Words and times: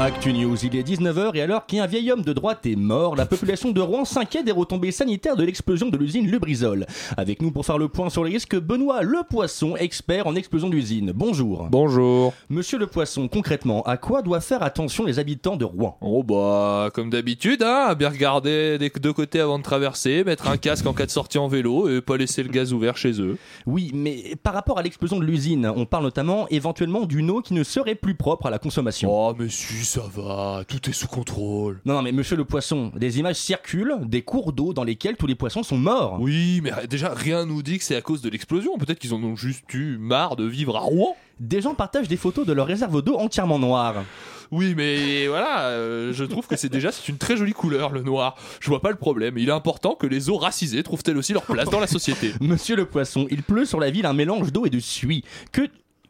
Actu 0.00 0.32
News, 0.32 0.56
il 0.64 0.76
est 0.76 0.82
19h 0.82 1.36
et 1.36 1.42
alors 1.42 1.66
qu'un 1.66 1.84
vieil 1.84 2.10
homme 2.10 2.22
de 2.22 2.32
droite 2.32 2.64
est 2.64 2.74
mort, 2.74 3.16
la 3.16 3.26
population 3.26 3.70
de 3.70 3.82
Rouen 3.82 4.06
s'inquiète 4.06 4.46
des 4.46 4.50
retombées 4.50 4.92
sanitaires 4.92 5.36
de 5.36 5.44
l'explosion 5.44 5.90
de 5.90 5.98
l'usine 5.98 6.26
Lubrizol. 6.26 6.86
Avec 7.18 7.42
nous 7.42 7.50
pour 7.50 7.66
faire 7.66 7.76
le 7.76 7.88
point 7.88 8.08
sur 8.08 8.24
les 8.24 8.32
risques, 8.32 8.56
Benoît 8.56 9.02
Le 9.02 9.18
Poisson, 9.28 9.76
expert 9.76 10.26
en 10.26 10.36
explosion 10.36 10.70
d'usine. 10.70 11.12
Bonjour. 11.14 11.68
Bonjour. 11.70 12.32
Monsieur 12.48 12.78
Le 12.78 12.86
Poisson, 12.86 13.28
concrètement, 13.28 13.82
à 13.82 13.98
quoi 13.98 14.22
doivent 14.22 14.42
faire 14.42 14.62
attention 14.62 15.04
les 15.04 15.18
habitants 15.18 15.56
de 15.56 15.66
Rouen? 15.66 15.98
Oh 16.00 16.22
bah, 16.22 16.88
comme 16.94 17.10
d'habitude, 17.10 17.62
hein, 17.62 17.84
à 17.88 17.94
bien 17.94 18.08
regarder 18.08 18.78
des 18.78 18.88
deux 18.88 19.12
côtés 19.12 19.40
avant 19.40 19.58
de 19.58 19.64
traverser, 19.64 20.24
mettre 20.24 20.48
un 20.48 20.56
casque 20.56 20.86
en 20.86 20.94
cas 20.94 21.04
de 21.04 21.10
sortie 21.10 21.36
en 21.36 21.46
vélo 21.46 21.90
et 21.90 22.00
pas 22.00 22.16
laisser 22.16 22.42
le 22.42 22.48
gaz 22.48 22.72
ouvert 22.72 22.96
chez 22.96 23.20
eux. 23.20 23.36
Oui, 23.66 23.90
mais 23.92 24.34
par 24.42 24.54
rapport 24.54 24.78
à 24.78 24.82
l'explosion 24.82 25.18
de 25.18 25.26
l'usine, 25.26 25.70
on 25.76 25.84
parle 25.84 26.04
notamment 26.04 26.48
éventuellement 26.48 27.04
d'une 27.04 27.28
eau 27.28 27.42
qui 27.42 27.52
ne 27.52 27.64
serait 27.64 27.96
plus 27.96 28.14
propre 28.14 28.46
à 28.46 28.50
la 28.50 28.58
consommation. 28.58 29.10
Oh 29.12 29.34
mais 29.38 29.50
si, 29.50 29.89
ça 29.90 30.02
va, 30.14 30.62
tout 30.68 30.88
est 30.88 30.92
sous 30.92 31.08
contrôle. 31.08 31.80
Non, 31.84 31.94
non, 31.94 32.02
mais 32.02 32.12
monsieur 32.12 32.36
le 32.36 32.44
poisson, 32.44 32.92
des 32.94 33.18
images 33.18 33.34
circulent 33.34 33.96
des 34.04 34.22
cours 34.22 34.52
d'eau 34.52 34.72
dans 34.72 34.84
lesquels 34.84 35.16
tous 35.16 35.26
les 35.26 35.34
poissons 35.34 35.64
sont 35.64 35.78
morts. 35.78 36.18
Oui, 36.20 36.60
mais 36.62 36.70
déjà, 36.88 37.12
rien 37.12 37.44
nous 37.44 37.60
dit 37.60 37.78
que 37.78 37.82
c'est 37.82 37.96
à 37.96 38.00
cause 38.00 38.22
de 38.22 38.30
l'explosion. 38.30 38.78
Peut-être 38.78 39.00
qu'ils 39.00 39.14
en 39.14 39.22
ont 39.24 39.34
juste 39.34 39.64
eu 39.74 39.98
marre 39.98 40.36
de 40.36 40.44
vivre 40.44 40.76
à 40.76 40.80
Rouen. 40.80 41.16
Des 41.40 41.60
gens 41.60 41.74
partagent 41.74 42.06
des 42.06 42.16
photos 42.16 42.46
de 42.46 42.52
leur 42.52 42.68
réserve 42.68 43.02
d'eau 43.02 43.16
entièrement 43.16 43.58
noire. 43.58 44.04
Oui, 44.52 44.74
mais 44.76 45.26
voilà, 45.28 45.66
euh, 45.68 46.12
je 46.12 46.24
trouve 46.24 46.46
que 46.46 46.56
c'est 46.56 46.68
déjà 46.68 46.90
c'est 46.90 47.08
une 47.08 47.18
très 47.18 47.36
jolie 47.36 47.52
couleur 47.52 47.90
le 47.90 48.02
noir. 48.02 48.36
Je 48.60 48.68
vois 48.68 48.80
pas 48.80 48.90
le 48.90 48.96
problème. 48.96 49.38
Il 49.38 49.48
est 49.48 49.52
important 49.52 49.94
que 49.94 50.06
les 50.06 50.28
eaux 50.28 50.38
racisées 50.38 50.82
trouvent 50.82 51.02
elles 51.06 51.16
aussi 51.16 51.32
leur 51.32 51.44
place 51.44 51.70
dans 51.70 51.78
la 51.78 51.86
société. 51.86 52.32
Monsieur 52.40 52.74
le 52.74 52.84
poisson, 52.84 53.26
il 53.30 53.42
pleut 53.42 53.64
sur 53.64 53.78
la 53.78 53.90
ville 53.90 54.06
un 54.06 54.12
mélange 54.12 54.52
d'eau 54.52 54.66
et 54.66 54.70
de 54.70 54.80
suie. 54.80 55.24
Que 55.52 55.68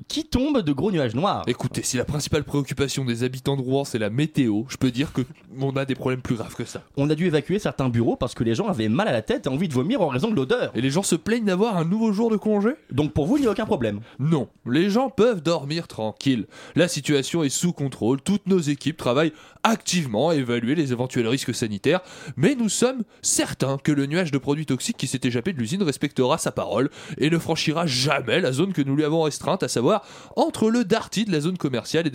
qui 0.09 0.25
tombe 0.25 0.63
de 0.63 0.73
gros 0.73 0.91
nuages 0.91 1.15
noirs. 1.15 1.45
Écoutez, 1.47 1.83
si 1.83 1.97
la 1.97 2.05
principale 2.05 2.45
préoccupation 2.45 3.05
des 3.05 3.25
habitants 3.25 3.57
de 3.57 3.63
Rouen 3.63 3.85
c'est 3.85 3.99
la 3.99 4.11
météo, 4.11 4.63
je 4.69 4.77
peux 4.77 4.91
dire 4.91 5.13
que 5.13 5.23
on 5.59 5.77
a 5.77 5.85
des 5.85 5.95
problèmes 5.95 6.23
plus 6.23 6.37
graves 6.37 6.55
que 6.55 6.65
ça. 6.65 6.83
On 6.97 7.11
a 7.11 7.15
dû 7.15 7.27
évacuer 7.27 7.59
certains 7.59 7.89
bureaux 7.89 8.17
parce 8.17 8.35
que 8.35 8.45
les 8.45 8.55
gens 8.55 8.69
avaient 8.69 8.89
mal 8.89 9.09
à 9.09 9.13
la 9.13 9.23
tête 9.23 9.47
et 9.47 9.49
envie 9.49 9.69
de 9.69 9.75
vomir 9.75 10.01
en 10.01 10.09
raison 10.09 10.31
de 10.31 10.37
l'odeur. 10.37 10.71
Et 10.75 10.81
les 10.81 10.91
gens 10.91 11.03
se 11.03 11.17
plaignent 11.17 11.45
d'avoir 11.45 11.77
un 11.77 11.85
nouveau 11.85 12.13
jour 12.13 12.31
de 12.31 12.37
congé? 12.37 12.71
Donc 12.91 13.13
pour 13.13 13.27
vous, 13.27 13.37
il 13.37 13.43
n'y 13.43 13.47
a 13.47 13.51
aucun 13.51 13.67
problème. 13.67 14.01
Non, 14.19 14.49
les 14.67 14.91
gens 14.91 15.11
peuvent 15.11 15.43
dormir 15.43 15.89
tranquille. 15.89 16.47
La 16.77 16.89
situation 16.89 17.43
est 17.43 17.49
sous 17.49 17.73
contrôle, 17.73 18.21
toutes 18.21 18.47
nos 18.47 18.61
équipes 18.61 18.97
travaillent 18.97 19.33
activement 19.63 20.31
à 20.31 20.35
évaluer 20.35 20.75
les 20.75 20.93
éventuels 20.93 21.29
risques 21.29 21.55
sanitaires, 21.55 22.01
mais 22.37 22.55
nous 22.55 22.69
sommes 22.69 23.03
certains 23.23 23.77
que 23.79 23.93
le 23.93 24.07
nuage 24.07 24.31
de 24.31 24.39
produits 24.39 24.67
toxiques 24.67 24.97
qui 24.97 25.07
s'est 25.07 25.21
échappé 25.23 25.53
de 25.53 25.59
l'usine 25.59 25.83
respectera 25.83 26.39
sa 26.39 26.51
parole 26.51 26.91
et 27.19 27.29
ne 27.29 27.39
franchira 27.39 27.87
jamais 27.87 28.41
la 28.41 28.53
zone 28.53 28.73
que 28.73 28.83
nous 28.83 28.97
lui 28.97 29.05
avons 29.05 29.23
restreinte, 29.23 29.63
à 29.63 29.69
savoir 29.69 29.90
entre 30.37 30.71
le 30.71 30.85
Darty 30.85 31.25
de 31.25 31.33
la 31.33 31.41
zone 31.41 31.59
commerciale 31.59 32.07
et 32.07 32.11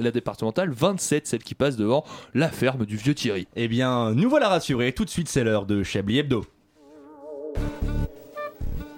la 0.00 0.10
départementale 0.10 0.70
27, 0.70 1.26
celle 1.26 1.42
qui 1.42 1.54
passe 1.54 1.76
devant 1.76 2.04
la 2.34 2.48
ferme 2.48 2.86
du 2.86 2.96
vieux 2.96 3.14
Thierry. 3.14 3.46
Eh 3.56 3.68
bien, 3.68 4.12
nous 4.12 4.28
voilà 4.28 4.48
rassurés, 4.48 4.92
tout 4.92 5.04
de 5.04 5.10
suite 5.10 5.28
c'est 5.28 5.44
l'heure 5.44 5.66
de 5.66 5.82
Chablis 5.82 6.18
Hebdo. 6.18 6.44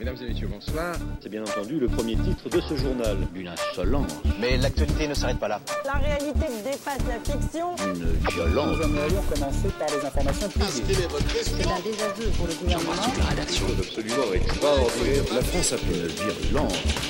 Mesdames 0.00 0.16
et 0.22 0.28
messieurs, 0.28 0.48
bonsoir. 0.50 0.96
C'est 1.20 1.28
bien 1.28 1.42
entendu 1.42 1.78
le 1.78 1.86
premier 1.86 2.16
titre 2.16 2.48
de 2.48 2.58
ce 2.58 2.74
journal. 2.74 3.18
Une 3.34 3.48
insolence. 3.48 4.10
Mais 4.40 4.56
l'actualité 4.56 5.06
ne 5.06 5.12
s'arrête 5.12 5.38
pas 5.38 5.48
là. 5.48 5.60
La 5.84 5.92
réalité 5.92 6.46
dépasse 6.64 7.04
la 7.06 7.20
fiction. 7.20 7.76
Une 7.84 8.06
violence. 8.30 8.78
Nous 8.78 8.82
aimerions 8.82 9.22
commencer 9.30 9.68
par 9.78 9.88
les 9.88 10.06
informations 10.06 10.48
privées. 10.48 11.06
C'est 11.42 11.66
un 11.66 11.80
désaveu 11.80 12.30
pour 12.38 12.46
le 12.46 12.54
gouvernement. 12.54 12.92
toute 12.92 13.18
la 13.18 13.24
rédaction. 13.26 13.66
Absolument 13.78 14.32
extraordinaire. 14.32 15.24
La 15.34 15.42
France 15.42 15.72
a 15.74 15.76
fait 15.76 15.94
une 15.94 16.06
virulence. 16.06 17.09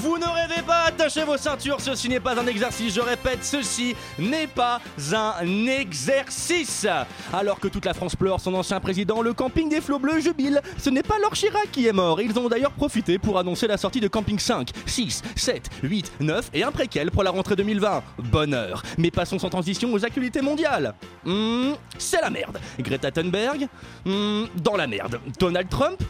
Vous 0.00 0.16
ne 0.16 0.24
rêvez 0.26 0.62
pas, 0.62 0.84
attachez 0.86 1.24
vos 1.24 1.36
ceintures, 1.36 1.80
ceci 1.80 2.08
n'est 2.08 2.20
pas 2.20 2.38
un 2.38 2.46
exercice, 2.46 2.94
je 2.94 3.00
répète, 3.00 3.40
ceci 3.42 3.96
n'est 4.18 4.46
pas 4.46 4.80
un 5.12 5.66
exercice 5.66 6.86
Alors 7.32 7.58
que 7.58 7.66
toute 7.66 7.84
la 7.84 7.94
France 7.94 8.14
pleure 8.14 8.38
son 8.40 8.54
ancien 8.54 8.78
président, 8.78 9.22
le 9.22 9.32
camping 9.32 9.68
des 9.68 9.80
flots 9.80 9.98
bleus 9.98 10.20
jubile. 10.20 10.60
Ce 10.78 10.88
n'est 10.88 11.02
pas 11.02 11.18
Laure 11.18 11.32
Chirac 11.32 11.70
qui 11.72 11.88
est 11.88 11.92
mort, 11.92 12.20
ils 12.20 12.38
ont 12.38 12.48
d'ailleurs 12.48 12.70
profité 12.70 13.18
pour 13.18 13.38
annoncer 13.40 13.66
la 13.66 13.76
sortie 13.76 13.98
de 14.00 14.06
Camping 14.06 14.38
5, 14.38 14.70
6, 14.86 15.22
7, 15.34 15.68
8, 15.82 16.12
9 16.20 16.50
et 16.54 16.62
un 16.62 16.70
préquel 16.70 17.10
pour 17.10 17.24
la 17.24 17.30
rentrée 17.30 17.56
2020. 17.56 18.02
Bonheur 18.18 18.82
Mais 18.98 19.10
passons 19.10 19.38
sans 19.40 19.50
transition 19.50 19.92
aux 19.92 20.04
actualités 20.04 20.42
mondiales. 20.42 20.94
Hmm, 21.24 21.72
c'est 21.98 22.20
la 22.20 22.30
merde. 22.30 22.60
Greta 22.78 23.10
Thunberg 23.10 23.66
Hmm, 24.04 24.44
Dans 24.62 24.76
la 24.76 24.86
merde. 24.86 25.18
Donald 25.40 25.68
Trump 25.68 26.00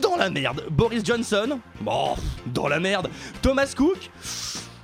dans 0.00 0.16
la 0.16 0.30
merde. 0.30 0.64
Boris 0.70 1.04
Johnson 1.04 1.58
Bon, 1.80 2.16
dans 2.46 2.68
la 2.68 2.80
merde. 2.80 3.08
Thomas 3.40 3.72
Cook 3.76 4.10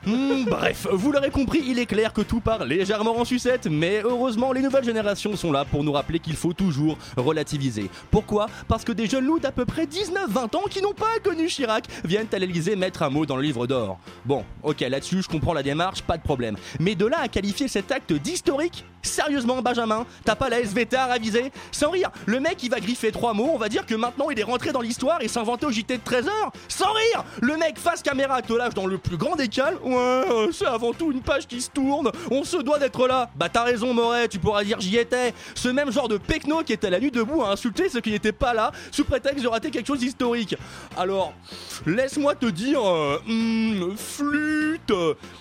Hmm, 0.08 0.44
bref, 0.44 0.86
vous 0.90 1.12
l'aurez 1.12 1.28
compris, 1.28 1.62
il 1.66 1.78
est 1.78 1.84
clair 1.84 2.14
que 2.14 2.22
tout 2.22 2.40
part 2.40 2.64
légèrement 2.64 3.18
en 3.18 3.26
sucette, 3.26 3.66
mais 3.66 4.00
heureusement 4.02 4.52
les 4.52 4.62
nouvelles 4.62 4.84
générations 4.84 5.36
sont 5.36 5.52
là 5.52 5.66
pour 5.66 5.84
nous 5.84 5.92
rappeler 5.92 6.18
qu'il 6.18 6.34
faut 6.34 6.54
toujours 6.54 6.96
relativiser. 7.18 7.90
Pourquoi? 8.10 8.46
Parce 8.68 8.84
que 8.84 8.92
des 8.92 9.06
jeunes 9.06 9.26
loups 9.26 9.38
d'à 9.38 9.52
peu 9.52 9.66
près 9.66 9.84
19-20 9.84 10.56
ans 10.56 10.62
qui 10.70 10.80
n'ont 10.80 10.94
pas 10.94 11.18
connu 11.22 11.48
Chirac 11.48 11.84
viennent 12.04 12.26
à 12.32 12.38
l'Elysée 12.38 12.74
mettre 12.74 13.02
un 13.02 13.10
mot 13.10 13.26
dans 13.26 13.36
le 13.36 13.42
livre 13.42 13.66
d'or. 13.66 13.98
Bon, 14.24 14.44
ok, 14.62 14.80
là-dessus 14.80 15.20
je 15.20 15.28
comprends 15.28 15.52
la 15.52 15.62
démarche, 15.62 16.00
pas 16.00 16.16
de 16.16 16.22
problème. 16.22 16.56
Mais 16.80 16.94
de 16.94 17.04
là 17.04 17.18
à 17.20 17.28
qualifier 17.28 17.68
cet 17.68 17.92
acte 17.92 18.14
d'historique 18.14 18.86
Sérieusement, 19.02 19.62
Benjamin, 19.62 20.04
t'as 20.24 20.34
pas 20.34 20.48
la 20.48 20.60
SVT 20.60 20.96
à 20.96 21.06
raviser? 21.06 21.52
Sans 21.70 21.90
rire, 21.90 22.10
le 22.26 22.40
mec 22.40 22.62
il 22.62 22.70
va 22.70 22.80
griffer 22.80 23.12
trois 23.12 23.32
mots, 23.32 23.50
on 23.54 23.58
va 23.58 23.68
dire 23.68 23.86
que 23.86 23.94
maintenant 23.94 24.30
il 24.30 24.38
est 24.38 24.44
rentré 24.44 24.72
dans 24.72 24.80
l'histoire 24.80 25.22
et 25.22 25.28
s'inventer 25.28 25.66
au 25.66 25.70
JT 25.70 25.98
de 25.98 26.02
13h 26.02 26.30
Sans 26.68 26.92
rire 26.92 27.24
Le 27.40 27.56
mec 27.56 27.78
face 27.78 28.02
caméra 28.02 28.42
te 28.42 28.52
lâche 28.52 28.74
dans 28.74 28.86
le 28.86 28.98
plus 28.98 29.16
grand 29.16 29.36
calmes, 29.48 29.78
euh, 29.98 30.48
c'est 30.52 30.66
avant 30.66 30.92
tout 30.92 31.12
une 31.12 31.20
page 31.20 31.46
qui 31.46 31.60
se 31.60 31.70
tourne, 31.70 32.10
on 32.30 32.44
se 32.44 32.58
doit 32.58 32.78
d'être 32.78 33.06
là. 33.06 33.30
Bah 33.36 33.48
t'as 33.48 33.64
raison 33.64 33.94
Moret, 33.94 34.28
tu 34.28 34.38
pourras 34.38 34.64
dire 34.64 34.80
j'y 34.80 34.96
étais. 34.96 35.34
Ce 35.54 35.68
même 35.68 35.90
genre 35.90 36.08
de 36.08 36.18
pecno 36.18 36.62
qui 36.62 36.72
était 36.72 36.90
la 36.90 37.00
nuit 37.00 37.10
debout 37.10 37.42
à 37.42 37.50
insulter 37.50 37.88
ceux 37.88 38.00
qui 38.00 38.10
n'étaient 38.10 38.32
pas 38.32 38.54
là, 38.54 38.72
sous 38.90 39.04
prétexte 39.04 39.42
de 39.42 39.48
rater 39.48 39.70
quelque 39.70 39.86
chose 39.86 40.00
d'historique. 40.00 40.56
Alors, 40.96 41.32
laisse-moi 41.86 42.34
te 42.34 42.46
dire, 42.46 42.80
euh, 42.84 43.18
hmm, 43.26 43.96
flûte. 43.96 44.92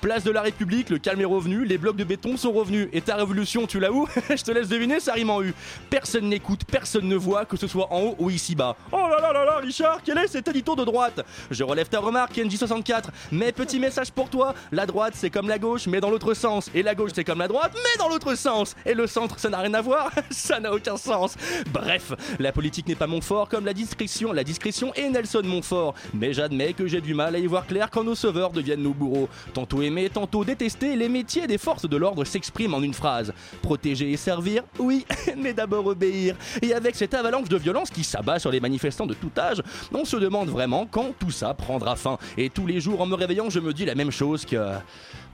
Place 0.02 0.24
de 0.24 0.32
la 0.32 0.42
République, 0.42 0.90
le 0.90 0.98
calme 0.98 1.22
est 1.22 1.26
revenu, 1.26 1.66
les 1.66 1.78
blocs 1.78 1.96
de 1.96 2.04
béton 2.04 2.38
sont 2.38 2.52
revenus, 2.52 2.90
et 2.94 3.02
ta 3.02 3.16
révolution 3.16 3.68
tu 3.68 3.80
l'as 3.80 3.92
où? 3.92 4.08
Je 4.30 4.44
te 4.44 4.52
laisse 4.52 4.70
deviner, 4.70 5.00
ça 5.00 5.14
rime 5.14 5.30
en 5.30 5.42
U. 5.42 5.54
Personne 5.90 6.30
n'écoute, 6.30 6.62
personne 6.66 7.08
ne 7.08 7.16
voit, 7.16 7.46
que 7.46 7.58
ce 7.58 7.68
soit 7.68 7.92
en 7.92 8.02
haut 8.02 8.16
ou 8.20 8.30
ici-bas. 8.30 8.76
Oh 8.92 9.08
là 9.10 9.20
là 9.22 9.34
là 9.34 9.46
là, 9.46 9.58
Richard, 9.58 10.00
quel 10.04 10.18
est 10.18 10.28
cet 10.28 10.48
édito 10.48 10.76
de 10.76 10.84
droite? 10.84 11.26
Je 11.52 11.64
relève 11.64 11.90
ta 11.90 12.00
remarque, 12.00 12.38
NJ64, 12.38 13.06
mais 13.32 13.52
petit 13.52 13.80
message 13.80 14.12
pour 14.12 14.30
toi, 14.30 14.37
la 14.72 14.86
droite 14.86 15.14
c'est 15.16 15.30
comme 15.30 15.48
la 15.48 15.60
gauche, 15.60 15.88
mais 15.88 16.00
dans 16.00 16.10
l'autre 16.10 16.34
sens, 16.34 16.70
et 16.74 16.84
la 16.84 16.96
gauche 16.96 17.12
c'est 17.14 17.24
comme 17.24 17.40
la 17.40 17.48
droite, 17.48 17.72
mais 17.76 18.00
dans 18.00 18.10
l'autre 18.10 18.36
sens, 18.36 18.76
et 18.86 18.94
le 18.94 19.08
centre 19.08 19.40
ça 19.40 19.50
n'a 19.50 19.60
rien 19.60 19.74
à 19.74 19.82
voir, 19.82 20.12
ça 20.30 20.60
n'a 20.60 20.74
aucun 20.74 20.98
sens. 20.98 21.36
Bref, 21.72 22.14
la 22.40 22.52
politique 22.52 22.88
n'est 22.88 22.96
pas 22.96 23.08
mon 23.08 23.22
fort, 23.22 23.50
comme 23.50 23.66
la 23.66 23.74
discrétion, 23.74 24.34
la 24.34 24.44
discrétion 24.44 24.94
est 24.94 25.10
Nelson 25.10 25.42
Montfort, 25.44 25.94
mais 26.14 26.34
j'admets 26.34 26.74
que 26.74 26.88
j'ai 26.88 27.02
du 27.02 27.14
mal 27.14 27.36
à 27.36 27.40
y 27.40 27.48
voir 27.48 27.66
clair 27.66 27.90
quand 27.90 28.04
nos 28.04 28.16
sauveurs 28.16 28.52
deviennent 28.52 28.84
nos 28.84 28.94
bourreaux. 28.94 29.30
Tantôt 29.54 29.82
aimés, 29.82 30.10
tantôt 30.10 30.44
détestés, 30.44 30.96
les 30.96 31.10
métiers 31.10 31.48
des 31.48 31.58
forces 31.58 31.88
de 31.88 31.98
l'ordre 31.98 32.24
s'expriment 32.24 32.76
en 32.76 32.82
une 32.82 32.94
phrase. 32.94 33.34
Protéger 33.62 34.12
et 34.12 34.18
servir, 34.18 34.64
oui, 34.80 35.06
mais 35.38 35.54
d'abord 35.54 35.86
obéir. 35.86 36.36
Et 36.62 36.74
avec 36.74 36.96
cette 36.96 37.14
avalanche 37.14 37.50
de 37.50 37.58
violence 37.58 37.90
qui 37.90 38.04
s'abat 38.04 38.40
sur 38.40 38.52
les 38.52 38.60
manifestants 38.60 39.06
de 39.06 39.14
tout 39.14 39.32
âge, 39.38 39.62
on 39.94 40.06
se 40.06 40.18
demande 40.18 40.50
vraiment 40.50 40.88
quand 40.90 41.14
tout 41.18 41.32
ça 41.32 41.54
prendra 41.54 41.96
fin. 41.96 42.18
Et 42.38 42.50
tous 42.50 42.68
les 42.68 42.80
jours 42.80 43.02
en 43.02 43.06
me 43.06 43.16
réveillant, 43.16 43.50
je 43.50 43.60
me 43.60 43.74
dis 43.74 43.86
la 43.86 43.96
même 43.96 44.12
chose 44.12 44.27
que. 44.36 44.74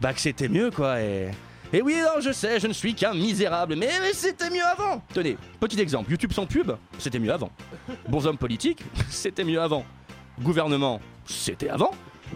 Bah, 0.02 0.14
que 0.14 0.20
c'était 0.20 0.50
mieux 0.50 0.72
quoi, 0.72 1.02
et. 1.02 1.32
Et 1.76 1.82
oui, 1.82 1.96
non, 2.04 2.22
je 2.22 2.32
sais, 2.32 2.60
je 2.60 2.68
ne 2.68 2.74
suis 2.74 2.94
qu'un 2.94 3.16
misérable, 3.16 3.76
mais, 3.76 3.90
c'était 4.14 4.52
mieux 4.52 4.64
avant. 4.64 5.02
Tenez, 5.12 5.38
petit 5.60 5.82
exemple, 5.82 6.12
YouTube 6.12 6.32
sans 6.32 6.46
pub, 6.46 6.74
c'était 7.00 7.18
mieux 7.18 7.34
avant. 7.34 7.50
Bons 8.08 8.28
hommes 8.28 8.38
politiques, 8.38 8.84
c'était 9.10 9.44
mieux 9.44 9.60
avant. 9.60 9.84
Gouvernement, 10.40 11.02
c'était 11.26 11.70
avant. 11.70 11.90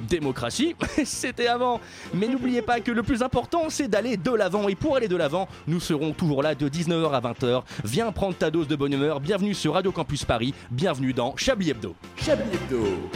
Démocratie, 0.09 0.75
c'était 1.05 1.47
avant. 1.47 1.79
Mais 2.15 2.27
n'oubliez 2.27 2.63
pas 2.63 2.79
que 2.79 2.91
le 2.91 3.03
plus 3.03 3.21
important, 3.21 3.69
c'est 3.69 3.87
d'aller 3.87 4.17
de 4.17 4.31
l'avant. 4.31 4.67
Et 4.69 4.75
pour 4.75 4.95
aller 4.95 5.07
de 5.07 5.15
l'avant, 5.15 5.47
nous 5.67 5.79
serons 5.79 6.13
toujours 6.13 6.41
là 6.41 6.55
de 6.55 6.67
19h 6.67 7.11
à 7.11 7.21
20h. 7.21 7.63
Viens 7.83 8.11
prendre 8.11 8.35
ta 8.35 8.49
dose 8.49 8.67
de 8.67 8.75
bonne 8.75 8.93
humeur. 8.93 9.19
Bienvenue 9.19 9.53
sur 9.53 9.73
Radio 9.73 9.91
Campus 9.91 10.25
Paris. 10.25 10.55
Bienvenue 10.71 11.13
dans 11.13 11.35
Chablis 11.35 11.71
Hebdo. 11.71 11.95
Chablis 12.15 12.49
Hebdo, 12.53 13.09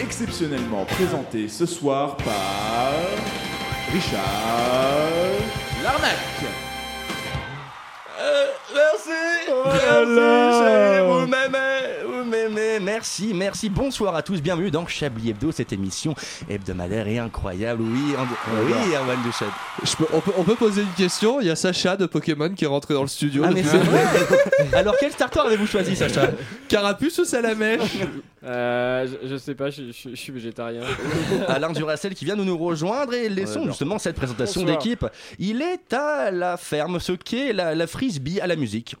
exceptionnellement 0.00 0.84
présenté 0.84 1.48
ce 1.48 1.66
soir 1.66 2.16
par 2.18 2.92
Richard 3.92 4.22
Larnac. 5.82 6.16
Euh, 8.20 8.46
merci. 8.74 9.10
Merci, 9.64 10.58
chérie. 10.58 11.08
Vous 11.08 11.26
m'aimez. 11.26 11.58
Vous 12.06 12.24
m'aimez. 12.24 12.48
mais 12.54 12.80
merci, 12.80 13.32
merci. 13.34 13.68
Bonsoir 13.68 14.14
à 14.16 14.22
tous, 14.22 14.40
bienvenue 14.42 14.70
dans 14.70 14.86
Chablis 14.86 15.30
Hebdo, 15.30 15.52
cette 15.52 15.72
émission 15.72 16.14
hebdomadaire 16.48 17.06
et 17.08 17.18
incroyable. 17.18 17.82
Oui, 17.82 18.14
en- 18.18 18.64
oui, 18.64 18.72
Erwan. 18.94 19.18
Je 19.84 19.96
peux- 19.96 20.06
on, 20.12 20.20
peut, 20.20 20.32
on 20.36 20.44
peut 20.44 20.54
poser 20.56 20.82
une 20.82 20.92
question. 20.96 21.40
Il 21.40 21.46
y 21.46 21.50
a 21.50 21.56
Sacha 21.56 21.96
de 21.96 22.06
Pokémon 22.06 22.50
qui 22.50 22.64
est 22.64 22.68
rentré 22.68 22.94
dans 22.94 23.02
le 23.02 23.08
studio. 23.08 23.42
Ah, 23.46 23.50
mais 23.52 23.62
depuis- 23.62 23.78
c'est 23.78 24.64
vrai 24.64 24.78
Alors, 24.78 24.94
quel 24.98 25.12
starter 25.12 25.40
avez-vous 25.40 25.66
choisi, 25.66 25.94
Sacha? 25.96 26.28
Carapuce 26.68 27.18
ou 27.18 27.24
Salamèche? 27.24 27.98
Euh, 28.44 29.06
je, 29.24 29.28
je 29.28 29.36
sais 29.36 29.54
pas, 29.54 29.70
je, 29.70 29.84
je- 29.90 30.10
je 30.10 30.14
suis 30.14 30.32
végétarien. 30.32 30.82
Alain 31.48 31.72
Duracel 31.72 32.14
qui 32.14 32.24
vient 32.24 32.36
de 32.36 32.44
nous 32.44 32.56
rejoindre 32.56 33.14
et 33.14 33.28
laissons 33.28 33.64
justement 33.66 33.98
cette 33.98 34.16
présentation 34.16 34.62
d'équipe. 34.62 35.04
Il 35.38 35.60
est 35.62 35.92
à 35.92 36.30
la 36.30 36.56
ferme, 36.56 37.00
ce 37.00 37.12
qu'est 37.12 37.52
la, 37.52 37.74
la 37.74 37.86
frisbee 37.86 38.40
à 38.40 38.46
la 38.46 38.56
musique. 38.56 38.94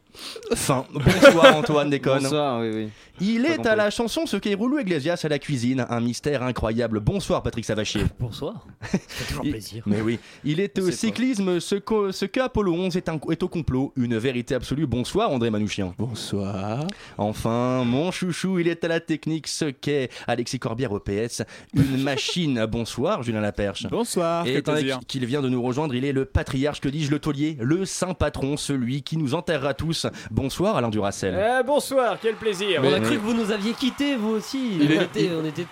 Fin. 0.54 0.84
Bonsoir 0.92 1.56
Antoine 1.56 1.90
Déconne. 1.90 2.22
Bonsoir, 2.24 2.60
oui, 2.60 2.70
oui. 2.74 2.88
Il 3.20 3.46
est 3.46 3.66
à 3.66 3.74
la 3.74 3.90
chanson, 3.90 4.26
ce 4.26 4.36
qu'est 4.36 4.54
Roulou 4.54 4.78
Iglesias 4.78 5.20
à 5.24 5.28
la 5.28 5.38
cuisine. 5.40 5.84
Un 5.88 6.00
mystère 6.00 6.42
incroyable. 6.44 7.00
Bonsoir 7.00 7.42
Patrick 7.42 7.64
Savachier. 7.64 8.02
Bonsoir. 8.18 8.64
Ça 8.82 8.98
fait 8.98 9.24
toujours 9.28 9.44
Il- 9.44 9.50
plaisir. 9.52 9.82
Mais 9.86 10.00
oui, 10.00 10.18
il 10.44 10.60
est 10.60 10.78
au 10.78 10.86
C'est 10.86 10.92
cyclisme, 10.92 11.58
ce 11.60 11.74
qu'au- 11.76 12.12
ce 12.12 12.24
qu'Apollo 12.26 12.74
11 12.74 12.96
est, 12.96 13.08
un- 13.08 13.18
est 13.30 13.42
au 13.42 13.48
complot, 13.48 13.92
une 13.96 14.16
vérité 14.18 14.54
absolue. 14.54 14.86
Bonsoir 14.86 15.30
André 15.30 15.50
Manouchian. 15.50 15.94
Bonsoir. 15.98 16.86
Enfin, 17.16 17.82
mon 17.84 18.10
chouchou, 18.12 18.58
il 18.60 18.68
est 18.68 18.82
à 18.84 18.88
la 18.88 19.00
technique, 19.00 19.27
ce 19.46 19.66
qu'est 19.66 20.08
Alexis 20.26 20.58
Corbière 20.58 20.92
au 20.92 21.00
PS, 21.00 21.42
une 21.74 22.02
machine. 22.02 22.66
Bonsoir 22.66 23.22
Julien 23.22 23.40
Laperche. 23.40 23.86
Bonsoir, 23.90 24.46
Et 24.46 24.56
étant 24.56 24.74
qu'il 25.06 25.24
vient 25.26 25.42
de 25.42 25.48
nous 25.48 25.62
rejoindre, 25.62 25.94
il 25.94 26.04
est 26.04 26.12
le 26.12 26.24
patriarche, 26.24 26.80
que 26.80 26.88
dis-je, 26.88 27.10
le 27.10 27.18
taulier, 27.18 27.56
le 27.60 27.84
saint 27.84 28.14
patron, 28.14 28.56
celui 28.56 29.02
qui 29.02 29.16
nous 29.16 29.34
enterrera 29.34 29.74
tous. 29.74 30.06
Bonsoir 30.30 30.76
Alain 30.76 30.88
Duracel. 30.90 31.38
Eh, 31.38 31.62
bonsoir, 31.64 32.18
quel 32.20 32.34
plaisir. 32.34 32.80
On 32.84 32.92
a 32.92 33.00
cru 33.00 33.16
que 33.16 33.22
vous 33.22 33.34
nous 33.34 33.50
aviez 33.50 33.72
quittés, 33.72 34.16
vous 34.16 34.30
aussi. 34.30 34.76
Il 34.80 34.86
on, 34.86 35.00
est- 35.00 35.04
était, 35.04 35.30
on 35.40 35.44
était 35.44 35.66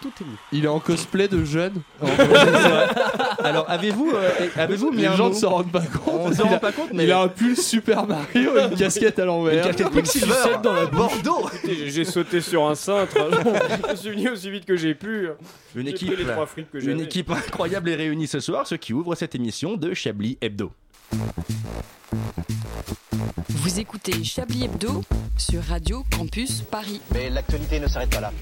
tout, 0.00 0.12
émus. 0.20 0.36
Il 0.52 0.64
est 0.64 0.68
en 0.68 0.80
cosplay 0.80 1.28
de 1.28 1.44
jeune. 1.44 1.80
Alors, 3.42 3.68
avez-vous 3.68 4.12
euh, 4.14 4.30
avez-vous 4.56 4.90
mis 4.90 5.02
Les 5.02 5.06
un 5.06 5.16
gens 5.16 5.24
mot 5.28 5.34
ne 5.34 5.38
s'en 5.38 5.50
rendent 5.50 5.72
pas 5.72 5.80
compte. 5.80 6.20
On 6.20 6.32
s'en 6.32 6.44
Il 6.44 6.48
rend 6.50 6.54
a- 6.56 6.58
pas 6.60 6.72
compte, 6.72 6.92
mais 6.92 7.04
Il 7.04 7.12
a 7.12 7.20
un 7.20 7.28
pull 7.28 7.56
Super 7.56 8.06
Mario, 8.06 8.52
une 8.70 8.76
casquette 8.76 9.18
à 9.18 9.22
une 9.22 9.28
l'envers. 9.28 9.74
Quicksilver, 9.74 10.58
dans 10.62 10.72
la. 10.72 10.86
Bordeaux. 10.86 11.48
J'ai- 11.64 11.90
J'ai 11.90 12.04
sauté 12.04 12.40
sur 12.40 12.64
un 12.66 12.74
cintre. 12.74 13.14
je 13.90 13.96
suis 13.96 14.10
venu 14.10 14.28
aussi 14.30 14.50
vite 14.50 14.64
que 14.64 14.76
j'ai 14.76 14.94
pu. 14.94 15.28
Une 15.74 15.84
J'ai 15.86 15.90
équipe, 15.90 16.12
pris 16.14 16.24
les 16.24 16.30
trois 16.30 16.46
frites 16.46 16.70
que 16.70 16.78
une 16.78 16.84
j'avais. 16.84 17.02
équipe 17.04 17.30
incroyable 17.30 17.88
est 17.90 17.96
réunie 17.96 18.26
ce 18.26 18.40
soir, 18.40 18.66
ce 18.66 18.74
qui 18.76 18.92
ouvre 18.92 19.14
cette 19.14 19.34
émission 19.34 19.76
de 19.76 19.92
Chablis 19.94 20.38
Hebdo. 20.40 20.70
Vous 23.48 23.80
écoutez 23.80 24.22
Chablis 24.24 24.64
Hebdo 24.64 25.02
sur 25.36 25.62
Radio 25.62 26.04
Campus 26.16 26.62
Paris. 26.62 27.00
Mais 27.12 27.30
l'actualité 27.30 27.80
ne 27.80 27.86
s'arrête 27.88 28.10
pas 28.10 28.20
là. 28.20 28.32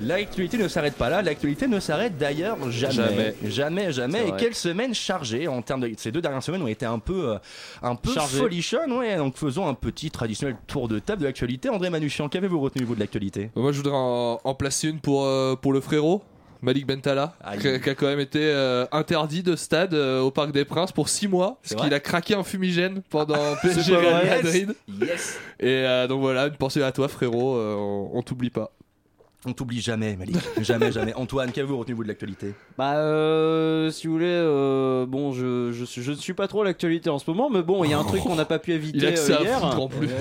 L'actualité 0.00 0.58
ne 0.58 0.68
s'arrête 0.68 0.94
pas 0.94 1.08
là, 1.08 1.22
l'actualité 1.22 1.66
ne 1.66 1.80
s'arrête 1.80 2.16
d'ailleurs 2.18 2.58
jamais. 2.70 2.94
Jamais. 2.94 3.34
Jamais, 3.44 3.92
jamais. 3.92 4.28
Et 4.28 4.32
quelle 4.38 4.54
semaine 4.54 4.94
chargée 4.94 5.48
en 5.48 5.62
termes 5.62 5.80
de. 5.80 5.92
Ces 5.96 6.12
deux 6.12 6.20
dernières 6.20 6.42
semaines 6.42 6.62
ont 6.62 6.66
été 6.68 6.86
un 6.86 6.98
peu, 6.98 7.30
euh, 7.30 7.38
un 7.82 7.94
peu 7.94 8.12
Chargées. 8.12 8.38
folichonnes, 8.38 8.92
ouais. 8.92 9.16
Donc 9.16 9.36
faisons 9.36 9.66
un 9.66 9.74
petit 9.74 10.10
traditionnel 10.10 10.56
tour 10.66 10.88
de 10.88 10.98
table 10.98 11.22
de 11.22 11.26
l'actualité. 11.26 11.68
André 11.68 11.90
Manouchian, 11.90 12.28
qu'avez-vous 12.28 12.60
retenu 12.60 12.84
vous 12.84 12.94
de 12.94 13.00
l'actualité? 13.00 13.50
Moi, 13.56 13.72
je 13.72 13.78
voudrais 13.78 13.94
en, 13.96 14.40
en 14.42 14.54
placer 14.54 14.88
une 14.88 15.00
pour, 15.00 15.24
euh, 15.24 15.56
pour 15.56 15.72
le 15.72 15.80
frérot. 15.80 16.22
Malik 16.62 16.86
Bentala, 16.86 17.34
qui, 17.60 17.68
a 17.68 17.78
quand 17.94 18.06
même 18.06 18.18
été 18.18 18.40
euh, 18.42 18.86
interdit 18.90 19.42
de 19.42 19.56
stade 19.56 19.92
euh, 19.92 20.22
au 20.22 20.30
Parc 20.30 20.52
des 20.52 20.64
Princes 20.64 20.90
pour 20.90 21.10
6 21.10 21.28
mois, 21.28 21.58
parce 21.62 21.80
qu'il 21.80 21.92
a 21.92 22.00
craqué 22.00 22.34
un 22.34 22.42
fumigène 22.42 23.02
pendant 23.10 23.36
PSG. 23.62 23.92
Madrid. 23.92 24.74
Yes 24.88 25.38
Et 25.60 25.66
euh, 25.68 26.06
donc 26.08 26.22
voilà, 26.22 26.46
une 26.46 26.56
pensée 26.56 26.82
à 26.82 26.92
toi, 26.92 27.08
frérot, 27.08 27.56
euh, 27.56 27.74
on, 27.76 28.10
on 28.14 28.22
t'oublie 28.22 28.48
pas. 28.50 28.72
On 29.48 29.52
t'oublie 29.52 29.80
jamais, 29.80 30.16
Malik. 30.16 30.36
jamais, 30.60 30.90
jamais. 30.90 31.14
Antoine, 31.14 31.52
qu'avez-vous 31.52 31.78
retenu 31.78 31.94
vous 31.94 32.02
de 32.02 32.08
l'actualité? 32.08 32.52
Bah, 32.76 32.96
euh, 32.96 33.90
si 33.90 34.08
vous 34.08 34.14
voulez, 34.14 34.26
euh, 34.26 35.06
bon, 35.06 35.32
je, 35.32 35.70
je, 35.72 35.84
suis- 35.84 36.02
je 36.02 36.10
ne 36.10 36.16
suis 36.16 36.34
pas 36.34 36.48
trop 36.48 36.62
à 36.62 36.64
l'actualité 36.64 37.10
en 37.10 37.18
ce 37.20 37.30
moment, 37.30 37.48
mais 37.48 37.62
bon, 37.62 37.84
il 37.84 37.90
y 37.92 37.94
a 37.94 37.98
un 37.98 38.04
truc 38.04 38.22
qu'on 38.22 38.34
n'a 38.34 38.44
pas 38.44 38.58
pu 38.58 38.72
éviter 38.72 38.98
Il 38.98 39.06
a 39.06 39.12
que 39.12 39.18
ça 39.18 39.38
euh, 39.40 39.44
hier. 39.44 39.64
en 39.80 39.86
plus. 39.88 40.08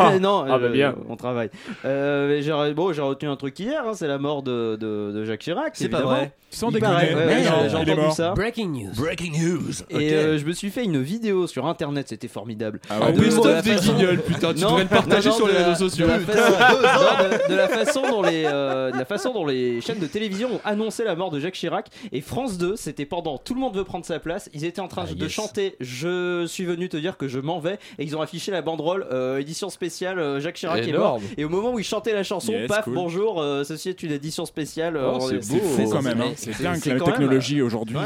Ah, 0.00 0.18
non, 0.18 0.44
Ah, 0.48 0.58
bah, 0.58 0.68
bien. 0.70 0.94
on 1.10 1.16
travaille. 1.16 1.50
Euh, 1.84 2.40
j'ai 2.40 2.72
bon, 2.74 2.92
j'ai 2.92 3.02
retenu 3.02 3.28
un 3.28 3.36
truc 3.36 3.58
hier, 3.58 3.82
hein, 3.86 3.92
c'est 3.94 4.06
la 4.08 4.18
mort 4.18 4.42
de, 4.42 4.76
de, 4.80 5.12
de 5.12 5.24
Jacques 5.24 5.40
Chirac. 5.40 5.72
C'est 5.74 5.88
pas 5.90 6.00
vrai. 6.00 6.32
Sans 6.50 6.70
déconner. 6.70 7.14
ouais, 7.14 7.44
j'ai- 7.68 7.76
entendu 7.76 8.10
ça. 8.16 8.32
Breaking 8.32 8.68
news. 8.68 8.92
Breaking 8.96 9.32
news 9.32 9.60
Et 9.90 10.14
euh, 10.14 10.38
je 10.38 10.46
me 10.46 10.52
suis 10.52 10.70
fait 10.70 10.84
une 10.84 11.02
vidéo 11.02 11.46
sur 11.46 11.66
internet, 11.66 12.06
c'était 12.08 12.28
formidable. 12.28 12.80
Ah 12.88 13.00
En 13.02 13.12
ouais, 13.12 13.28
la 13.52 13.60
des 13.60 13.74
guignols, 13.74 14.22
putain, 14.22 14.54
tu 14.54 14.62
devrais 14.62 14.84
le 14.84 14.88
partager 14.88 15.30
sur 15.30 15.46
les 15.46 15.52
réseaux 15.54 15.74
sociaux. 15.90 16.06
De 16.06 17.54
la 17.54 17.68
façon 17.68 18.00
dont 18.08 18.22
les, 18.22 18.37
euh, 18.46 18.90
de 18.90 18.98
la 18.98 19.04
façon 19.04 19.32
dont 19.32 19.46
les 19.46 19.80
chaînes 19.80 19.98
de 19.98 20.06
télévision 20.06 20.54
ont 20.54 20.60
annoncé 20.64 21.04
la 21.04 21.14
mort 21.16 21.30
de 21.30 21.40
Jacques 21.40 21.54
Chirac 21.54 21.88
et 22.12 22.20
France 22.20 22.58
2, 22.58 22.76
c'était 22.76 23.06
pendant 23.06 23.38
Tout 23.38 23.54
le 23.54 23.60
monde 23.60 23.76
veut 23.76 23.84
prendre 23.84 24.04
sa 24.04 24.18
place. 24.18 24.48
Ils 24.54 24.64
étaient 24.64 24.80
en 24.80 24.88
train 24.88 25.04
Ah, 25.10 25.14
de 25.14 25.22
yes. 25.24 25.32
chanter 25.32 25.76
Je 25.80 26.44
suis 26.46 26.64
venu 26.64 26.88
te 26.88 26.96
dire 26.96 27.16
que 27.16 27.28
je 27.28 27.38
m'en 27.38 27.58
vais 27.60 27.78
et 27.98 28.04
ils 28.04 28.16
ont 28.16 28.20
affiché 28.20 28.50
la 28.52 28.62
banderole 28.62 29.06
euh, 29.12 29.38
édition 29.38 29.70
spéciale 29.70 30.18
euh, 30.18 30.40
Jacques 30.40 30.56
Chirac 30.56 30.86
est 30.86 30.92
mort. 30.92 31.20
Et 31.36 31.44
au 31.44 31.48
moment 31.48 31.72
où 31.72 31.78
ils 31.78 31.84
chantaient 31.84 32.12
la 32.14 32.22
chanson, 32.22 32.52
Yes, 32.52 32.68
paf, 32.68 32.84
cool. 32.84 32.94
bonjour, 32.94 33.40
euh, 33.40 33.64
ceci 33.64 33.88
est 33.88 34.02
une 34.02 34.12
édition 34.12 34.44
spéciale. 34.46 34.96
Oh, 34.98 35.18
c'est 35.28 35.48
beau. 35.48 35.58
Fou 35.60 35.88
quand 35.90 36.02
même, 36.02 36.20
hein. 36.20 36.32
c'est- 36.36 36.62
dingue 36.62 36.84
la 36.84 37.00
technologie 37.00 37.62
aujourd'hui. 37.62 37.96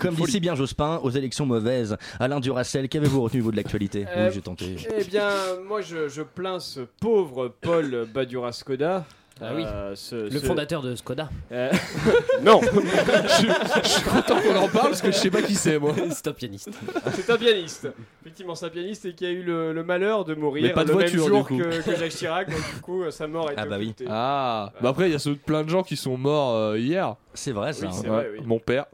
Comme 0.00 0.14
dit 0.14 0.26
si 0.30 0.40
bien 0.40 0.54
Jospin, 0.54 1.00
aux 1.02 1.10
élections 1.10 1.46
mauvaises. 1.46 1.96
Alain 2.20 2.40
Duracel, 2.40 2.88
qu'avez-vous 2.88 3.22
retenu 3.22 3.40
vous 3.40 3.50
de 3.50 3.56
l'actualité 3.56 4.06
Euh, 4.16 4.28
Oui, 4.28 4.32
j'ai 4.34 4.40
tenté. 4.40 4.76
Eh 4.98 5.04
bien, 5.04 5.28
moi 5.66 5.80
je, 5.80 6.08
je 6.08 6.22
plains 6.22 6.60
ce 6.60 6.80
pauvre 7.00 7.52
Paul 7.60 8.06
Badura 8.12 8.52
Skoda. 8.52 9.04
Ah 9.40 9.50
oui. 9.54 9.64
Euh, 9.66 9.94
ce- 9.96 10.14
Le 10.32 10.38
ce- 10.38 10.46
fondateur 10.46 10.80
de 10.80 10.94
Skoda. 10.94 11.28
Euh, 11.50 11.70
non, 12.42 12.60
Je 13.82 13.88
suis 13.88 14.02
content 14.02 14.40
qu'on 14.40 14.54
en 14.56 14.68
parle 14.68 14.90
parce 14.90 15.02
que 15.02 15.10
je 15.10 15.16
sais 15.16 15.30
pas 15.30 15.42
qui 15.42 15.54
c'est, 15.56 15.78
moi. 15.78 15.92
C'est 16.10 16.28
un 16.28 16.32
pianiste. 16.32 16.70
c'est 17.12 17.30
un 17.30 17.36
pianiste. 17.36 17.88
Effectivement, 18.22 18.54
c'est 18.54 18.66
un 18.66 18.70
pianiste 18.70 19.04
et 19.06 19.12
qui 19.14 19.26
a 19.26 19.30
eu 19.30 19.42
le, 19.42 19.72
le 19.72 19.82
malheur 19.84 20.24
de 20.24 20.34
mourir 20.34 20.72
pas 20.72 20.84
de 20.84 20.88
le 20.88 20.94
voiture, 20.94 21.24
même 21.24 21.28
jour 21.28 21.38
du 21.38 21.44
coup. 21.44 21.58
que, 21.58 21.82
que 21.82 21.96
Jacques 21.96 22.10
Chirac. 22.12 22.48
Donc, 22.48 22.74
du 22.74 22.80
coup, 22.80 23.10
sa 23.10 23.26
mort 23.26 23.50
est 23.50 23.54
Ah 23.56 23.66
bah 23.66 23.76
oui. 23.78 23.92
Ah, 24.08 24.72
bah 24.80 24.90
après, 24.90 25.10
il 25.10 25.12
y 25.12 25.16
a 25.16 25.34
plein 25.44 25.64
de 25.64 25.68
gens 25.68 25.82
qui 25.82 25.96
sont 25.96 26.16
morts 26.16 26.54
euh, 26.54 26.78
hier. 26.78 27.16
C'est 27.34 27.52
vrai, 27.52 27.72
ça. 27.72 27.86
Oui, 27.86 27.92
hein. 27.92 28.08
vrai, 28.08 28.28
oui. 28.38 28.44
Mon 28.46 28.58
père. 28.60 28.86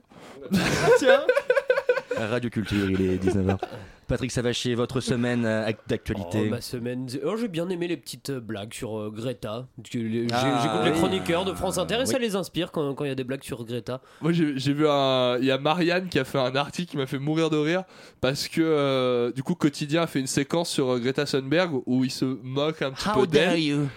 Tiens, 0.98 1.20
Radio 2.18 2.48
Culture, 2.50 2.90
il 2.90 3.00
est 3.02 3.16
19h. 3.22 3.58
Patrick 4.10 4.30
Savachier, 4.32 4.74
votre 4.74 5.00
semaine 5.00 5.44
euh, 5.46 5.66
ac- 5.66 5.76
d'actualité. 5.88 6.42
Oh, 6.46 6.50
ma 6.50 6.60
semaine. 6.60 7.06
Oh, 7.24 7.36
j'ai 7.40 7.48
bien 7.48 7.68
aimé 7.70 7.88
les 7.88 7.96
petites 7.96 8.30
euh, 8.30 8.40
blagues 8.40 8.74
sur 8.74 8.98
euh, 8.98 9.10
Greta. 9.10 9.66
Que 9.90 9.98
les- 9.98 10.28
j'ai- 10.28 10.34
Ah, 10.34 10.60
J'écoute 10.62 10.80
oui. 10.82 10.90
les 10.90 10.96
chroniqueurs 10.96 11.44
de 11.44 11.54
France 11.54 11.78
Inter 11.78 11.98
et 12.02 12.06
ça 12.06 12.18
les 12.18 12.36
inspire 12.36 12.72
quand 12.72 12.94
il 13.00 13.08
y 13.08 13.10
a 13.10 13.14
des 13.14 13.24
blagues 13.24 13.44
sur 13.44 13.64
Greta. 13.64 14.00
Moi 14.20 14.32
j'ai 14.32 14.72
vu 14.72 14.86
un. 14.88 15.38
Il 15.38 15.44
y 15.46 15.50
a 15.50 15.58
Marianne 15.58 16.08
qui 16.08 16.18
a 16.18 16.24
fait 16.24 16.38
un 16.38 16.54
article 16.56 16.90
qui 16.90 16.96
m'a 16.96 17.06
fait 17.06 17.18
mourir 17.18 17.48
de 17.50 17.56
rire 17.56 17.84
parce 18.20 18.48
que 18.48 18.60
euh, 18.60 19.32
du 19.32 19.42
coup 19.42 19.54
Quotidien 19.54 20.02
a 20.02 20.06
fait 20.06 20.20
une 20.20 20.26
séquence 20.26 20.68
sur 20.70 20.90
euh, 20.94 20.98
Greta 20.98 21.24
Thunberg 21.24 21.80
où 21.86 22.04
il 22.04 22.10
se 22.10 22.24
moque 22.42 22.82
un 22.82 22.90
petit 22.90 23.08
peu 23.14 23.26
d'elle. 23.26 23.50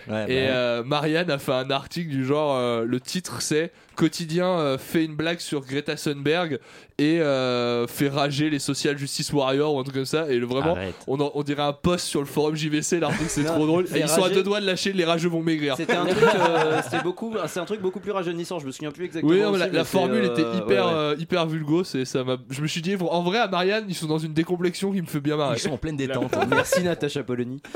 Ouais, 0.08 0.25
Et 0.27 0.48
bah, 0.48 0.53
euh, 0.53 0.84
Marianne 0.84 1.32
a 1.32 1.38
fait 1.39 1.53
un 1.53 1.70
article 1.72 2.10
du 2.12 2.24
genre 2.25 2.55
euh, 2.55 2.86
le 2.86 3.00
titre 3.00 3.41
c'est 3.41 3.72
Quotidien 3.96 4.48
euh, 4.48 4.78
fait 4.78 5.04
une 5.06 5.16
blague 5.16 5.40
sur 5.40 5.62
Greta 5.62 5.96
Thunberg 5.96 6.60
et 6.98 7.20
euh, 7.22 7.88
fait 7.88 8.10
rager 8.10 8.50
les 8.50 8.60
social 8.60 8.98
justice 8.98 9.32
warriors 9.34 9.74
ou 9.76 9.80
un 9.80 9.84
truc 9.84 9.96
comme 9.96 10.06
ça 10.06 10.30
et 10.30 10.38
le, 10.38 10.46
vraiment 10.46 10.78
on, 11.08 11.20
en- 11.20 11.32
on 11.34 11.44
dirait 11.44 11.64
un 11.64 11.74
post 11.74 12.06
sur 12.06 12.20
le 12.20 12.26
forum 12.28 12.56
JVC 12.56 13.00
l'article 13.00 13.26
c'est 13.30 13.44
trop 13.46 13.66
drôle 13.66 13.86
et 13.96 14.00
ils 14.00 14.08
sont 14.08 14.20
à 14.20 14.24
rager. 14.24 14.36
deux 14.36 14.44
doigts 14.44 14.62
de 14.62 14.66
lâcher 14.66 14.94
les 14.94 15.06
rageux 15.06 15.30
vont 15.30 15.42
maigrir. 15.42 15.76
c'était 15.76 15.96
un 15.96 16.06
truc, 16.06 16.24
euh, 16.24 16.82
beaucoup, 17.04 17.36
c'est 17.48 17.60
un 17.60 17.66
truc 17.66 17.82
beaucoup 17.82 18.00
plus 18.00 18.12
rajeunissant. 18.12 18.60
Je 18.60 18.66
me 18.68 18.72
souviens 18.72 18.92
plus 18.92 19.06
exactement. 19.06 19.32
Oui, 19.34 19.42
non, 19.42 19.52
la, 19.54 19.84
formule 19.84 20.24
euh, 20.24 20.32
était 20.32 20.44
ouais, 20.44 20.58
hyper, 20.58 20.86
ouais. 20.88 20.94
euh, 20.94 21.16
hyper 21.20 21.46
vulgo. 21.48 21.84
C'est 21.84 22.06
ça. 22.06 22.24
m'a- 22.24 22.38
Je 22.50 22.62
me 22.62 22.68
suis 22.68 22.82
dit, 22.82 22.96
en 23.00 23.22
vrai, 23.24 23.40
à 23.40 23.48
Marianne, 23.48 23.86
ils 23.90 23.96
sont 23.96 24.08
dans 24.08 24.18
une 24.20 24.34
décomplexion 24.34 24.92
qui 24.92 25.02
me 25.02 25.08
fait 25.08 25.20
bien 25.20 25.36
marrer. 25.38 25.58
Ils 25.58 25.60
sont 25.62 25.72
en 25.72 25.78
pleine 25.78 25.98
détente. 25.98 26.34
Merci 26.50 26.84
Natacha 26.84 27.24
Polony. 27.24 27.62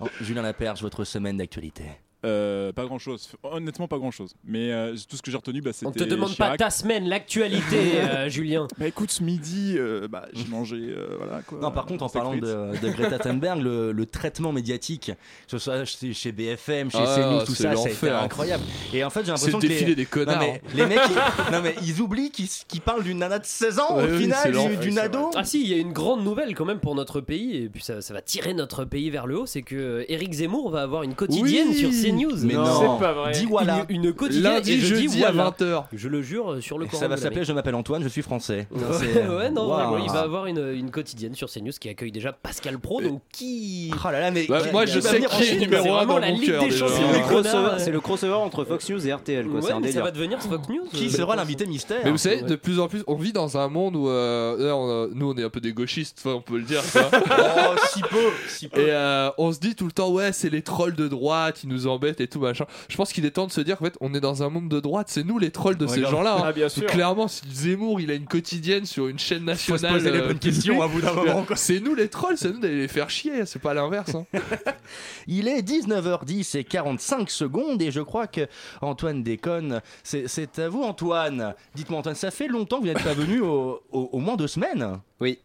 Oh, 0.00 0.08
Julien 0.20 0.42
Laperche, 0.42 0.82
votre 0.82 1.04
semaine 1.04 1.36
d'actualité. 1.36 1.84
Euh, 2.24 2.72
pas 2.72 2.84
grand 2.86 2.98
chose. 2.98 3.28
Honnêtement, 3.42 3.86
pas 3.86 3.98
grand 3.98 4.10
chose. 4.10 4.34
Mais 4.44 4.72
euh, 4.72 4.94
tout 5.08 5.16
ce 5.16 5.22
que 5.22 5.30
j'ai 5.30 5.36
retenu, 5.36 5.60
bah, 5.60 5.72
c'était. 5.72 5.86
On 5.86 5.92
te 5.92 6.04
demande 6.04 6.36
pas 6.36 6.56
ta 6.56 6.70
semaine, 6.70 7.06
l'actualité, 7.08 8.00
euh, 8.00 8.28
Julien. 8.28 8.66
Bah 8.78 8.86
écoute, 8.86 9.10
ce 9.10 9.22
midi, 9.22 9.74
euh, 9.76 10.08
bah, 10.08 10.26
j'ai 10.32 10.46
mangé. 10.46 10.76
euh, 10.76 11.16
voilà 11.18 11.42
quoi. 11.42 11.58
Non, 11.60 11.70
par 11.70 11.84
contre, 11.86 12.04
en 12.04 12.08
parlant 12.08 12.34
de, 12.36 12.40
de 12.80 12.88
Greta 12.90 13.18
Thunberg, 13.20 13.60
le, 13.60 13.92
le 13.92 14.06
traitement 14.06 14.52
médiatique, 14.52 15.12
que 15.12 15.50
ce 15.50 15.58
soit 15.58 15.84
chez, 15.84 16.14
chez 16.14 16.32
BFM, 16.32 16.90
chez 16.90 16.98
Ah, 17.00 17.14
CNews, 17.16 17.44
tout 17.44 17.54
c'est 17.54 17.64
ça, 17.64 17.76
ça 17.76 17.88
a 17.88 17.90
été 17.90 18.06
l'enfer. 18.06 18.22
incroyable. 18.22 18.64
Et 18.92 19.04
en 19.04 19.10
fait, 19.10 19.20
j'ai 19.20 19.26
C'est 19.36 19.50
l'impression 19.50 19.58
que 19.58 19.66
défilé 19.66 19.90
les, 19.90 19.94
des 19.96 20.02
non, 20.04 20.08
connards. 20.10 20.40
mais, 20.40 20.62
les 20.74 20.86
mecs, 20.86 20.98
ils, 21.10 21.52
non, 21.52 21.60
mais 21.62 21.74
ils 21.82 22.00
oublient 22.00 22.30
qu'ils 22.30 22.80
parlent 22.80 23.04
d'une 23.04 23.18
nana 23.18 23.38
de 23.38 23.44
16 23.44 23.78
ans 23.80 23.96
Ouais, 23.96 24.04
au 24.04 24.06
oui, 24.06 24.30
c'est 24.32 24.48
final, 24.48 24.78
d'une 24.80 24.92
c'est 24.94 25.00
ado. 25.00 25.30
Ah 25.34 25.44
si, 25.44 25.60
il 25.62 25.68
y 25.68 25.74
a 25.74 25.78
une 25.78 25.92
grande 25.92 26.24
nouvelle 26.24 26.54
quand 26.54 26.64
même 26.64 26.80
pour 26.80 26.94
notre 26.94 27.20
pays 27.20 27.56
et 27.64 27.68
puis 27.68 27.82
ça, 27.82 28.00
ça 28.00 28.14
va 28.14 28.22
tirer 28.22 28.54
notre 28.54 28.84
pays 28.84 29.10
vers 29.10 29.26
le 29.26 29.40
haut, 29.40 29.46
c'est 29.46 29.62
que 29.62 30.04
Éric 30.08 30.32
Zemmour 30.32 30.70
va 30.70 30.82
avoir 30.82 31.02
une 31.02 31.14
quotidienne 31.14 31.68
Oui. 31.68 31.74
sur 31.74 31.90
CNews 31.90 32.13
CNews. 32.16 32.36
Mais 32.44 32.54
non. 32.54 32.64
C'est 32.64 33.04
pas 33.04 33.12
vrai. 33.12 33.32
Dis 33.32 33.46
voilà. 33.46 33.86
Une, 33.88 34.04
une 34.04 34.12
quotidienne. 34.12 34.54
Lundi, 34.54 34.72
et 34.72 34.78
je 34.78 34.94
dis 34.94 35.02
jeudi 35.02 35.24
à 35.24 35.32
voilà. 35.32 35.50
20h. 35.50 35.84
Je 35.92 36.08
le 36.08 36.22
jure 36.22 36.52
euh, 36.52 36.60
sur 36.60 36.78
le 36.78 36.86
Et 36.86 36.88
Coran 36.88 37.00
ça 37.02 37.08
va 37.08 37.16
s'appeler. 37.16 37.44
Je 37.44 37.52
m'appelle 37.52 37.74
Antoine, 37.74 38.02
je 38.02 38.08
suis 38.08 38.22
français. 38.22 38.66
Non, 38.74 38.82
Ouais, 38.88 39.28
ouais, 39.36 39.50
non, 39.50 39.68
Waouh. 39.68 39.76
vraiment, 39.90 39.98
il 40.04 40.10
va 40.10 40.20
avoir 40.20 40.46
une, 40.46 40.72
une 40.74 40.90
quotidienne 40.90 41.34
sur 41.34 41.50
CNews 41.50 41.72
qui 41.80 41.88
accueille 41.88 42.12
déjà 42.12 42.32
Pascal 42.32 42.78
Pro, 42.78 43.00
donc 43.00 43.22
qui. 43.32 43.92
Oh 43.94 44.10
là 44.10 44.20
là, 44.20 44.30
mais 44.30 44.46
Bah, 44.48 44.60
qui- 44.60 44.70
moi, 44.72 44.84
qui 44.84 44.92
je 44.92 45.00
sais 45.00 45.20
qui 45.20 45.42
est 45.44 45.58
numéro 45.58 45.82
c'est 45.84 45.90
un 45.90 45.94
vraiment 45.94 46.14
dans 46.14 46.18
la 46.20 46.32
mon 46.32 46.38
cœur. 46.38 46.62
C'est 46.68 46.78
le, 46.78 47.20
crossover, 47.26 47.70
c'est 47.78 47.90
le 47.90 48.00
crossover 48.00 48.34
entre 48.34 48.64
Fox 48.64 48.88
News 48.90 49.06
et 49.06 49.12
RTL, 49.12 49.46
quoi. 49.46 49.62
C'est 49.62 49.72
un 49.72 49.82
ça 49.92 50.02
va 50.02 50.10
devenir 50.10 50.40
Fox 50.42 50.68
News. 50.68 50.86
Qui 50.92 51.06
euh, 51.06 51.10
sera 51.10 51.32
je 51.34 51.38
l'invité 51.38 51.66
mystère 51.66 52.00
Mais 52.04 52.10
vous 52.10 52.18
savez, 52.18 52.42
de 52.42 52.56
plus 52.56 52.80
en 52.80 52.88
plus, 52.88 53.02
on 53.06 53.14
vit 53.14 53.32
dans 53.32 53.56
un 53.58 53.68
monde 53.68 53.96
où 53.96 54.08
euh, 54.08 55.08
nous 55.14 55.30
on 55.32 55.36
est 55.36 55.44
un 55.44 55.50
peu 55.50 55.60
des 55.60 55.72
gauchistes, 55.72 56.20
on 56.24 56.40
peut 56.40 56.56
le 56.58 56.62
dire. 56.64 56.82
Oh, 57.36 57.74
si 57.92 58.00
peu, 58.02 58.18
si 58.48 58.68
peu. 58.68 58.80
et 58.80 58.90
euh, 58.90 59.30
on 59.38 59.52
se 59.52 59.58
dit 59.58 59.74
tout 59.74 59.86
le 59.86 59.92
temps, 59.92 60.10
ouais, 60.10 60.32
c'est 60.32 60.50
les 60.50 60.62
trolls 60.62 60.94
de 60.94 61.08
droite, 61.08 61.62
ils 61.64 61.68
nous 61.68 61.86
embêtent 61.86 62.03
et 62.20 62.28
tout 62.28 62.40
machin. 62.40 62.66
Je 62.88 62.96
pense 62.96 63.12
qu'il 63.12 63.24
est 63.24 63.30
temps 63.30 63.46
de 63.46 63.52
se 63.52 63.60
dire 63.60 63.78
qu'en 63.78 63.84
fait, 63.84 63.96
on 64.00 64.12
est 64.14 64.20
dans 64.20 64.42
un 64.42 64.48
monde 64.50 64.68
de 64.68 64.80
droite, 64.80 65.08
c'est 65.10 65.24
nous 65.24 65.38
les 65.38 65.50
trolls 65.50 65.76
de 65.76 65.86
ces 65.86 66.02
gens-là. 66.02 66.36
hein. 66.38 66.42
Ah, 66.46 66.52
bien 66.52 66.64
Donc, 66.66 66.70
sûr. 66.72 66.86
clairement, 66.86 67.28
si 67.28 67.42
Zemmour 67.50 68.00
il 68.00 68.10
a 68.10 68.14
une 68.14 68.26
quotidienne 68.26 68.84
sur 68.86 69.08
une 69.08 69.18
chaîne 69.18 69.40
Faut 69.56 69.76
se 69.78 69.82
nationale, 69.86 69.92
poser 69.92 70.10
les 70.10 70.18
euh, 70.18 70.26
bonnes 70.28 70.38
questions 70.38 70.82
à 70.82 70.88
bout 70.88 71.00
d'un 71.00 71.12
moment. 71.12 71.44
quoi. 71.44 71.56
c'est 71.56 71.80
nous 71.80 71.94
les 71.94 72.08
trolls, 72.08 72.36
c'est 72.36 72.50
nous 72.52 72.58
d'aller 72.60 72.76
les 72.82 72.88
faire 72.88 73.10
chier, 73.10 73.46
c'est 73.46 73.58
pas 73.60 73.74
l'inverse. 73.74 74.14
hein. 74.14 74.26
Il 75.26 75.48
est 75.48 75.62
19h10 75.62 76.56
et 76.58 76.64
45 76.64 77.30
secondes 77.30 77.80
et 77.82 77.90
je 77.90 78.00
crois 78.00 78.26
que 78.26 78.46
Antoine 78.82 79.22
déconne. 79.22 79.80
C'est 80.02 80.28
c'est 80.28 80.58
à 80.58 80.68
vous 80.68 80.82
Antoine. 80.82 81.54
Dites-moi 81.74 81.98
Antoine, 82.00 82.14
ça 82.14 82.30
fait 82.30 82.48
longtemps 82.48 82.76
que 82.80 82.82
vous 82.82 82.92
n'êtes 82.92 83.02
pas 83.02 83.14
venu 83.14 83.40
au, 83.40 83.80
au- 83.92 84.08
au 84.12 84.18
moins 84.18 84.36
deux 84.36 84.46
semaines 84.48 85.00
Oui. 85.20 85.38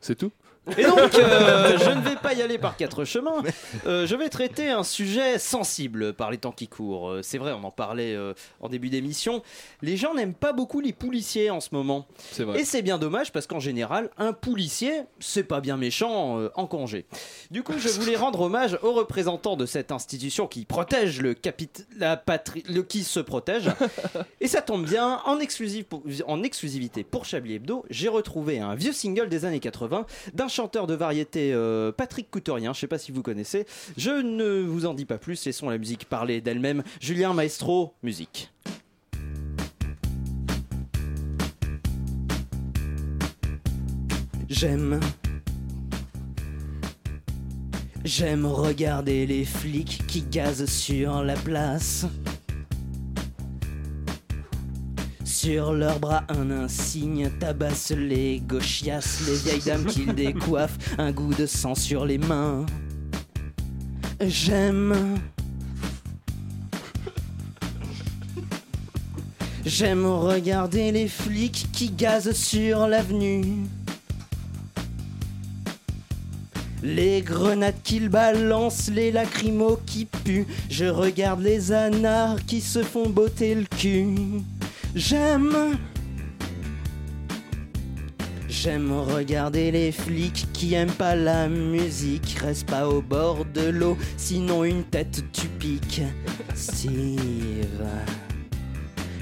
C'est 0.00 0.14
tout? 0.16 0.30
Et 0.76 0.84
donc, 0.84 1.14
euh, 1.14 1.78
je 1.78 1.90
ne 1.90 2.00
vais 2.02 2.16
pas 2.16 2.34
y 2.34 2.42
aller 2.42 2.58
par 2.58 2.76
quatre 2.76 3.04
chemins. 3.04 3.42
Euh, 3.86 4.06
je 4.06 4.14
vais 4.14 4.28
traiter 4.28 4.68
un 4.70 4.82
sujet 4.84 5.38
sensible 5.38 6.12
par 6.12 6.30
les 6.30 6.38
temps 6.38 6.52
qui 6.52 6.68
courent. 6.68 7.10
Euh, 7.10 7.22
C'est 7.22 7.38
vrai, 7.38 7.52
on 7.52 7.64
en 7.64 7.70
parlait 7.70 8.16
en 8.60 8.68
début 8.68 8.90
d'émission. 8.90 9.42
Les 9.82 9.96
gens 9.96 10.14
n'aiment 10.14 10.34
pas 10.34 10.52
beaucoup 10.52 10.80
les 10.80 10.92
policiers 10.92 11.50
en 11.50 11.60
ce 11.60 11.68
moment. 11.72 12.06
Vrai. 12.38 12.60
Et 12.60 12.64
c'est 12.64 12.82
bien 12.82 12.98
dommage 12.98 13.32
parce 13.32 13.46
qu'en 13.46 13.60
général, 13.60 14.10
un 14.18 14.32
policier, 14.32 15.02
c'est 15.20 15.44
pas 15.44 15.60
bien 15.60 15.76
méchant 15.76 16.48
en 16.54 16.66
congé. 16.66 17.06
Du 17.50 17.62
coup, 17.62 17.74
je 17.78 17.88
voulais 17.88 18.16
rendre 18.16 18.40
hommage 18.40 18.78
aux 18.82 18.92
représentants 18.92 19.56
de 19.56 19.66
cette 19.66 19.92
institution 19.92 20.46
qui 20.46 20.64
protège 20.64 21.20
le 21.20 21.34
capit 21.34 21.70
la 21.96 22.16
patrie, 22.16 22.62
le 22.68 22.82
qui 22.82 23.04
se 23.04 23.20
protège. 23.20 23.70
Et 24.40 24.48
ça 24.48 24.62
tombe 24.62 24.84
bien, 24.84 25.20
en, 25.24 25.38
en 25.38 26.42
exclusivité 26.42 27.04
pour 27.04 27.24
Chablis 27.24 27.54
Hebdo, 27.54 27.84
j'ai 27.90 28.08
retrouvé 28.08 28.60
un 28.60 28.74
vieux 28.74 28.92
single 28.92 29.28
des 29.28 29.44
années 29.44 29.60
80 29.60 30.06
d'un 30.34 30.48
chanteur 30.58 30.88
de 30.88 30.94
variété 30.94 31.52
euh, 31.52 31.92
Patrick 31.92 32.32
Couturien, 32.32 32.72
je 32.72 32.80
sais 32.80 32.88
pas 32.88 32.98
si 32.98 33.12
vous 33.12 33.22
connaissez. 33.22 33.64
Je 33.96 34.10
ne 34.10 34.60
vous 34.60 34.86
en 34.86 34.94
dis 34.94 35.04
pas 35.04 35.16
plus, 35.16 35.44
laissons 35.44 35.70
la 35.70 35.78
musique 35.78 36.06
parler 36.06 36.40
d'elle-même. 36.40 36.82
Julien 37.00 37.32
Maestro, 37.32 37.94
musique. 38.02 38.52
J'aime. 44.48 44.98
J'aime 48.04 48.44
regarder 48.44 49.26
les 49.26 49.44
flics 49.44 50.02
qui 50.08 50.22
gazent 50.22 50.66
sur 50.66 51.22
la 51.22 51.34
place. 51.34 52.04
Sur 55.48 55.72
leurs 55.72 55.98
bras 55.98 56.24
un 56.28 56.50
insigne 56.50 57.30
tabasse 57.40 57.92
les 57.92 58.38
gauchias, 58.40 59.22
les 59.26 59.36
vieilles 59.36 59.62
dames 59.64 59.86
qu'ils 59.86 60.14
décoiffent, 60.14 60.76
un 60.98 61.10
goût 61.10 61.32
de 61.32 61.46
sang 61.46 61.74
sur 61.74 62.04
les 62.04 62.18
mains. 62.18 62.66
J'aime. 64.20 65.18
J'aime 69.64 70.04
regarder 70.04 70.92
les 70.92 71.08
flics 71.08 71.68
qui 71.72 71.92
gazent 71.92 72.32
sur 72.32 72.86
l'avenue. 72.86 73.64
Les 76.82 77.22
grenades 77.22 77.82
qu'ils 77.82 78.10
balancent, 78.10 78.90
les 78.90 79.10
lacrymos 79.10 79.80
qui 79.86 80.04
puent. 80.04 80.46
Je 80.68 80.84
regarde 80.84 81.40
les 81.40 81.72
anards 81.72 82.44
qui 82.44 82.60
se 82.60 82.82
font 82.82 83.08
botter 83.08 83.54
le 83.54 83.64
cul. 83.64 84.42
J'aime. 84.98 85.78
J'aime 88.48 88.90
regarder 88.92 89.70
les 89.70 89.92
flics 89.92 90.48
qui 90.52 90.74
aiment 90.74 90.90
pas 90.90 91.14
la 91.14 91.48
musique. 91.48 92.36
Reste 92.42 92.68
pas 92.68 92.88
au 92.88 93.00
bord 93.00 93.44
de 93.44 93.68
l'eau, 93.68 93.96
sinon 94.16 94.64
une 94.64 94.82
tête 94.82 95.22
tu 95.32 95.46
piques. 95.46 96.02
Steve. 96.52 97.86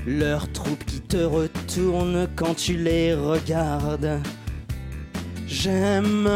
Leur 0.06 0.50
troupe 0.52 0.82
qui 0.86 1.02
te 1.02 1.18
retourne 1.18 2.26
quand 2.36 2.54
tu 2.54 2.78
les 2.78 3.12
regardes. 3.12 4.22
J'aime. 5.46 6.26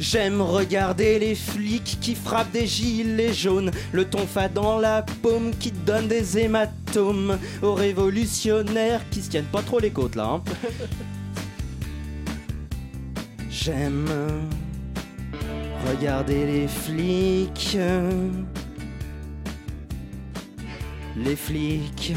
J'aime 0.00 0.40
regarder 0.40 1.18
les 1.18 1.34
flics 1.34 1.98
qui 2.00 2.14
frappent 2.14 2.50
des 2.52 2.66
gilets 2.66 3.34
jaunes, 3.34 3.70
le 3.92 4.06
tonfa 4.06 4.48
dans 4.48 4.78
la 4.78 5.02
paume 5.02 5.50
qui 5.60 5.72
donne 5.72 6.08
des 6.08 6.38
hématomes, 6.38 7.38
aux 7.60 7.74
révolutionnaires 7.74 9.02
qui 9.10 9.20
se 9.20 9.28
tiennent 9.28 9.44
pas 9.44 9.60
trop 9.60 9.78
les 9.78 9.90
côtes 9.90 10.16
là. 10.16 10.24
hein. 10.24 10.42
J'aime 13.50 14.08
regarder 15.86 16.46
les 16.46 16.66
flics, 16.66 17.76
les 21.14 21.36
flics. 21.36 22.14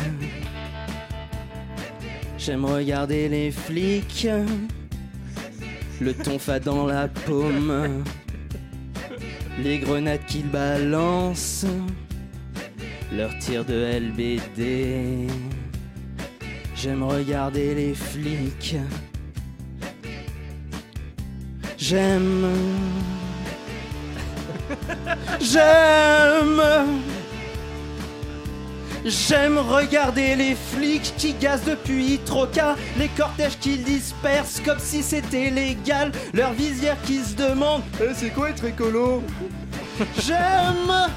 J'aime 2.38 2.64
regarder 2.64 3.28
les 3.28 3.52
flics 3.52 4.26
le 6.02 6.14
tonfa 6.14 6.60
dans 6.60 6.86
la 6.86 7.08
paume, 7.08 8.04
les 9.60 9.80
grenades 9.80 10.26
qu'ils 10.26 10.50
balancent, 10.50 11.66
leurs 13.12 13.38
tirs 13.40 13.66
de 13.66 13.74
LBD. 13.74 15.28
J'aime 16.76 17.04
regarder 17.04 17.76
les 17.76 17.94
flics. 17.94 18.76
J'aime. 21.78 22.48
J'aime. 25.40 26.62
J'aime 29.06 29.58
regarder 29.58 30.36
les 30.36 30.56
flics 30.56 31.14
qui 31.18 31.34
gazent 31.34 31.66
depuis 31.66 32.20
Troca, 32.26 32.78
les 32.98 33.10
cortèges 33.10 33.58
qu'ils 33.60 33.84
dispersent 33.84 34.62
comme 34.64 34.80
si 34.80 35.04
c'était 35.04 35.50
légal, 35.50 36.12
leurs 36.34 36.54
visières 36.54 37.02
qui 37.02 37.20
se 37.20 37.36
demandent 37.36 37.84
Eh, 38.02 38.14
c'est 38.16 38.30
quoi 38.30 38.50
être 38.50 38.64
écolo? 38.64 39.22
J'aime 40.26 41.12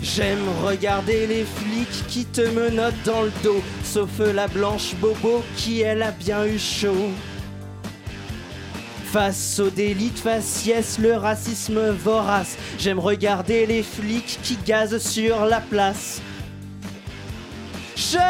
J'aime 0.00 0.48
regarder 0.64 1.26
les 1.26 1.44
flics 1.44 2.06
qui 2.08 2.24
te 2.24 2.40
menottent 2.40 3.02
dans 3.04 3.22
le 3.22 3.32
dos, 3.42 3.62
sauf 3.84 4.10
la 4.18 4.48
blanche 4.48 4.94
bobo 4.96 5.42
qui 5.56 5.82
elle 5.82 6.02
a 6.02 6.10
bien 6.10 6.44
eu 6.46 6.58
chaud. 6.58 7.10
Face 9.12 9.58
au 9.58 9.70
délit 9.70 10.10
de 10.10 10.18
faciès, 10.18 10.96
le 11.00 11.16
racisme 11.16 11.90
vorace, 11.90 12.56
j'aime 12.78 13.00
regarder 13.00 13.66
les 13.66 13.82
flics 13.82 14.38
qui 14.40 14.56
gazent 14.64 14.98
sur 14.98 15.46
la 15.46 15.60
place. 15.60 16.22
J'aime 17.96 18.20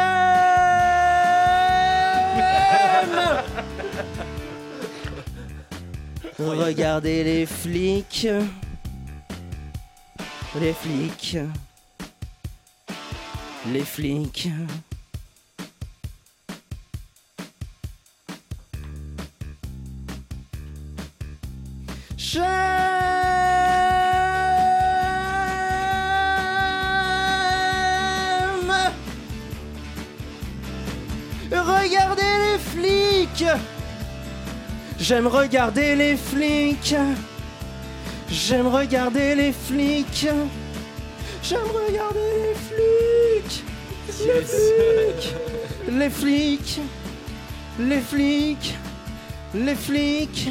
regarder 6.39 7.23
les 7.25 7.45
flics, 7.45 8.27
les 10.59 10.73
flics, 10.73 11.37
les 13.71 13.85
flics. 13.85 14.49
J'aime 22.33 22.43
regarder 31.59 32.23
les 32.23 32.57
flics. 32.57 33.45
J'aime 34.97 35.27
regarder 35.27 35.95
les 35.95 36.15
flics. 36.15 36.95
J'aime 38.29 38.67
regarder 38.67 39.35
les 39.35 39.51
flics. 39.51 40.27
J'aime 41.43 41.59
regarder 41.59 42.31
les 42.43 42.55
flics. 42.55 43.63
Les 44.25 44.41
flics. 44.41 45.35
Les 45.89 46.09
flics. 46.09 46.79
Les 47.77 47.99
flics. 47.99 48.77
Les 49.53 49.75
flics, 49.75 50.47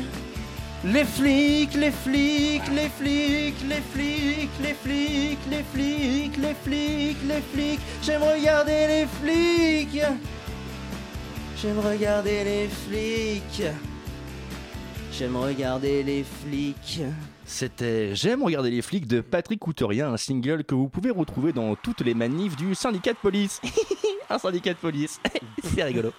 les 0.85 1.05
flics, 1.05 1.75
les 1.75 1.91
flics, 1.91 2.69
les 2.73 2.89
flics, 2.89 3.63
les 3.69 3.83
flics, 3.93 4.51
les 4.63 4.75
flics, 4.75 5.47
les 5.51 5.65
flics, 5.65 6.37
les 6.39 6.55
flics, 6.55 7.23
les 7.29 7.43
flics. 7.53 7.81
J'aime 8.03 8.23
regarder 8.23 8.87
les 8.87 9.07
flics. 9.07 10.03
J'aime 11.61 11.79
regarder 11.81 12.45
les 12.45 12.69
flics. 12.69 13.63
J'aime 15.13 15.37
regarder 15.37 16.03
les 16.03 16.25
flics. 16.25 17.03
C'était 17.45 18.15
J'aime 18.15 18.43
regarder 18.43 18.71
les 18.71 18.81
flics 18.81 19.07
de 19.07 19.21
Patrick 19.21 19.61
Couturier, 19.61 20.03
un 20.03 20.17
single 20.17 20.65
que 20.65 20.75
vous 20.75 20.89
pouvez 20.89 21.11
retrouver 21.11 21.53
dans 21.53 21.75
toutes 21.75 22.01
les 22.01 22.15
manifs 22.15 22.57
du 22.57 22.75
syndicat 22.75 23.13
de 23.13 23.19
police. 23.19 23.61
un 24.31 24.39
syndicat 24.39 24.71
de 24.73 24.79
police. 24.79 25.21
C'est 25.75 25.83
rigolo. 25.83 26.13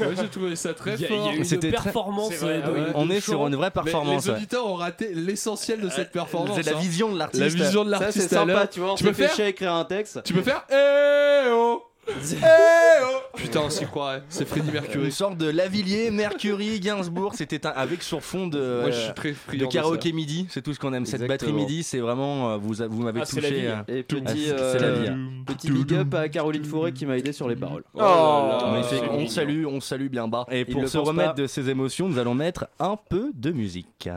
Ouais, 0.00 0.08
j'ai 0.20 0.28
trouvé 0.28 0.56
ça 0.56 0.74
très 0.74 0.96
y 0.96 1.04
a- 1.04 1.08
fort. 1.08 1.16
il 1.18 1.26
y 1.26 1.28
a 1.28 1.32
eu 1.34 1.36
une 1.38 1.44
C'était 1.44 1.70
très- 1.72 1.84
performance. 1.84 2.32
Vrai, 2.34 2.62
euh, 2.64 2.72
ouais. 2.86 2.92
On 2.94 3.08
est 3.10 3.20
sur 3.20 3.46
une 3.46 3.54
vraie 3.56 3.70
Mais 3.74 3.82
performance. 3.82 4.24
les 4.24 4.30
ouais. 4.30 4.36
auditeurs 4.36 4.66
ont 4.66 4.74
raté 4.74 5.12
l'essentiel 5.14 5.80
de 5.80 5.88
cette 5.88 6.10
performance. 6.12 6.56
C'est 6.60 6.70
la 6.70 6.76
hein. 6.76 6.80
vision 6.80 7.12
de 7.12 7.18
l'artiste. 7.18 7.42
La 7.42 7.48
vision 7.48 7.84
de 7.84 7.90
Ça, 7.92 7.98
l'artiste 8.00 8.28
c'est 8.28 8.34
sympa, 8.34 8.66
tu 8.66 8.80
vois. 8.80 8.92
On 8.92 8.94
Tu 8.96 9.04
peux 9.04 9.12
faire 9.12 9.38
à 9.38 9.48
écrire 9.48 9.74
un 9.74 9.84
texte. 9.84 10.22
Tu 10.24 10.32
peux 10.32 10.42
faire 10.42 10.64
Eh 10.70 11.48
oh 11.50 11.82
Eh 12.08 12.12
oh 13.04 13.18
Putain, 13.36 13.60
on 13.60 13.70
s'y 13.70 13.84
croirait. 13.86 14.22
C'est 14.28 14.44
Freddie 14.46 14.66
Une 14.68 14.72
Mercury. 14.74 15.12
sorte 15.12 15.36
de 15.38 15.48
Lavillier, 15.48 16.10
Mercury, 16.10 16.80
Gainsbourg. 16.80 17.34
C'était 17.34 17.66
un- 17.66 17.70
avec 17.70 18.02
sur 18.02 18.22
fond 18.22 18.46
de, 18.48 18.80
Moi, 18.82 18.90
je 18.90 18.98
suis 19.00 19.14
très 19.14 19.30
de 19.52 19.58
de 19.58 19.66
karaoké 19.66 20.12
midi. 20.12 20.46
C'est 20.50 20.62
tout 20.62 20.74
ce 20.74 20.78
qu'on 20.80 20.92
aime. 20.92 21.06
Cette 21.06 21.26
batterie 21.26 21.52
midi, 21.52 21.82
c'est 21.82 22.00
vraiment. 22.00 22.52
euh, 22.52 22.56
Vous, 22.56 22.74
vous 22.88 23.02
m'avez 23.02 23.20
Ah, 23.22 23.26
touché. 23.26 23.68
euh, 23.68 23.82
Et 23.88 24.02
petit, 24.02 24.46
c'est- 24.46 24.58
c'est 24.58 24.78
la 24.78 24.86
euh, 24.88 25.02
vie. 25.02 25.08
hein. 25.08 25.18
petit 25.46 25.70
big 25.70 25.94
up 25.94 26.14
à 26.14 26.28
Caroline 26.28 26.64
Fauré 26.64 26.92
qui 26.92 27.06
m'a 27.06 27.16
aidé 27.16 27.32
sur 27.32 27.48
les 27.48 27.56
paroles. 27.56 27.84
Oh 27.94 27.98
là 28.00 28.58
là. 28.62 28.70
Magnifique. 28.72 28.98
c'est 29.00 29.08
on 29.08 29.26
salue, 29.28 29.66
on 29.66 29.80
salue 29.80 30.08
bien 30.08 30.26
bas. 30.28 30.46
Et 30.50 30.64
pour 30.64 30.86
se 30.88 30.98
remettre 30.98 31.34
pas. 31.34 31.42
de 31.42 31.46
ces 31.46 31.68
émotions, 31.70 32.08
nous 32.08 32.18
allons 32.18 32.34
mettre 32.34 32.66
un 32.78 32.96
peu 32.96 33.30
de 33.34 33.50
musique. 33.52 34.08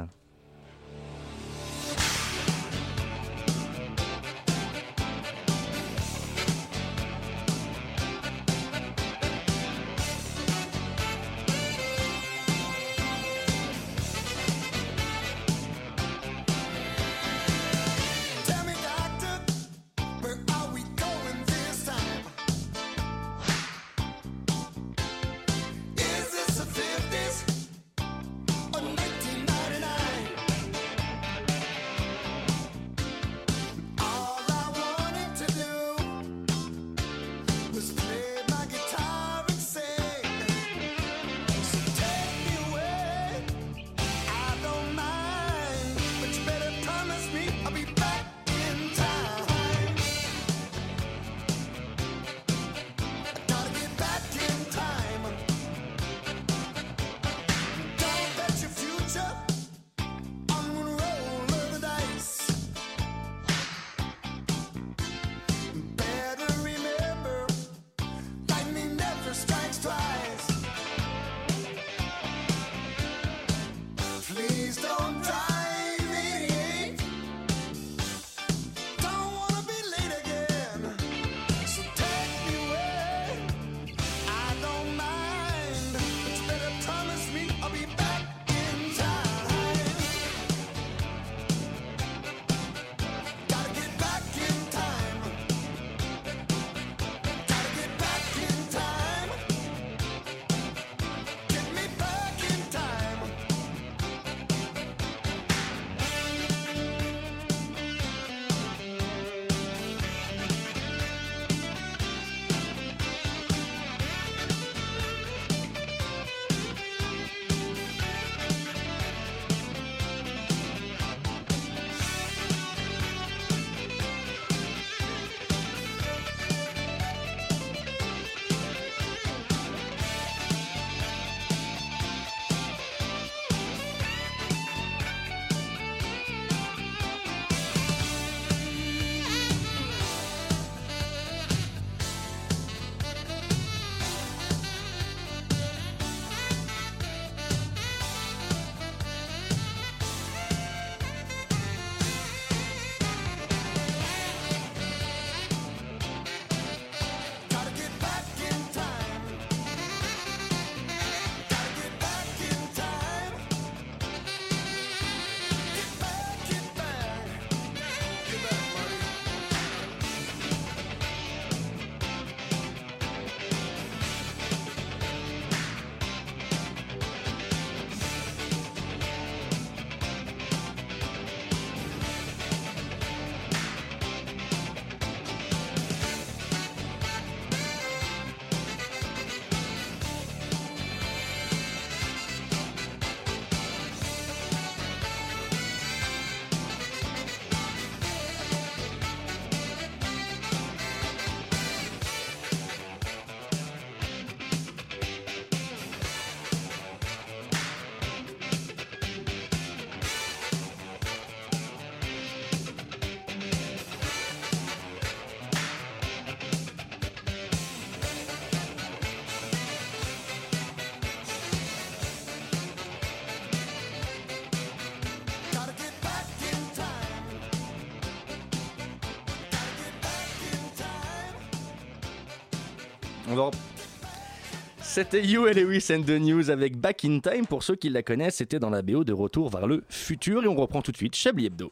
C'était 234.93 235.23
You 235.23 235.47
et 235.47 235.56
Lewis 235.56 235.88
and 235.89 236.03
the 236.03 236.19
News 236.21 236.51
avec 236.51 236.77
Back 236.77 237.03
in 237.03 237.17
Time. 237.17 237.47
Pour 237.47 237.63
ceux 237.63 237.75
qui 237.75 237.89
la 237.89 238.03
connaissent, 238.03 238.36
c'était 238.36 238.60
dans 238.60 238.69
la 238.69 238.84
BO 238.84 239.03
de 239.03 239.12
Retour 239.12 239.49
vers 239.49 239.65
le 239.65 239.84
futur. 239.89 240.43
Et 240.43 240.47
on 240.47 240.53
reprend 240.53 240.84
tout 240.84 240.91
de 240.91 240.97
suite 240.97 241.15
Chablis 241.15 241.47
Hebdo. 241.47 241.71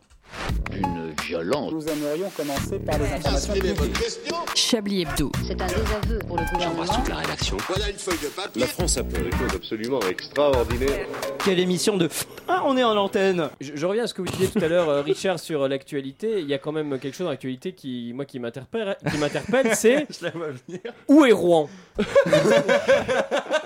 Une 0.73 1.13
violence. 1.27 1.71
Nous 1.71 1.87
aimerions 1.87 2.31
commencer 2.31 2.79
par 2.79 2.97
les 2.97 3.05
informations 3.05 3.53
publiques. 3.53 3.95
Chablis 4.55 5.03
Hebdo. 5.03 5.31
C'est 5.45 5.61
un 5.61 5.67
désaveu 5.67 6.17
pour 6.27 6.37
le 6.37 6.51
gouvernement. 6.51 7.03
la 7.09 7.15
rédaction. 7.17 7.57
Voilà 7.67 7.91
une 7.91 7.97
feuille 7.97 8.17
de 8.23 8.27
papier. 8.29 8.61
La 8.61 8.67
France 8.67 8.97
a 8.97 9.03
fait 9.03 9.23
des 9.23 9.37
choses 9.37 9.55
absolument 9.55 9.99
extraordinaires. 10.09 11.05
Quelle 11.45 11.59
émission 11.59 11.97
de. 11.97 12.09
On 12.65 12.77
est 12.77 12.83
en 12.83 12.95
antenne 12.97 13.49
Je, 13.59 13.71
je 13.75 13.85
reviens 13.85 14.03
à 14.03 14.07
ce 14.07 14.13
que 14.13 14.21
vous 14.21 14.27
disiez 14.29 14.47
tout 14.47 14.63
à 14.63 14.67
l'heure, 14.67 14.89
euh, 14.89 15.01
Richard, 15.01 15.39
sur 15.39 15.63
euh, 15.63 15.67
l'actualité. 15.67 16.39
Il 16.41 16.47
y 16.47 16.53
a 16.53 16.57
quand 16.57 16.71
même 16.71 16.99
quelque 16.99 17.15
chose 17.15 17.25
dans 17.25 17.31
l'actualité 17.31 17.73
qui, 17.73 18.11
moi, 18.13 18.25
qui 18.25 18.39
m'interpelle, 18.39 18.95
qui 19.11 19.17
m'interpelle, 19.17 19.75
c'est 19.75 20.07
Je 20.09 20.25
la 20.25 20.31
vois 20.31 20.47
venir. 20.67 20.81
où 21.07 21.25
est 21.25 21.31
Rouen? 21.31 21.69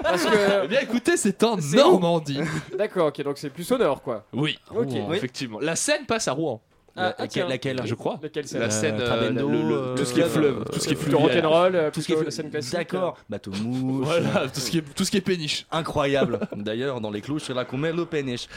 Parce 0.03 0.25
que, 0.25 0.63
Eh 0.63 0.67
bien 0.67 0.79
écoutez, 0.81 1.17
c'est 1.17 1.43
en 1.43 1.59
C'est 1.59 1.77
Normandie. 1.77 2.39
d'accord, 2.77 3.07
ok, 3.07 3.21
donc 3.23 3.37
c'est 3.37 3.49
plus 3.49 3.69
au 3.71 3.77
nord, 3.77 4.01
quoi. 4.01 4.25
Oui, 4.33 4.57
Ok. 4.71 4.89
Rouen, 4.91 5.07
Oui. 5.09 5.17
effectivement. 5.17 5.59
La 5.59 5.75
Seine 5.75 6.05
passe 6.05 6.27
à 6.27 6.31
Rouen. 6.33 6.61
Ah, 6.97 7.07
La- 7.09 7.15
ah, 7.19 7.49
laquelle, 7.49 7.81
Je 7.83 7.93
crois. 7.93 8.19
Laquelle 8.23 8.47
c'est 8.47 8.57
La 8.57 8.69
Seine, 8.69 8.99
euh, 9.01 9.05
Trabendo, 9.05 9.49
le- 9.49 9.57
le- 9.69 9.75
euh, 9.75 9.95
tout 9.95 10.05
ce 10.05 10.13
qui 10.13 10.21
est 10.21 10.29
fleuve, 10.29 10.63
tout 10.71 10.79
ce 10.79 10.87
qui 10.87 10.93
est 10.93 11.13
rock'n'roll, 11.13 11.75
euh, 11.75 11.91
Tout 11.91 12.01
ce 12.01 12.05
qui 12.07 12.13
est 12.13 12.23
la 12.23 12.31
scène 12.31 12.49
classique. 12.49 12.73
D'accord. 12.73 13.17
Bateau 13.29 13.51
mouche. 13.51 14.05
Voilà, 14.05 14.47
tout 14.47 14.59
ce 14.61 14.71
qui 14.71 14.77
est, 14.77 14.81
tout 14.95 15.03
ce 15.03 15.11
qui 15.11 15.17
est 15.17 15.21
péniche. 15.21 15.65
Incroyable. 15.71 16.39
D'ailleurs, 16.55 17.01
dans 17.01 17.11
les 17.11 17.19
clous, 17.21 17.39
c'est 17.39 17.53
là 17.53 17.65
qu'on 17.65 17.77
met 17.77 17.91
le 17.91 18.05
péniche. 18.05 18.47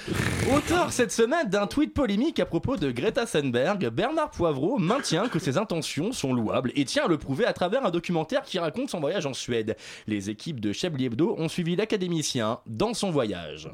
Auteur 0.55 0.93
cette 0.93 1.11
semaine 1.13 1.49
d'un 1.49 1.67
tweet 1.67 1.93
polémique 1.95 2.39
à 2.39 2.47
propos 2.47 2.77
de 2.77 2.91
Greta 2.93 3.27
Thunberg, 3.27 3.89
Bernard 3.91 4.31
Poivreau 4.31 4.79
maintient 4.79 5.29
que 5.29 5.39
ses 5.41 5.59
intentions 5.59 6.13
sont 6.13 6.33
louables 6.33 6.71
et 6.77 6.85
tient 6.85 7.07
à 7.07 7.09
le 7.09 7.19
prouver 7.19 7.45
à 7.45 7.53
travers 7.53 7.85
un 7.85 7.91
documentaire 7.91 8.43
qui 8.43 8.59
raconte 8.59 8.91
son 8.91 9.01
voyage 9.01 9.27
en 9.27 9.35
Suède. 9.35 9.77
Les 10.07 10.31
équipes 10.31 10.61
de 10.61 10.73
Chablis 10.73 11.07
Hebdo 11.07 11.35
ont 11.39 11.49
suivi 11.49 11.75
l'académicien 11.77 12.61
dans 12.67 12.95
son 12.95 13.11
voyage. 13.11 13.69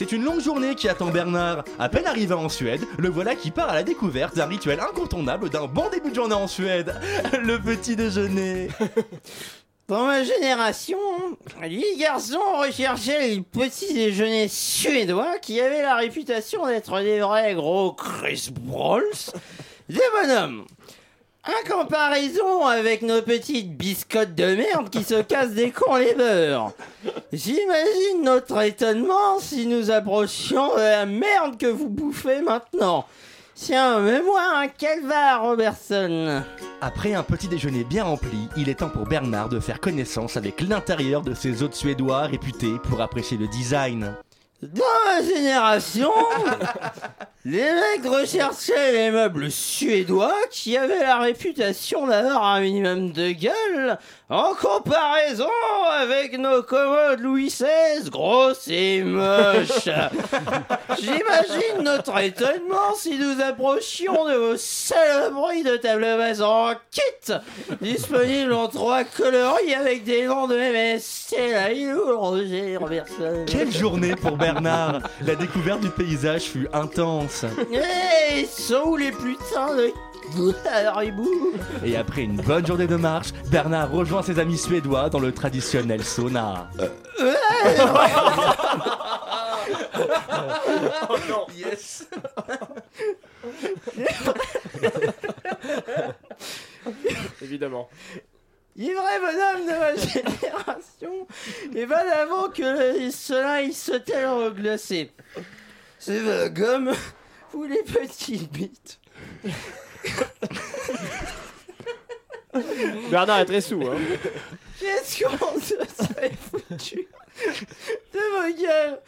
C'est 0.00 0.12
une 0.12 0.24
longue 0.24 0.40
journée 0.40 0.76
qui 0.76 0.88
attend 0.88 1.10
Bernard. 1.10 1.62
À 1.78 1.90
peine 1.90 2.06
arrivé 2.06 2.32
en 2.32 2.48
Suède, 2.48 2.80
le 2.96 3.10
voilà 3.10 3.34
qui 3.34 3.50
part 3.50 3.68
à 3.68 3.74
la 3.74 3.82
découverte 3.82 4.34
d'un 4.34 4.46
rituel 4.46 4.80
incontournable 4.80 5.50
d'un 5.50 5.66
bon 5.66 5.90
début 5.90 6.08
de 6.08 6.14
journée 6.14 6.34
en 6.34 6.46
Suède. 6.46 6.94
Le 7.42 7.58
petit 7.58 7.96
déjeuner. 7.96 8.68
Dans 9.88 10.06
ma 10.06 10.24
génération, 10.24 10.96
les 11.60 11.96
garçons 11.98 12.38
recherchaient 12.56 13.28
les 13.28 13.40
petits 13.42 13.92
déjeuners 13.92 14.48
suédois 14.48 15.36
qui 15.42 15.60
avaient 15.60 15.82
la 15.82 15.96
réputation 15.96 16.66
d'être 16.66 16.98
des 17.02 17.20
vrais 17.20 17.52
gros 17.54 17.92
Chris 17.92 18.48
Brawls, 18.58 19.34
des 19.90 20.00
bonhommes. 20.14 20.64
En 21.46 21.70
comparaison 21.70 22.66
avec 22.66 23.00
nos 23.00 23.22
petites 23.22 23.74
biscottes 23.74 24.34
de 24.34 24.56
merde 24.56 24.90
qui 24.90 25.02
se 25.02 25.22
cassent 25.22 25.54
des 25.54 25.70
cons 25.70 25.96
les 25.96 26.14
beurs. 26.14 26.72
J'imagine 27.32 28.22
notre 28.22 28.60
étonnement 28.60 29.38
si 29.38 29.66
nous 29.66 29.90
approchions 29.90 30.74
de 30.76 30.80
la 30.80 31.06
merde 31.06 31.56
que 31.56 31.66
vous 31.66 31.88
bouffez 31.88 32.42
maintenant. 32.42 33.06
Tiens, 33.54 34.00
mets-moi 34.00 34.40
un 34.54 34.68
calvar, 34.68 35.42
Robertson. 35.42 36.42
Après 36.82 37.14
un 37.14 37.22
petit 37.22 37.48
déjeuner 37.48 37.84
bien 37.84 38.04
rempli, 38.04 38.48
il 38.56 38.68
est 38.68 38.76
temps 38.76 38.90
pour 38.90 39.06
Bernard 39.06 39.48
de 39.48 39.60
faire 39.60 39.80
connaissance 39.80 40.36
avec 40.36 40.60
l'intérieur 40.60 41.22
de 41.22 41.32
ces 41.32 41.62
hôtes 41.62 41.74
suédois 41.74 42.22
réputés 42.22 42.74
pour 42.88 43.00
apprécier 43.00 43.38
le 43.38 43.48
design. 43.48 44.14
Dans 44.62 44.84
ma 45.06 45.22
génération, 45.22 46.12
les 47.46 47.72
mecs 47.72 48.04
recherchaient 48.04 48.92
les 48.92 49.10
meubles 49.10 49.50
suédois 49.50 50.34
qui 50.50 50.76
avaient 50.76 51.00
la 51.00 51.18
réputation 51.18 52.06
d'avoir 52.06 52.44
un 52.44 52.60
minimum 52.60 53.10
de 53.10 53.30
gueule 53.30 53.98
en 54.30 54.54
comparaison 54.54 55.48
avec 55.92 56.38
nos 56.38 56.62
commodes 56.62 57.18
Louis 57.18 57.48
XVI 57.48 58.08
grosses 58.08 58.68
et 58.68 59.02
moches. 59.02 59.88
J'imagine 61.00 61.82
notre 61.82 62.16
étonnement 62.16 62.94
si 62.96 63.18
nous 63.18 63.40
approchions 63.42 64.24
de 64.26 64.34
vos 64.34 64.56
saloperies 64.56 65.64
de 65.64 65.76
table 65.76 66.02
basse 66.02 66.40
en 66.40 66.74
kit, 66.92 67.34
disponibles 67.80 68.52
en 68.52 68.68
trois 68.68 69.02
coloris 69.02 69.74
avec 69.74 70.04
des 70.04 70.26
noms 70.26 70.46
de 70.46 70.54
MSC, 70.54 71.34
où, 71.92 72.16
Roger 72.16 72.76
Robertson 72.76 73.44
Quelle 73.48 73.72
journée 73.72 74.14
pour 74.14 74.36
Bernard 74.36 75.00
La 75.26 75.34
découverte 75.34 75.80
du 75.80 75.90
paysage 75.90 76.42
fut 76.42 76.68
intense. 76.72 77.44
Hey, 77.72 78.46
sont 78.46 78.90
où 78.90 78.96
les 78.96 79.10
putains 79.10 79.74
de 79.74 79.92
Et 81.84 81.96
après 81.96 82.22
une 82.22 82.36
bonne 82.36 82.66
journée 82.66 82.86
de 82.86 82.96
marche, 82.96 83.32
Bernard 83.50 83.90
rejoint 83.90 84.19
ses 84.22 84.38
amis 84.38 84.58
suédois 84.58 85.10
dans 85.10 85.20
le 85.20 85.32
traditionnel 85.32 86.04
sauna. 86.04 86.70
Oh 91.08 91.16
non 91.28 91.46
Yes 91.56 92.06
Évidemment. 97.42 97.88
Bonhommes 98.76 99.66
de 99.66 99.78
ma 99.78 99.94
génération, 99.96 101.26
et 101.74 101.86
ben 101.86 102.06
avant 102.22 102.48
que 102.48 103.10
cela 103.10 103.62
ils 103.62 103.74
se 103.74 103.92
tellement 103.92 104.50
glacé. 104.50 105.10
C'est 105.98 106.22
la 106.22 106.48
gomme 106.48 106.92
ou 107.52 107.64
les 107.64 107.82
petits 107.82 108.48
bites. 108.50 109.00
Bernard 113.10 113.40
est 113.40 113.44
très 113.46 113.60
sous, 113.60 113.82
hein. 113.82 113.96
Qu'est-ce 114.78 115.24
qu'on 115.24 115.60
se 115.60 115.74
serait 115.74 116.32
foutu 116.50 117.08
de 118.12 118.18
vos 118.18 118.62
gueules? 118.62 118.98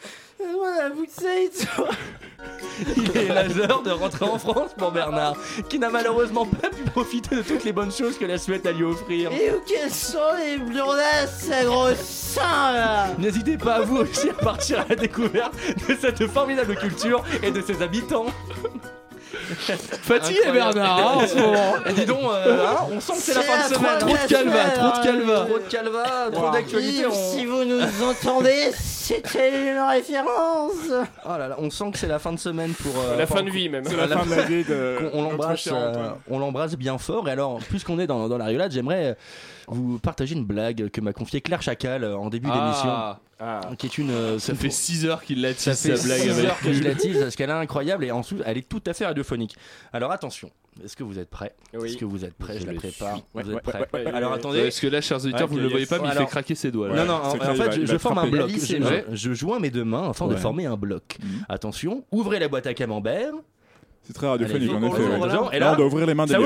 La 0.79 0.89
bouteille, 0.89 1.49
toi 1.51 1.89
Il 2.97 3.17
est 3.17 3.55
l'heure 3.55 3.81
de 3.81 3.91
rentrer 3.91 4.25
en 4.25 4.37
France 4.37 4.71
pour 4.77 4.91
Bernard, 4.91 5.37
qui 5.69 5.79
n'a 5.79 5.89
malheureusement 5.89 6.45
pas 6.45 6.69
pu 6.69 6.83
profiter 6.83 7.37
de 7.37 7.41
toutes 7.41 7.63
les 7.63 7.71
bonnes 7.71 7.91
choses 7.91 8.17
que 8.17 8.25
la 8.25 8.37
Suède 8.37 8.65
a 8.67 8.71
lui 8.71 8.83
offrir. 8.83 9.31
Et 9.31 9.51
où 9.51 9.61
quels 9.65 9.91
sont 9.91 10.17
les 10.37 10.57
blondasses 10.57 11.49
à 11.49 11.63
gros 11.63 11.95
seins 11.95 12.73
là? 12.73 13.07
N'hésitez 13.17 13.57
pas 13.57 13.75
à 13.75 13.81
vous 13.81 13.97
aussi 13.97 14.29
à 14.29 14.33
partir 14.33 14.81
à 14.81 14.85
la 14.89 14.95
découverte 14.95 15.53
de 15.87 15.95
cette 15.95 16.27
formidable 16.27 16.75
culture 16.75 17.23
et 17.41 17.51
de 17.51 17.61
ses 17.61 17.81
habitants. 17.81 18.25
Fatigué 20.03 20.39
Bernard 20.51 20.97
hein, 20.99 21.23
en 21.23 21.27
ce 21.27 21.35
moment. 21.35 21.73
Et 21.89 21.93
dis 21.93 22.05
donc, 22.05 22.19
euh, 22.23 22.65
hein, 22.65 22.87
on 22.91 22.99
sent 22.99 23.13
que 23.13 23.19
c'est 23.19 23.33
la 23.33 23.41
fin 23.41 23.69
de 23.69 23.73
semaine. 23.75 23.99
Trop 23.99 24.09
de 24.13 24.27
calva, 24.27 24.63
trop 24.69 24.99
de 24.99 25.03
calva. 25.05 25.45
Trop 25.45 25.59
de 25.59 25.63
calva, 25.69 26.03
trop 26.31 26.49
d'actualité. 26.51 27.05
Si 27.11 27.45
vous 27.45 27.63
nous 27.65 27.81
entendez, 28.03 28.71
c'était 28.73 29.71
une 29.71 29.79
référence 29.79 30.73
Oh 31.25 31.37
là 31.37 31.47
là, 31.47 31.55
on 31.59 31.69
sent 31.69 31.91
que 31.91 31.99
c'est 31.99 32.07
la 32.07 32.19
fin 32.19 32.31
de 32.33 32.39
semaine 32.39 32.73
pour. 32.73 32.93
euh, 32.97 33.17
La 33.17 33.25
fin 33.27 33.43
de 33.43 33.49
vie, 33.49 33.69
même. 33.69 33.83
C'est 33.85 33.95
la 33.97 34.07
fin 34.07 34.25
de 34.25 34.35
la 34.35 34.41
vie 34.43 34.63
de. 34.63 35.09
on 35.13 35.23
l'embrasse, 35.23 35.67
euh, 35.71 36.09
on 36.29 36.39
l'embrasse 36.39 36.75
bien 36.75 36.97
fort. 36.97 37.27
Et 37.27 37.31
alors, 37.31 37.59
puisqu'on 37.69 37.99
est 37.99 38.07
dans, 38.07 38.27
dans 38.29 38.37
la 38.37 38.45
rigolade, 38.45 38.71
j'aimerais 38.71 39.17
vous 39.67 39.99
partager 39.99 40.35
une 40.35 40.45
blague 40.45 40.89
que 40.89 41.01
m'a 41.01 41.13
confiée 41.13 41.41
Claire 41.41 41.61
Chacal 41.61 42.03
euh, 42.03 42.17
en 42.17 42.29
début 42.29 42.49
Ah, 42.51 43.19
d'émission, 43.39 43.75
qui 43.77 43.85
est 43.87 43.97
une. 43.97 44.11
euh, 44.11 44.39
ça 44.39 44.55
fait 44.55 44.69
6 44.69 45.05
heures 45.05 45.23
qu'il 45.23 45.37
ça 45.41 45.47
l'attise 45.47 45.79
fait 45.81 45.95
sa 45.97 46.03
blague 46.07 46.19
six 46.21 46.29
avec 46.31 46.45
heures 46.45 46.59
que 46.59 46.73
je 46.73 46.83
la 46.83 46.95
tease, 46.95 47.19
parce 47.19 47.35
qu'elle 47.35 47.49
est 47.49 47.53
incroyable 47.67 48.05
et 48.05 48.11
ensuite 48.11 48.41
elle 48.45 48.57
est 48.57 48.67
tout 48.67 48.81
à 48.85 48.93
fait 48.93 49.05
radiophonique. 49.05 49.55
Alors 49.91 50.11
attention, 50.11 50.49
est-ce 50.83 50.95
que 50.95 51.03
vous 51.03 51.19
êtes 51.19 51.29
prêts? 51.29 51.53
Oui. 51.73 51.89
Est-ce 51.89 51.97
que 51.97 52.05
vous 52.05 52.23
êtes 52.25 52.33
prêts? 52.35 52.55
Je, 52.55 52.61
Je 52.61 52.65
la 52.67 52.71
le 52.73 52.77
prépare. 52.79 53.15
suis. 53.15 53.23
vous 53.33 53.41
Ouais, 53.51 53.55
êtes 53.57 53.63
prêts? 53.63 53.79
ouais, 53.93 54.05
ouais, 54.05 54.11
Alors 54.13 54.31
ouais. 54.31 54.37
attendez. 54.37 54.63
Parce 54.63 54.79
que 54.79 54.87
là, 54.87 55.01
chers 55.01 55.17
auditeurs, 55.17 55.41
Ouais, 55.41 55.47
vous 55.47 55.57
ne 55.57 55.63
le 55.63 55.69
voyez 55.69 55.85
pas, 55.85 55.99
mais 55.99 56.07
il 56.09 56.13
fait 56.13 56.25
craquer 56.25 56.55
ses 56.55 56.71
doigts. 56.71 56.89
là. 56.89 56.95
Non, 56.95 57.05
non, 57.05 57.13
en, 57.23 57.27
en 57.27 57.31
fait, 57.37 57.53
va- 57.53 57.85
je, 57.85 57.97
forme 57.97 58.17
un 58.19 58.27
bloc. 58.27 58.49
La 58.79 59.15
Je, 59.15 59.33
joins 59.33 59.59
mes 59.59 59.69
deux 59.71 59.83
mains 59.85 60.09
afin 60.09 60.27
de 60.27 60.35
former 60.35 60.65
un 60.65 60.77
bloc. 60.77 61.17
Attention, 61.49 62.03
ouvrez 62.11 62.39
la 62.39 62.47
boîte 62.47 62.67
à 62.67 62.73
camembert. 62.73 63.31
C'est 64.05 64.13
très 64.13 64.27
radiophonique 64.27 64.69
en 64.71 64.83
on 64.83 64.93
effet. 64.93 65.55
Et 65.55 65.59
Là, 65.59 65.73
on 65.73 65.75
doit 65.77 65.85
ouvrir 65.85 66.05
les 66.05 66.13
mains 66.13 66.27
Ça 66.27 66.37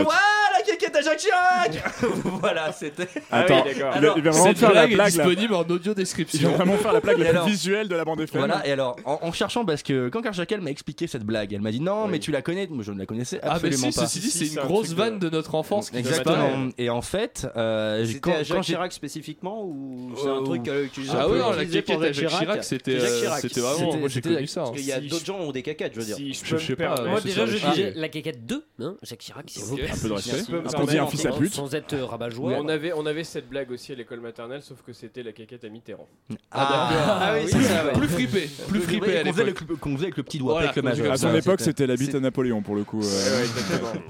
à 0.97 1.01
Jacques 1.01 1.17
Chirac 1.19 1.83
Voilà, 2.25 2.71
c'était. 2.71 3.07
Ah 3.31 3.39
Attends, 3.39 3.63
oui, 3.65 3.73
d'accord. 3.73 3.93
il 3.95 4.01
va- 4.01 4.13
vraiment 4.31 4.43
Cette 4.45 4.57
faire 4.57 4.73
la 4.73 4.87
blague 4.87 5.07
est 5.07 5.11
disponible 5.11 5.53
en 5.53 5.61
audio 5.61 5.77
Il 5.83 5.87
va 5.89 5.93
description. 5.93 6.51
vraiment 6.51 6.77
faire 6.77 6.93
la 6.93 6.99
blague 6.99 7.19
la 7.19 7.29
alors 7.29 7.43
plus 7.43 7.51
visuelle 7.53 7.87
de 7.87 7.95
la 7.95 8.05
bande 8.05 8.21
FM. 8.21 8.39
Voilà, 8.39 8.65
et 8.67 8.71
alors, 8.71 8.95
en, 9.05 9.19
en 9.21 9.31
cherchant, 9.31 9.65
parce 9.65 9.83
que 9.83 10.09
quand 10.09 10.21
Claire 10.21 10.33
Chacal 10.33 10.61
m'a 10.61 10.69
expliqué 10.71 11.07
cette 11.07 11.23
blague, 11.23 11.53
elle 11.53 11.61
m'a 11.61 11.71
dit 11.71 11.79
non, 11.81 12.07
mais 12.07 12.19
tu 12.19 12.31
la 12.31 12.41
connais. 12.41 12.67
Moi, 12.67 12.83
je 12.83 12.91
ne 12.91 12.99
la 12.99 13.05
connaissais 13.05 13.39
Ah, 13.43 13.47
bah 13.49 13.53
absolument 13.55 13.91
si, 13.91 13.99
pas. 13.99 14.05
ceci 14.07 14.19
dit, 14.19 14.29
c'est 14.31 14.45
c'est 14.45 14.53
une 14.53 14.59
un 14.59 14.65
grosse 14.65 14.89
de- 14.89 14.95
vanne 14.95 15.19
de 15.19 15.29
notre 15.29 15.55
enfance 15.55 15.89
qui 15.89 15.97
Exactement. 15.97 16.69
Et 16.77 16.89
en 16.89 17.01
fait, 17.01 17.47
euh, 17.55 18.05
quand, 18.21 18.33
à 18.33 18.43
Jacques 18.43 18.61
Chirac 18.63 18.91
spécifiquement 18.93 19.63
ou 19.63 20.11
c'est 20.15 20.27
Euh, 20.27 20.39
un 20.39 20.43
truc 20.43 20.67
euh, 20.67 20.85
utilisé 20.85 21.13
Ah 21.17 21.23
un 21.23 21.29
oui, 21.29 21.39
la 21.57 21.65
caquette 21.65 22.01
à 22.01 22.11
Jacques 22.11 22.29
Chirac, 22.29 22.63
c'était 22.63 22.99
Jacques 22.99 23.09
euh, 23.09 23.19
Chirac. 23.21 23.41
c'était 23.41 23.59
vraiment. 23.61 23.97
Moi, 23.97 24.09
j'ai 24.09 24.21
connu 24.21 24.47
ça. 24.47 24.61
Parce 24.61 24.71
qu'il 24.77 24.85
y 24.85 24.91
a 24.91 24.99
d'autres 24.99 25.25
gens 25.25 25.37
ont 25.39 25.51
des 25.51 25.61
caquettes, 25.63 25.93
je 25.95 25.99
veux 25.99 26.05
dire. 26.05 26.15
Si 26.17 26.33
je 26.33 26.57
sais 26.57 26.71
me 26.73 26.75
pas, 26.77 27.01
Moi, 27.05 27.19
c'est 27.21 27.27
déjà, 27.29 27.45
je 27.45 27.57
disais 27.57 27.93
la 27.95 28.09
caquette 28.09 28.45
2, 28.45 28.65
hein, 28.81 28.95
Jacques 29.03 29.19
Chirac, 29.19 29.45
plaît. 29.45 29.89
Un 29.91 29.97
peu 29.97 30.07
de 30.09 30.13
respect. 30.13 30.53
Dit 30.91 30.97
un 30.99 31.07
fils 31.07 31.25
à 31.25 31.31
pute. 31.31 31.53
Sans 31.53 31.73
être 31.75 31.93
euh, 31.93 32.05
rabat-joie. 32.05 32.53
On 32.57 32.67
avait, 32.67 32.93
on 32.93 33.05
avait 33.05 33.23
cette 33.23 33.47
blague 33.49 33.71
aussi 33.71 33.91
à 33.91 33.95
l'école 33.95 34.19
maternelle, 34.19 34.61
sauf 34.61 34.81
que 34.85 34.93
c'était 34.93 35.23
la 35.23 35.31
caquette 35.31 35.63
à 35.63 35.69
Mitterrand. 35.69 36.07
Ah, 36.51 36.89
Ah 37.21 37.33
oui, 37.35 37.41
c'est 37.47 37.57
plus, 37.57 37.65
ça, 37.65 37.85
ouais. 37.85 37.91
plus 37.93 38.07
fripé, 38.07 38.49
plus 38.67 38.79
fripé 38.81 39.17
à 39.17 39.23
qu'on 39.23 39.31
faisait, 39.31 39.43
le, 39.43 39.47
l'époque. 39.49 39.79
qu'on 39.79 39.93
faisait 39.95 40.03
avec 40.05 40.17
le 40.17 40.23
petit 40.23 40.37
doigt, 40.39 40.53
Voilà, 40.53 40.67
pas 40.67 40.71
avec 40.71 40.75
le 40.77 40.81
quand 40.91 40.97
majeur. 40.97 41.11
À 41.13 41.17
son 41.17 41.35
époque, 41.35 41.61
c'était- 41.61 41.87
la 41.87 41.95
bite 41.95 42.15
à 42.15 42.19
Napoléon 42.19 42.61
pour 42.61 42.75
le 42.75 42.83
coup. 42.83 43.01
euh. 43.01 43.45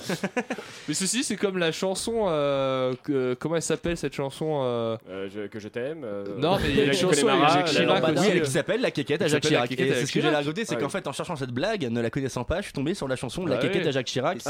Mais 0.88 0.94
ceci, 0.94 1.24
c'est 1.24 1.36
comme 1.36 1.58
la 1.58 1.72
chanson. 1.72 2.26
euh, 2.28 2.94
que- 3.04 3.36
comment 3.40 3.56
elle 3.56 3.62
s'appelle 3.62 3.98
cette 3.98 4.14
chanson 4.14 4.62
euh, 4.64 4.98
je- 5.34 5.48
que 5.48 5.60
je 5.60 5.68
t'aime. 5.68 6.06
Non, 6.38 6.58
mais 6.62 6.70
il 6.70 6.76
y 6.78 6.82
a 6.82 6.84
une 6.86 6.94
Jacques 6.94 7.02
chanson 7.02 7.28
avec 7.28 7.50
Jacques 7.50 7.74
la 7.74 8.00
Chirac 8.02 8.04
Oui, 8.34 8.42
qui 8.42 8.50
s'appelle 8.52 8.82
La 8.82 8.92
Quéquette 8.92 9.22
à 9.22 9.28
Jacques 9.28 9.44
La 9.46 9.50
Chirac. 9.50 9.72
Et 9.72 9.94
c'est 9.94 10.06
ce 10.06 10.12
que 10.12 10.22
j'ai 10.22 10.30
rajouté, 10.30 10.66
c'est 10.66 10.76
Ah 10.76 10.80
qu'en 10.80 10.86
oui. 10.86 10.92
fait, 10.92 11.08
en 11.08 11.12
cherchant 11.12 11.36
cette 11.36 11.52
blague, 11.52 11.88
ne 11.90 12.02
la 12.02 12.10
connaissant 12.10 12.44
pas, 12.44 12.58
je 12.60 12.64
suis 12.66 12.74
tombé 12.74 12.94
sur 12.94 13.08
la 13.08 13.16
chanson 13.16 13.44
de 13.44 13.50
La 13.50 13.56
Ah 13.56 13.60
Quéquette 13.60 13.84
oui. 13.84 13.88
à 13.90 13.92
Jacques 13.92 14.06
Chirac. 14.08 14.38
Et 14.46 14.50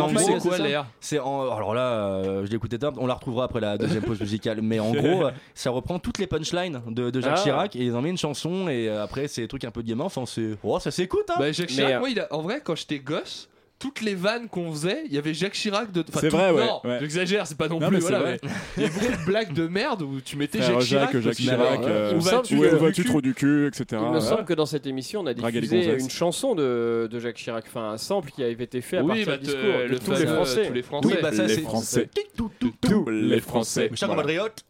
en 0.00 0.12
gros, 0.12 0.18
c'est 0.18 0.38
quoi 0.48 0.58
l'air? 0.58 0.86
C'est 1.00 1.18
en, 1.18 1.51
alors 1.56 1.74
là, 1.74 1.92
euh, 1.92 2.44
je 2.44 2.50
l'ai 2.50 2.56
écouté 2.56 2.78
tard, 2.78 2.92
on 2.98 3.06
la 3.06 3.14
retrouvera 3.14 3.44
après 3.44 3.60
la 3.60 3.78
deuxième 3.78 4.02
pause 4.02 4.20
musicale. 4.20 4.60
Mais 4.62 4.80
en 4.80 4.92
gros, 4.92 5.26
euh, 5.26 5.30
ça 5.54 5.70
reprend 5.70 5.98
toutes 5.98 6.18
les 6.18 6.26
punchlines 6.26 6.80
de, 6.88 7.10
de 7.10 7.20
Jacques 7.20 7.34
Ah. 7.38 7.42
Chirac 7.42 7.76
et 7.76 7.84
ils 7.84 7.94
en 7.94 8.02
mettent 8.02 8.12
une 8.12 8.18
chanson 8.18 8.68
et 8.68 8.88
euh, 8.88 9.02
après 9.02 9.28
c'est 9.28 9.42
des 9.42 9.48
trucs 9.48 9.64
un 9.64 9.70
peu 9.70 9.82
gaiement. 9.82 10.06
Enfin, 10.06 10.24
c'est, 10.26 10.56
oh, 10.62 10.78
ça 10.78 10.90
s'écoute. 10.90 11.24
Hein. 11.30 11.36
Bah, 11.38 11.52
Jacques 11.52 11.70
Mais, 11.70 11.74
Chirac, 11.76 11.92
euh, 11.94 11.98
moi, 12.00 12.10
il 12.10 12.20
a- 12.20 12.28
en 12.32 12.42
vrai, 12.42 12.60
quand 12.64 12.74
j'étais 12.76 12.98
gosse, 12.98 13.48
toutes 13.82 14.00
les 14.00 14.14
vannes 14.14 14.46
qu'on 14.48 14.70
faisait, 14.70 15.02
il 15.06 15.12
y 15.12 15.18
avait 15.18 15.34
Jacques 15.34 15.54
Chirac 15.54 15.90
de. 15.90 16.04
enfin, 16.08 16.20
C'est 16.20 16.28
tout- 16.28 16.36
vrai, 16.36 16.52
ouais, 16.52 16.64
Non, 16.64 16.80
ouais. 16.84 16.98
j'exagère, 17.00 17.48
c'est 17.48 17.56
pas 17.58 17.66
non, 17.66 17.80
Non, 17.80 17.88
plus. 17.88 17.98
Voilà, 17.98 18.20
vrai. 18.20 18.40
il 18.76 18.82
y 18.84 18.86
avait 18.86 18.94
beaucoup 18.94 19.10
de 19.20 19.26
blagues 19.26 19.52
de 19.52 19.66
merde 19.66 20.02
où 20.02 20.20
tu 20.20 20.36
mettais 20.36 20.58
Frère 20.58 20.80
Jacques 20.80 21.10
Chirac. 21.10 21.20
Jacques, 21.20 21.34
Chirac, 21.34 21.80
euh, 21.82 22.14
Où 22.16 22.20
vas-tu, 22.20 22.62
euh, 22.62 22.90
du 22.92 23.04
trop 23.04 23.20
du 23.20 23.34
cul, 23.34 23.66
etc. 23.66 23.84
Il 23.90 23.96
me 23.98 24.14
Ouais. 24.14 24.20
semble 24.20 24.44
que 24.44 24.54
dans 24.54 24.66
cette 24.66 24.86
émission, 24.86 25.22
on 25.22 25.26
a 25.26 25.34
diffusé 25.34 25.96
une 25.98 26.08
chanson 26.10 26.54
de, 26.54 27.08
de 27.10 27.18
Jacques 27.18 27.36
Chirac, 27.38 27.64
enfin 27.66 27.90
un 27.90 27.98
sample 27.98 28.30
qui 28.30 28.44
avait 28.44 28.52
été 28.62 28.80
fait 28.82 28.98
à 28.98 29.02
Oui, 29.02 29.08
partir 29.24 29.26
bah, 29.26 29.36
du 29.38 29.44
discours 29.46 29.60
euh, 29.64 29.88
de 29.88 29.96
tous 29.98 30.10
les 30.12 30.16
fameux, 30.18 30.34
Français. 30.36 30.66
tous 30.68 30.72
les 30.74 30.82
Français. 30.82 31.08
Oui, 31.08 31.14
bah 31.20 31.32
ça 31.32 31.42
Les 31.42 31.54
c'est 31.56 31.60
Français. 31.62 32.08
Tous 32.36 33.08
les 33.10 33.40
Français. 33.40 33.90
Charles 33.94 34.14
Voilà. 34.14 34.22
Compatriote. 34.38 34.64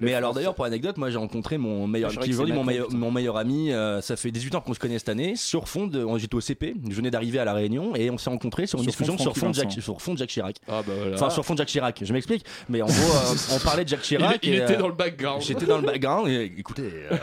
Mais 0.00 0.12
alors 0.14 0.34
d'ailleurs 0.34 0.54
pour 0.54 0.64
anecdote, 0.64 0.96
moi 0.98 1.08
j'ai 1.10 1.18
rencontré 1.18 1.56
mon 1.58 1.86
meilleur, 1.86 2.10
qui 2.10 2.30
aujourd'hui 2.30 2.54
mon 2.54 2.64
meilleur, 2.64 2.86
putain. 2.88 2.98
mon 2.98 3.10
meilleur 3.10 3.36
ami. 3.36 3.72
euh, 3.72 4.00
ça 4.00 4.16
fait 4.16 4.30
18 4.30 4.54
ans 4.56 4.60
qu'on 4.60 4.74
se 4.74 4.78
connaît 4.78 4.98
cette 4.98 5.08
année. 5.08 5.36
Sur 5.36 5.68
fond 5.68 5.90
j'étais 6.18 6.34
au 6.34 6.40
CP, 6.40 6.74
je 6.88 6.94
venais 6.94 7.10
d'arriver 7.10 7.38
à 7.38 7.44
la 7.44 7.54
Réunion 7.54 7.94
et 7.96 8.10
on 8.10 8.18
s'est 8.18 8.30
rencontrés 8.30 8.57
sur 8.66 8.78
une 8.80 8.84
Sur 8.90 8.94
fond 8.94 9.04
discussion 9.04 9.18
sur 9.18 9.36
fond 9.36 9.50
de 9.50 9.54
Jacques, 9.54 9.64
Vincent. 9.68 9.80
sur 9.80 10.00
fond 10.02 10.12
de 10.14 10.18
Jacques 10.18 10.28
Chirac. 10.30 10.56
Ah 10.68 10.82
bah 10.86 10.92
voilà. 10.96 11.14
Enfin 11.14 11.30
sur 11.30 11.44
fond 11.44 11.54
de 11.54 11.58
Jacques 11.58 11.68
Chirac. 11.68 12.00
Je 12.04 12.12
m'explique. 12.12 12.44
Mais 12.68 12.82
en 12.82 12.86
gros, 12.86 12.94
euh, 12.96 13.34
on 13.54 13.58
parlait 13.60 13.84
de 13.84 13.88
Jacques 13.88 14.02
Chirac. 14.02 14.38
il 14.42 14.54
et, 14.54 14.56
était 14.58 14.74
euh, 14.74 14.78
dans 14.78 14.88
le 14.88 14.94
background. 14.94 15.42
J'étais 15.42 15.66
dans 15.66 15.78
le 15.78 15.86
background 15.86 16.28
et 16.28 16.52
écoutez. 16.58 16.90
euh, 17.10 17.16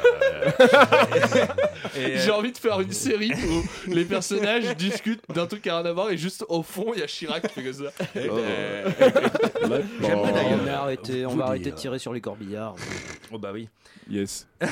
euh, 1.98 2.18
J'ai 2.24 2.32
envie 2.32 2.52
de 2.52 2.58
faire 2.58 2.80
une 2.82 2.92
série 2.92 3.32
où 3.34 3.64
les 3.92 4.06
personnages 4.06 4.76
discutent 4.76 5.22
d'un 5.34 5.46
truc 5.46 5.62
qui 5.62 5.70
a 5.70 5.78
rien 5.80 5.86
à 5.90 5.94
voir 5.94 6.10
et 6.10 6.18
juste 6.18 6.44
au 6.50 6.64
fond 6.64 6.92
il 6.94 7.00
y 7.00 7.04
a 7.04 7.08
Chirac 7.08 7.42
qui 7.48 7.54
fait 7.54 7.64
comme 7.64 7.74
ça. 7.74 7.92
J'aimerais 8.16 9.84
On 10.14 10.32
d'ailleurs. 10.32 10.64
va 10.66 10.82
arrêter, 10.82 11.26
on 11.26 11.36
va 11.36 11.46
arrêter 11.46 11.72
de 11.72 11.76
tirer 11.76 12.00
sur 12.00 12.14
les 12.14 12.22
corbillards. 12.22 12.76
Oh 13.32 13.38
bah 13.40 13.50
oui. 13.54 13.68
Yes. 14.10 14.48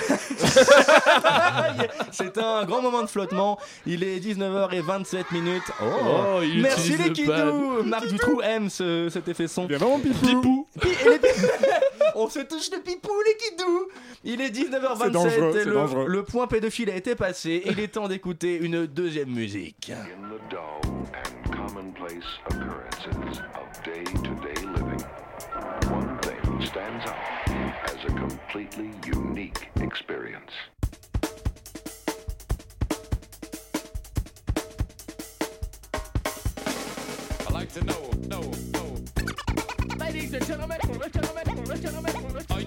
C'est 2.12 2.38
un 2.38 2.65
grand 2.65 2.82
moment 2.84 3.02
de 3.02 3.08
flottement. 3.08 3.58
Il 3.88 4.04
est 4.04 4.19
19h27 4.19 5.23
minutes. 5.32 5.63
Oh, 5.82 5.86
Oh, 6.06 6.39
il 6.43 6.52
Merci 6.61 6.97
les 6.97 7.11
kidous. 7.11 7.83
Marc 7.83 8.07
Dutroux 8.07 8.41
aime 8.41 8.69
ce, 8.69 9.09
cet 9.09 9.27
effet 9.27 9.47
son. 9.47 9.65
Viens 9.65 9.77
vraiment 9.77 9.99
pipou. 9.99 10.25
Pipou. 10.25 10.67
Pi- 10.81 10.87
et 11.05 11.09
les 11.09 11.19
pi- 11.19 11.27
On 12.15 12.29
se 12.29 12.39
touche 12.39 12.69
le 12.71 12.79
pipou 12.79 13.11
les 13.25 13.37
kidous. 13.37 13.87
Il 14.23 14.41
est 14.41 14.49
19h27 14.49 15.03
C'est 15.03 15.09
dangereux, 15.11 15.59
et 15.59 16.07
le, 16.07 16.23
point 16.23 16.47
pédophile 16.47 16.89
a 16.91 16.95
été 16.95 17.15
passé. 17.15 17.63
Il 17.65 17.79
est 17.79 17.87
temps 17.89 18.07
d'écouter 18.07 18.55
une 18.57 18.85
deuxième 18.85 19.29
musique. 19.29 19.91
In 19.91 20.29
the 20.29 20.39
dull 20.49 20.59
and 21.13 21.51
commonplace 21.51 22.23
occurrences 22.49 23.41
of 23.55 23.83
day-to-day 23.83 24.61
living, 24.75 25.03
one 25.91 26.17
thing 26.21 26.65
stands 26.65 27.05
out 27.05 27.53
as 27.85 28.05
a 28.05 28.13
completely 28.19 28.91
unique 29.05 29.69
experience. 29.81 30.51
Like 37.63 37.73
to 37.73 37.86
know, 37.86 38.12
know, 38.28 38.52
know. 38.73 39.95
Ladies 39.97 40.34
and 40.34 40.45
gentlemen, 40.45 40.78
gentlemen, 40.84 41.43
gentlemen, 41.82 42.13
are, 42.49 42.65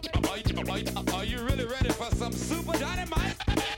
are, 0.96 1.14
are 1.14 1.24
you 1.24 1.38
really 1.42 1.66
ready 1.66 1.90
for 1.90 2.06
some 2.14 2.32
super 2.32 2.78
dynamite? 2.78 3.75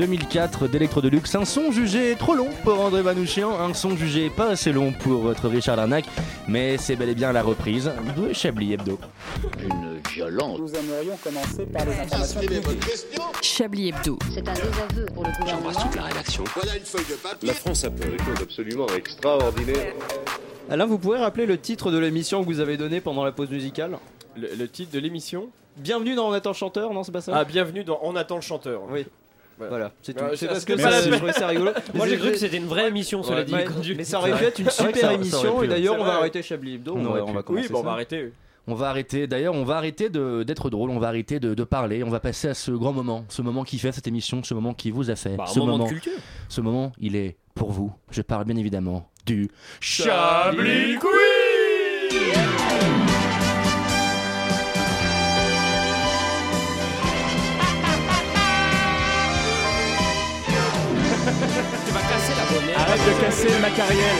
2004 0.00 0.66
d'Electro 0.66 1.02
Deluxe, 1.02 1.34
un 1.34 1.44
son 1.44 1.70
jugé 1.72 2.16
trop 2.18 2.34
long 2.34 2.48
pour 2.64 2.80
André 2.80 3.02
Manouchian, 3.02 3.60
un 3.60 3.74
son 3.74 3.98
jugé 3.98 4.30
pas 4.30 4.48
assez 4.48 4.72
long 4.72 4.92
pour 4.92 5.20
votre 5.20 5.46
Richard 5.46 5.76
Larnac, 5.76 6.06
mais 6.48 6.78
c'est 6.78 6.96
bel 6.96 7.10
et 7.10 7.14
bien 7.14 7.32
la 7.32 7.42
reprise 7.42 7.92
de 8.16 8.32
Chablis 8.32 8.72
Hebdo. 8.72 8.98
Une 9.62 10.00
violence. 10.10 10.58
Nous 10.58 10.74
aimerions 10.74 11.18
commencer 11.22 11.66
par 11.66 11.84
les 11.84 11.92
informations. 11.92 12.40
Chablis 13.42 13.88
Hebdo. 13.90 14.18
C'est 14.32 14.48
un 14.48 14.54
désaveu 14.54 15.06
pour 15.12 15.22
le 15.24 15.38
gouvernement. 15.38 15.70
la 15.94 16.02
rédaction. 16.04 16.44
Voilà 16.54 16.76
une 16.78 16.84
feuille 16.84 17.04
de 17.10 17.16
papier. 17.16 17.48
La 17.48 17.54
France 17.54 17.84
a 17.84 17.90
fait 17.90 18.10
des 18.10 18.24
choses 18.24 18.40
absolument 18.42 18.86
extraordinaires. 18.96 19.92
Alain, 20.70 20.86
vous 20.86 20.96
pouvez 20.96 21.18
rappeler 21.18 21.44
le 21.44 21.58
titre 21.58 21.90
de 21.90 21.98
l'émission 21.98 22.40
que 22.40 22.46
vous 22.46 22.60
avez 22.60 22.78
donné 22.78 23.02
pendant 23.02 23.22
la 23.22 23.32
pause 23.32 23.50
musicale? 23.50 23.98
Le, 24.34 24.48
le 24.58 24.66
titre 24.66 24.92
de 24.92 24.98
l'émission? 24.98 25.50
Bienvenue 25.76 26.14
dans 26.14 26.28
On 26.28 26.32
attend 26.32 26.50
le 26.50 26.56
chanteur, 26.56 26.94
non 26.94 27.04
c'est 27.04 27.12
pas 27.12 27.20
ça? 27.20 27.32
Ah, 27.34 27.44
bienvenue 27.44 27.84
dans 27.84 28.00
On 28.02 28.16
attend 28.16 28.36
le 28.36 28.40
chanteur. 28.40 28.80
Oui. 28.90 29.04
Voilà, 29.68 29.92
c'est 30.02 30.14
tout. 30.14 30.24
C'est 30.34 30.46
parce 30.46 30.64
que 30.64 30.76
ça- 30.76 31.02
je 31.02 31.10
trouvais 31.16 31.32
ça 31.32 31.46
rigolo. 31.46 31.72
Moi, 31.94 32.08
j'ai 32.08 32.16
cru 32.18 32.30
que 32.32 32.38
c'était 32.38 32.56
une 32.56 32.66
vraie 32.66 32.88
émission, 32.88 33.22
cela 33.22 33.44
dit. 33.44 33.54
Mais 33.96 34.04
ça 34.04 34.18
aurait 34.18 34.36
pu 34.36 34.44
être 34.44 34.58
une 34.58 34.70
super 34.70 35.10
émission 35.12 35.62
et 35.62 35.66
pu. 35.66 35.68
d'ailleurs 35.68 35.96
on 35.98 36.04
va 36.04 36.14
arrêter 36.16 36.42
Chablis 36.42 36.74
Hebdo. 36.74 36.94
On 36.96 37.02
va, 37.32 37.42
Oui, 37.48 37.66
on 37.72 37.82
va 37.82 37.92
arrêter. 37.92 38.32
On 38.66 38.74
va 38.74 38.90
arrêter, 38.90 39.26
d'ailleurs, 39.26 39.54
on 39.54 39.64
va 39.64 39.78
arrêter 39.78 40.10
d'être 40.10 40.70
drôle, 40.70 40.90
on 40.90 40.98
va 40.98 41.08
arrêter 41.08 41.40
de, 41.40 41.54
de 41.54 41.64
parler, 41.64 42.04
on 42.04 42.10
va 42.10 42.20
passer 42.20 42.48
à 42.48 42.54
ce 42.54 42.70
grand 42.70 42.92
moment, 42.92 43.24
ce 43.28 43.42
moment 43.42 43.64
qui 43.64 43.78
fait 43.78 43.90
cette 43.90 44.06
émission, 44.06 44.44
ce 44.44 44.54
moment 44.54 44.74
qui 44.74 44.90
vous 44.90 45.10
a 45.10 45.16
fait. 45.16 45.34
Bah, 45.36 45.46
ce 45.48 45.58
moment 45.58 45.78
de 45.84 45.88
culture. 45.88 46.12
Ce 46.48 46.60
moment, 46.60 46.92
il 47.00 47.16
est 47.16 47.36
pour 47.54 47.72
vous. 47.72 47.90
Je 48.10 48.22
parle 48.22 48.44
bien 48.44 48.56
évidemment 48.56 49.08
du 49.26 49.48
Chablis 49.80 50.98
Tu 61.86 61.92
vas 61.92 62.00
casser 62.00 62.34
la 62.36 62.44
bonne 62.52 62.74
Arrête 62.76 63.00
de 63.06 63.24
casser 63.24 63.48
le 63.48 63.60
matériel. 63.60 64.16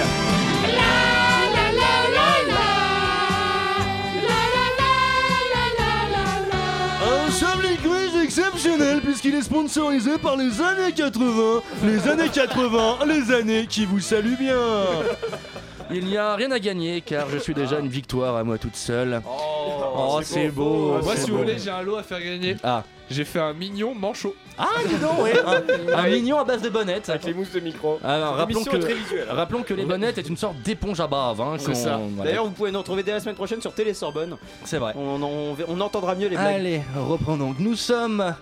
Un 7.02 7.30
Chablis 7.30 7.76
Quiz 7.78 8.22
exceptionnel 8.22 9.00
puisqu'il 9.00 9.34
est 9.34 9.42
sponsorisé 9.42 10.18
par 10.18 10.36
les 10.36 10.60
années 10.60 10.92
80. 10.94 11.62
Les 11.84 12.08
années 12.08 12.28
80, 12.28 12.98
les 13.06 13.32
années 13.34 13.66
qui 13.68 13.84
vous 13.86 14.00
saluent 14.00 14.36
bien. 14.38 14.56
Il 15.92 16.04
n'y 16.04 16.16
a 16.16 16.34
rien 16.36 16.50
à 16.52 16.58
gagner 16.58 17.00
car 17.00 17.28
je 17.30 17.38
suis 17.38 17.54
déjà 17.54 17.80
une 17.80 17.88
victoire 17.88 18.36
à 18.36 18.44
moi 18.44 18.58
toute 18.58 18.76
seule. 18.76 19.20
Oh, 19.26 20.20
c'est 20.22 20.48
beau. 20.48 20.98
Moi, 21.02 21.14
c'est 21.16 21.22
si 21.24 21.30
vous 21.30 21.38
beau. 21.38 21.42
voulez, 21.42 21.58
j'ai 21.58 21.70
un 21.70 21.82
lot 21.82 21.96
à 21.96 22.02
faire 22.02 22.20
gagner. 22.20 22.56
Ah, 22.62 22.84
J'ai 23.10 23.24
fait 23.24 23.40
un 23.40 23.52
mignon 23.54 23.94
manchot. 23.94 24.34
Ah 24.60 24.66
dis 24.86 24.94
donc, 24.96 25.22
ouais. 25.22 25.32
un, 25.92 25.98
un 25.98 26.08
mignon 26.08 26.38
à 26.38 26.44
base 26.44 26.62
de 26.62 26.68
bonnettes. 26.68 27.08
Avec 27.08 27.24
les 27.24 27.34
mousses 27.34 27.52
de 27.52 27.60
micro. 27.60 27.98
Alors, 28.04 28.34
rappelons 28.36 28.62
que, 28.64 28.76
très 28.76 28.94
visuelle. 28.94 29.26
rappelons 29.30 29.62
que 29.62 29.74
les 29.74 29.84
bonnettes 29.84 30.18
est 30.18 30.28
une 30.28 30.36
sorte 30.36 30.56
d'éponge 30.62 31.00
à 31.00 31.06
bave. 31.06 31.40
Hein, 31.40 31.56
C'est 31.58 31.74
ça. 31.74 31.98
voilà. 32.14 32.30
D'ailleurs, 32.30 32.44
vous 32.44 32.50
pouvez 32.52 32.70
nous 32.70 32.78
retrouver 32.78 33.02
dès 33.02 33.12
la 33.12 33.20
semaine 33.20 33.34
prochaine 33.36 33.60
sur 33.60 33.72
Télé 33.72 33.94
Sorbonne. 33.94 34.36
c'est 34.64 34.78
vrai. 34.78 34.92
On, 34.96 35.22
on- 35.22 35.56
on 35.68 35.80
entendra 35.80 36.14
mieux 36.14 36.28
les 36.28 36.36
blagues. 36.36 36.54
Allez, 36.56 36.82
reprenons. 36.96 37.54
Nous 37.58 37.74
sommes, 37.76 38.34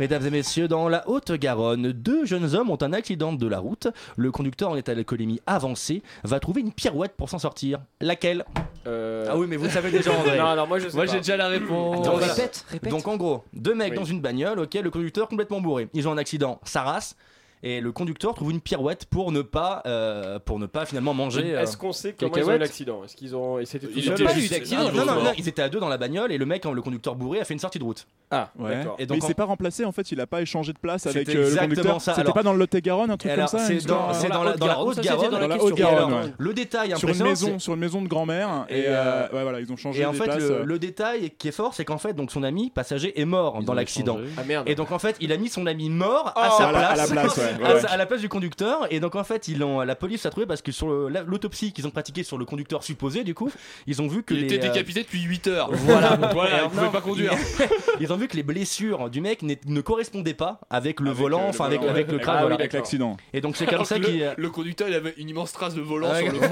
mesdames 0.00 0.26
et 0.26 0.30
messieurs, 0.30 0.68
dans 0.68 0.88
la 0.88 1.08
Haute-Garonne. 1.08 1.92
Deux 1.92 2.24
jeunes 2.24 2.54
hommes 2.54 2.70
ont 2.70 2.82
un 2.82 2.92
accident 2.92 3.32
de 3.32 3.46
la 3.46 3.58
route. 3.58 3.88
Le 4.16 4.30
conducteur 4.30 4.70
en 4.70 4.76
état 4.76 4.94
d'alcoolémie 4.94 5.40
avancée 5.46 6.02
va 6.24 6.40
trouver 6.40 6.60
une 6.62 6.72
pirouette 6.72 7.12
pour 7.16 7.28
s'en 7.28 7.38
sortir. 7.38 7.80
Laquelle? 8.00 8.44
Euh, 8.86 9.26
Ah 9.30 9.36
oui, 9.38 9.46
mais 9.48 9.56
vous 9.56 9.64
le 9.64 9.70
savez 9.70 9.90
déjà, 9.90 10.12
André. 10.12 10.36
Non, 10.42 10.46
alors 10.46 10.66
moi 10.66 10.78
je 10.78 10.88
sais 10.88 10.96
Moi, 10.96 11.06
j'ai 11.06 11.18
déjà 11.18 11.36
la 11.36 11.48
réponse. 11.48 12.06
Répète, 12.08 12.64
répète. 12.68 12.90
Donc 12.90 13.06
en 13.06 13.16
gros, 13.16 13.44
deux 13.52 13.74
mecs 13.74 13.92
Oui. 13.92 13.98
dans 13.98 14.04
une 14.04 14.20
bagnole, 14.20 14.58
ok, 14.58 14.74
le 14.74 14.90
conducteur 14.90 15.28
complètement 15.28 15.60
bourré. 15.60 15.88
Ils 15.94 16.08
ont 16.08 16.12
un 16.12 16.18
accident, 16.18 16.60
ça 16.64 16.82
race. 16.82 17.16
Et 17.64 17.80
le 17.80 17.92
conducteur 17.92 18.34
trouve 18.34 18.50
une 18.50 18.60
pirouette 18.60 19.04
pour 19.06 19.30
ne 19.30 19.40
pas, 19.40 19.82
euh, 19.86 20.40
pour 20.40 20.58
ne 20.58 20.66
pas 20.66 20.84
finalement 20.84 21.14
manger. 21.14 21.54
euh, 21.54 21.62
Est-ce 21.62 21.76
qu'on 21.76 21.92
sait 21.92 22.12
comment 22.18 22.34
ils 22.36 22.42
ont 22.44 22.54
eu 22.54 22.58
l'accident? 22.58 23.04
Est-ce 23.04 23.14
qu'ils 23.14 23.36
ont. 23.36 23.60
Et 23.60 23.66
c'était 23.66 23.86
tout 23.86 23.92
Il 23.94 24.02
seul 24.02 24.14
était 24.14 24.24
pas 24.24 24.36
eu 24.36 24.48
d'accident. 24.48 24.80
Ah, 24.88 24.92
Non, 24.92 25.04
non, 25.04 25.32
ils 25.38 25.46
étaient 25.48 25.62
à 25.62 25.68
deux 25.68 25.78
dans 25.78 25.88
la 25.88 25.96
bagnole 25.98 26.32
et 26.32 26.38
le 26.38 26.46
mec, 26.46 26.64
le 26.64 26.82
conducteur 26.82 27.14
bourré, 27.14 27.40
a 27.40 27.44
fait 27.44 27.54
une 27.54 27.60
sortie 27.60 27.78
de 27.78 27.84
route. 27.84 28.06
Ah, 28.32 28.50
Ouais. 28.58 28.76
d'accord. 28.76 28.96
Et 28.98 29.02
Mais 29.02 29.06
donc, 29.06 29.18
il 29.18 29.24
en- 29.24 29.26
s'est 29.28 29.34
pas 29.34 29.44
remplacé 29.44 29.84
en 29.84 29.92
fait, 29.92 30.10
il 30.10 30.20
a 30.20 30.26
pas 30.26 30.40
échangé 30.42 30.72
de 30.72 30.78
place 30.78 31.06
avec 31.06 31.28
euh, 31.28 31.50
le 31.50 31.56
conducteur. 31.56 32.00
C'était 32.00 32.32
pas 32.32 32.42
dans 32.42 32.52
le 32.52 32.58
Lot-et-Garonne, 32.58 33.10
un 33.10 33.16
truc 33.16 33.30
Alors, 33.30 33.50
comme 33.50 33.60
ça 33.60 33.66
c'est 33.66 33.86
dans, 33.86 34.08
dans 34.28 34.42
la, 34.42 34.54
dans 34.56 34.66
la 34.66 34.80
Haute-Garonne. 34.80 36.32
Le 36.38 36.54
détail 36.54 36.88
sur 36.96 37.08
une 37.08 37.14
impressionnant, 37.14 37.30
maison, 37.30 37.46
c'est- 37.54 37.58
sur 37.60 37.74
une 37.74 37.80
maison 37.80 38.02
de 38.02 38.08
grand-mère 38.08 38.66
et, 38.68 38.86
voilà, 39.30 39.60
ils 39.60 39.72
ont 39.72 39.76
changé 39.76 40.02
Et 40.02 40.06
en 40.06 40.12
fait, 40.12 40.26
le, 40.64 40.78
détail 40.78 41.30
qui 41.38 41.48
est 41.48 41.52
fort, 41.52 41.74
c'est 41.74 41.84
qu'en 41.84 41.98
fait, 41.98 42.12
donc 42.14 42.32
son 42.32 42.42
ami 42.42 42.70
passager 42.70 43.20
est 43.20 43.24
mort 43.24 43.62
dans 43.62 43.74
l'accident. 43.74 44.18
Ah 44.36 44.42
merde. 44.44 44.68
Et 44.68 44.74
donc 44.74 44.90
en 44.90 44.98
fait, 44.98 45.16
il 45.20 45.32
a 45.32 45.36
mis 45.36 45.48
son 45.48 45.66
ami 45.66 45.90
mort 45.90 46.32
à 46.34 46.48
Oh, 46.52 46.54
sa 46.58 46.68
à 46.68 46.72
la- 46.96 47.06
place, 47.06 47.40
à 47.54 47.58
la 47.58 47.58
place, 47.58 47.74
ouais, 47.74 47.82
ouais, 47.88 47.94
à 47.94 47.96
la 47.96 48.06
place 48.06 48.20
du 48.20 48.28
conducteur. 48.28 48.86
Et 48.90 49.00
donc 49.00 49.14
en 49.16 49.24
fait, 49.24 49.48
ils 49.48 49.62
ont, 49.62 49.80
la 49.80 49.94
police 49.94 50.26
a 50.26 50.30
trouvé 50.30 50.46
parce 50.46 50.62
que 50.62 50.72
sur 50.72 50.88
le- 50.88 51.08
la- 51.08 51.22
l'autopsie 51.22 51.72
qu'ils 51.72 51.86
ont 51.86 51.90
pratiquée 51.90 52.22
sur 52.22 52.38
le 52.38 52.44
conducteur 52.44 52.82
supposé, 52.82 53.24
du 53.24 53.34
coup, 53.34 53.50
ils 53.86 54.00
ont 54.02 54.08
vu 54.08 54.22
que 54.22 54.34
Il 54.34 54.40
les, 54.40 54.46
était 54.46 54.64
euh, 54.66 54.70
décapité 54.70 55.02
depuis 55.02 55.22
8 55.22 55.46
heures. 55.48 55.70
Voilà, 55.84 56.16
Voilà, 56.32 56.64
il 56.64 56.70
pouvait 56.70 56.88
pas 56.90 57.00
conduire. 57.00 57.32
Ils, 58.00 58.12
ont 58.12 58.16
vu 58.16 58.26
que 58.28 58.36
les 58.36 58.42
blessures 58.42 59.10
du 59.10 59.20
mec 59.20 59.42
ne 59.42 59.80
correspondaient 59.80 60.34
pas 60.34 60.60
avec 60.70 60.98
le 61.00 61.10
Avec, 61.10 61.20
volant, 61.20 61.38
euh, 61.38 61.42
le 61.44 61.48
enfin 61.50 61.66
avec, 61.66 61.80
volant, 61.80 61.92
avec 61.92 62.10
le 62.10 62.18
Ah 62.18 62.22
crâne. 62.22 62.34
oui, 62.36 62.40
voilà. 62.42 62.54
avec 62.56 62.72
l'accident. 62.72 63.16
Et 63.32 63.40
donc 63.40 63.56
c'est 63.56 63.66
comme 63.66 63.84
ça 63.84 63.98
que 63.98 64.04
qu'il. 64.06 64.18
le, 64.20 64.30
le 64.36 64.50
conducteur, 64.50 64.88
il 64.88 64.94
avait 64.94 65.14
une 65.18 65.28
immense 65.28 65.52
trace 65.52 65.74
de 65.74 65.80
volant 65.82 66.08
Ah, 66.12 66.18
sur 66.18 66.32
le 66.32 66.38
front. 66.40 66.48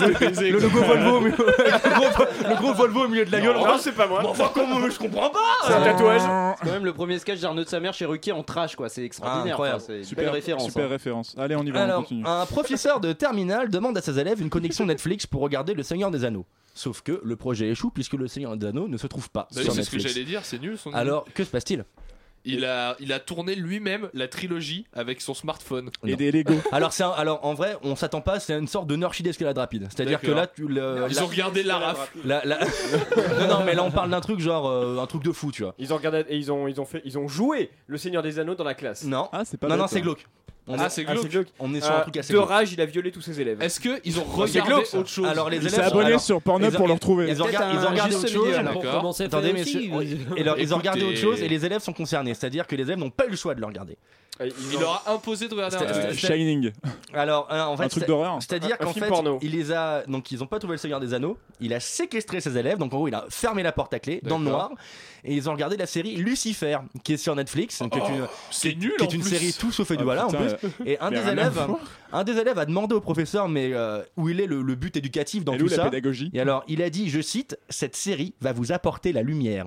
Le 0.00 0.12
quoi. 0.12 0.60
logo 0.60 0.82
Volvo, 0.82 1.16
au 1.16 1.20
milieu- 1.20 1.36
le, 1.36 2.54
gros, 2.56 2.68
le 2.70 2.74
Volvo 2.74 3.04
au 3.04 3.08
milieu 3.08 3.24
de 3.24 3.32
la 3.32 3.40
gueule. 3.40 3.56
Non, 3.56 3.78
c'est 3.78 3.92
pas 3.92 4.06
moi. 4.06 4.22
Enfin, 4.26 4.50
comment 4.54 4.80
je 4.88 4.98
comprends 4.98 5.30
pas 5.30 5.38
C'est 5.66 5.72
un 5.74 5.82
tatouage. 5.82 6.20
C'est 6.20 6.66
quand 6.66 6.72
même 6.72 6.84
le 6.84 6.92
premier 6.92 7.18
sketch 7.18 7.40
d'Arnaud 7.40 7.64
de 7.64 7.68
sa 7.68 7.80
mère 7.80 7.94
chez 7.94 8.04
Ruquier 8.04 8.32
en 8.32 8.42
trash, 8.42 8.76
quoi. 8.76 8.88
C'est 8.88 9.04
extraordinaire. 9.04 9.56
C'est 9.98 10.04
Super 10.04 10.24
belle 10.24 10.34
référence. 10.34 10.64
Super 10.66 10.86
hein. 10.86 10.88
référence. 10.88 11.34
Allez, 11.38 11.56
on 11.56 11.62
y 11.62 11.70
va, 11.70 11.80
on 11.80 11.82
Alors, 11.84 12.02
continue. 12.02 12.24
un 12.26 12.46
professeur 12.46 13.00
de 13.00 13.12
terminale 13.12 13.70
demande 13.70 13.96
à 13.96 14.00
ses 14.00 14.18
élèves 14.18 14.40
une 14.40 14.50
connexion 14.50 14.86
Netflix 14.86 15.26
pour 15.26 15.40
regarder 15.42 15.74
Le 15.74 15.82
Seigneur 15.82 16.10
des 16.10 16.24
Anneaux. 16.24 16.46
Sauf 16.74 17.02
que 17.02 17.20
le 17.22 17.36
projet 17.36 17.68
échoue 17.68 17.90
puisque 17.90 18.14
Le 18.14 18.28
Seigneur 18.28 18.56
des 18.56 18.66
Anneaux 18.66 18.88
ne 18.88 18.96
se 18.96 19.06
trouve 19.06 19.30
pas 19.30 19.48
Bah 19.54 19.60
oui, 19.62 19.70
c'est 19.72 19.82
ce 19.82 19.90
que 19.90 19.98
j'allais 19.98 20.24
dire, 20.24 20.44
c'est 20.44 20.58
nul 20.58 20.78
son 20.78 20.92
Alors, 20.92 21.26
que 21.34 21.44
se 21.44 21.50
passe-t-il? 21.50 21.84
Il 22.44 22.64
a, 22.64 22.96
il 23.00 23.12
a 23.12 23.20
tourné 23.20 23.54
lui-même 23.54 24.08
la 24.14 24.26
trilogie 24.28 24.86
avec 24.92 25.20
son 25.20 25.34
smartphone. 25.34 25.90
Et 26.04 26.10
non. 26.12 26.16
des 26.16 26.32
Lego. 26.32 26.54
alors, 26.72 26.92
c'est 26.92 27.04
un- 27.04 27.10
alors, 27.10 27.44
en 27.44 27.54
vrai, 27.54 27.76
on 27.82 27.94
s'attend 27.96 28.20
pas, 28.20 28.40
c'est 28.40 28.52
une 28.58 28.66
sorte 28.68 28.86
de 28.88 28.96
Nurshi 28.96 29.22
d'escalade 29.22 29.56
rapide. 29.58 29.86
C'est-à-dire 29.90 30.20
que 30.20 30.26
D'accord. 30.26 30.40
là, 30.40 30.46
tu, 30.48 30.66
le, 30.68 31.06
Ils 31.08 31.14
la- 31.16 31.22
ont 31.24 31.26
regardé 31.26 31.62
la 31.62 31.78
raf. 31.78 32.12
la- 32.24 32.44
la- 32.44 32.58
non, 33.40 33.58
non, 33.58 33.64
mais 33.64 33.74
là, 33.74 33.84
on 33.84 33.90
parle 33.90 34.10
d'un 34.10 34.20
truc 34.20 34.40
genre 34.40 34.68
euh, 34.68 34.98
un 34.98 35.06
truc 35.06 35.22
de 35.22 35.32
fou, 35.32 35.52
tu 35.52 35.62
vois. 35.62 35.74
Ils 35.78 35.92
ont 35.92 35.96
regardé 35.96 36.24
et 36.28 36.36
ils 36.36 36.50
ont 36.50 36.66
ils 36.68 36.80
ont 36.80 36.84
fait 36.84 37.02
ils 37.04 37.18
ont 37.18 37.28
joué 37.28 37.70
le 37.86 37.96
Seigneur 37.98 38.22
des 38.22 38.38
Anneaux 38.38 38.54
dans 38.54 38.64
la 38.64 38.74
classe. 38.74 39.04
Non, 39.04 39.28
Ah, 39.32 39.44
c'est 39.44 39.58
pas 39.58 39.68
non, 39.68 39.76
non, 39.76 39.82
bête, 39.84 39.92
c'est 39.92 40.00
glauque. 40.00 40.26
On 40.68 40.78
Ah, 40.78 40.86
est- 40.86 40.90
c'est 40.90 41.04
glauque. 41.04 41.28
glauque. 41.28 41.48
On 41.58 41.74
est 41.74 41.80
sur 41.80 41.90
un 41.90 41.98
Euh, 41.98 42.02
truc 42.02 42.16
assez 42.18 42.32
de 42.32 42.38
glauque. 42.38 42.48
rage, 42.48 42.72
il 42.72 42.80
a 42.80 42.86
violé 42.86 43.10
tous 43.10 43.20
ses 43.20 43.40
élèves. 43.40 43.60
Est-ce 43.60 43.80
qu'ils 43.80 44.20
ont 44.20 44.24
regardé 44.24 44.60
glauque, 44.70 44.88
autre 44.94 45.08
chose 45.08 45.26
Alors, 45.26 45.50
les 45.50 45.56
Il 45.56 45.60
élèves 45.62 45.70
s'est 45.74 45.80
sont- 45.82 45.88
abonné 45.88 46.06
alors, 46.06 46.20
sur 46.20 46.40
Pornhub 46.40 46.74
pour 46.76 46.86
le 46.86 46.92
retrouver. 46.94 47.28
Ils 47.30 47.42
ont, 47.42 47.46
regardé- 47.46 47.76
autre 48.14 48.28
chose. 48.28 49.20
Attendez, 49.20 49.52
messieurs. 49.52 49.82
Ils 50.58 50.74
ont 50.74 50.76
regardé 50.78 51.02
autre 51.04 51.18
chose 51.18 51.40
et 51.42 51.48
les 51.48 51.64
élèves 51.66 51.82
sont 51.82 51.92
concernés. 51.92 52.34
C'est-à-dire 52.34 52.66
que 52.66 52.76
les 52.76 52.84
élèves 52.84 52.98
n'ont 52.98 53.10
pas 53.10 53.26
eu 53.26 53.30
le 53.30 53.36
choix 53.36 53.54
de 53.54 53.60
le 53.60 53.66
regarder. 53.66 53.96
Ils 54.40 54.50
Il 54.70 54.76
ont- 54.78 54.80
leur 54.80 55.02
a 55.06 55.12
imposé 55.12 55.46
de 55.46 55.54
regarder 55.54 55.76
un. 55.76 55.82
Euh, 55.82 56.14
Shining. 56.14 56.72
Alors, 57.12 57.46
hein, 57.50 57.66
en 57.66 57.76
fait, 57.76 57.84
Un 57.84 57.88
truc 57.88 58.06
d'horreur. 58.06 58.38
C'est-à-dire 58.40 58.78
qu'en 58.78 58.92
fait, 58.94 59.06
porno. 59.06 59.38
il 59.42 59.50
les 59.52 59.70
a 59.72 60.04
donc 60.08 60.32
ils 60.32 60.42
ont 60.42 60.46
pas 60.46 60.58
trouvé 60.58 60.72
le 60.74 60.78
Seigneur 60.78 61.00
des 61.00 61.12
Anneaux. 61.12 61.36
Il 61.60 61.72
a 61.74 61.80
séquestré 61.80 62.40
ses 62.40 62.56
élèves. 62.56 62.78
Donc 62.78 62.92
en 62.94 62.96
gros, 62.96 63.08
il 63.08 63.14
a 63.14 63.26
fermé 63.28 63.62
la 63.62 63.72
porte 63.72 63.92
à 63.94 63.98
clé 64.00 64.20
dans 64.22 64.38
le 64.38 64.44
noir. 64.46 64.70
Et 65.24 65.34
ils 65.34 65.48
ont 65.48 65.52
regardé 65.52 65.76
la 65.76 65.86
série 65.86 66.16
Lucifer, 66.16 66.78
qui 67.04 67.12
est 67.12 67.16
sur 67.18 67.36
Netflix, 67.36 67.76
qui 67.92 67.98
est 67.98 68.08
une, 68.08 68.26
C'est 68.50 68.74
nul 68.74 68.94
qui 68.98 69.04
est 69.04 69.12
une 69.14 69.20
plus. 69.20 69.30
série 69.30 69.52
tout 69.52 69.70
sauf 69.70 69.88
Ah, 69.90 69.94
Edouard 69.94 70.24
en 70.24 70.30
putain, 70.30 70.51
plus. 70.56 70.68
Et 70.86 70.98
un 70.98 71.10
des 71.10 71.16
élèves, 71.28 71.52
voir. 71.52 71.78
un 72.12 72.24
des 72.24 72.36
élèves 72.38 72.58
a 72.58 72.64
demandé 72.66 72.94
au 72.94 73.00
professeur, 73.00 73.48
mais 73.48 73.72
euh, 73.72 74.02
où 74.16 74.28
il 74.28 74.40
est 74.40 74.46
le, 74.46 74.62
le 74.62 74.74
but 74.74 74.96
éducatif 74.96 75.44
dans 75.44 75.54
Et 75.54 75.58
tout 75.58 75.66
où 75.66 75.68
la 75.68 75.76
ça. 75.76 75.84
pédagogie? 75.84 76.30
Et 76.34 76.40
alors, 76.40 76.64
il 76.68 76.82
a 76.82 76.90
dit, 76.90 77.08
je 77.10 77.20
cite, 77.20 77.58
cette 77.68 77.96
série 77.96 78.34
va 78.40 78.52
vous 78.52 78.72
apporter 78.72 79.12
la 79.12 79.22
lumière. 79.22 79.66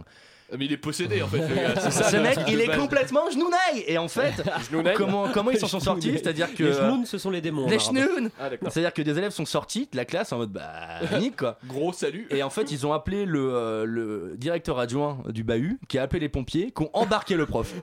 Ah, 0.55 0.57
Mais 0.59 0.65
il 0.65 0.73
est 0.73 0.77
possédé 0.77 1.21
en 1.21 1.27
fait. 1.27 1.37
le 1.39 1.55
gars, 1.55 1.73
c'est 1.79 1.91
ça, 1.91 2.09
Ce 2.09 2.15
le 2.15 2.21
mec, 2.23 2.33
truc 2.35 2.47
il 2.49 2.57
de 2.57 2.61
est 2.63 2.67
base. 2.67 2.77
complètement 2.79 3.29
genounaille. 3.29 3.83
Et 3.87 3.97
en 3.97 4.07
fait, 4.07 4.33
Genounaille. 4.71 4.95
comment, 4.95 5.27
comment 5.33 5.51
ils 5.51 5.59
s'en 5.59 5.67
sont 5.67 5.79
sortis 5.81 6.11
C'est-à-dire 6.13 6.53
que 6.53 6.63
Les 6.63 6.73
schnoun, 6.73 7.05
ce 7.05 7.17
sont 7.17 7.29
les 7.29 7.41
démons. 7.41 7.67
les 7.67 7.77
arabe. 7.77 8.29
Ah 8.39 8.49
d'accord. 8.49 8.71
C'est-à-dire 8.71 8.93
que 8.93 9.01
des 9.01 9.17
élèves 9.17 9.31
sont 9.31 9.45
sortis 9.45 9.87
de 9.91 9.97
la 9.97 10.05
classe 10.05 10.31
en 10.31 10.37
mode 10.37 10.51
bah 10.51 10.99
nique 11.19 11.35
quoi. 11.37 11.57
Gros 11.67 11.93
salut. 11.93 12.27
Et 12.31 12.41
en 12.43 12.49
fait, 12.49 12.71
ils 12.71 12.85
ont 12.87 12.93
appelé 12.93 13.25
le, 13.25 13.53
euh, 13.53 13.85
le 13.85 14.33
directeur 14.37 14.79
adjoint 14.79 15.17
du 15.29 15.43
bahut 15.43 15.77
qui 15.87 15.97
a 15.97 16.03
appelé 16.03 16.19
les 16.21 16.29
pompiers 16.29 16.71
qui 16.75 16.83
ont 16.83 16.89
embarqué 16.93 17.35
le 17.35 17.45
prof 17.45 17.73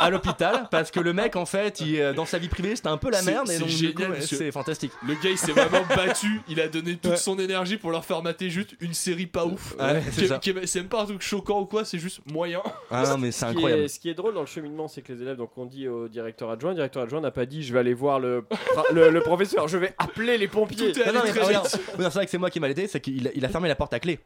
à 0.00 0.10
l'hôpital 0.10 0.68
parce 0.70 0.90
que 0.90 1.00
le 1.00 1.12
mec 1.12 1.36
en 1.36 1.46
fait, 1.46 1.80
il, 1.80 2.00
euh, 2.00 2.12
dans 2.12 2.26
sa 2.26 2.38
vie 2.38 2.48
privée, 2.48 2.76
c'était 2.76 2.88
un 2.88 2.96
peu 2.96 3.10
la 3.10 3.18
C'est- 3.20 3.30
merde 3.30 3.48
et 3.48 3.52
c'est 3.54 3.58
donc 3.60 3.68
du 3.68 3.74
génial, 3.76 3.94
coup, 3.94 4.02
ouais, 4.02 4.08
monsieur. 4.20 4.36
c'est 4.36 4.52
fantastique. 4.52 4.92
Le 5.06 5.14
gars 5.14 5.30
il 5.30 5.38
s'est 5.38 5.52
vraiment 5.52 5.84
battu, 5.94 6.40
il 6.48 6.60
a 6.60 6.68
donné 6.68 6.96
toute 6.96 7.16
son 7.16 7.38
énergie 7.38 7.76
pour 7.76 7.90
leur 7.90 8.04
faire 8.04 8.22
mater 8.22 8.50
juste 8.50 8.74
une 8.80 8.94
série 8.94 9.26
pas 9.26 9.44
ouf. 9.46 9.74
Ouais, 9.78 10.02
c'est 10.12 10.22
Qui- 10.22 10.28
ça. 10.28 10.38
qui 10.38 10.50
est- 10.50 10.66
C'est 10.66 10.80
même 10.80 10.88
pas 10.88 11.02
un 11.02 11.06
truc 11.06 11.22
choquant 11.22 11.60
ou 11.60 11.66
quoi, 11.76 11.84
c'est 11.84 11.98
juste 11.98 12.20
moyen. 12.30 12.62
Ah 12.90 13.04
non 13.08 13.18
mais 13.18 13.30
c'est 13.32 13.40
Ce 13.40 13.50
qui, 13.50 13.56
incroyable. 13.58 13.82
est, 13.82 13.88
ce 13.88 14.00
qui 14.00 14.08
est 14.08 14.14
drôle 14.14 14.34
dans 14.34 14.40
le 14.40 14.46
cheminement, 14.46 14.88
c'est 14.88 15.02
que 15.02 15.12
les 15.12 15.22
élèves, 15.22 15.36
donc 15.36 15.50
on 15.56 15.66
dit 15.66 15.86
au 15.88 16.08
directeur 16.08 16.50
adjoint, 16.50 16.70
le 16.70 16.76
directeur 16.76 17.02
adjoint 17.02 17.20
n'a 17.20 17.30
pas 17.30 17.44
dit 17.46 17.62
je 17.62 17.72
vais 17.72 17.80
aller 17.80 17.94
voir 17.94 18.18
le, 18.18 18.44
le, 18.92 19.10
le 19.10 19.20
professeur, 19.20 19.68
je 19.68 19.76
vais 19.78 19.94
appeler 19.98 20.38
les 20.38 20.48
pompiers. 20.48 20.92
Tout 20.92 21.00
est 21.00 21.06
Non, 21.06 21.12
non, 21.12 21.20
allé 21.20 21.30
mais 21.32 21.38
très 21.38 21.46
regarde, 21.46 21.66
vite. 21.66 21.80
non, 21.98 22.04
c'est 22.04 22.14
vrai 22.14 22.24
que 22.24 22.30
c'est 22.30 22.38
moi 22.38 22.50
qui 22.50 22.60
m'a 22.60 22.70
aidé, 22.70 22.86
c'est 22.88 23.00
qu'il 23.00 23.28
a, 23.28 23.30
il 23.34 23.44
a 23.44 23.48
fermé 23.48 23.68
la 23.68 23.76
porte 23.76 23.92
à 23.94 24.00
clé. 24.00 24.18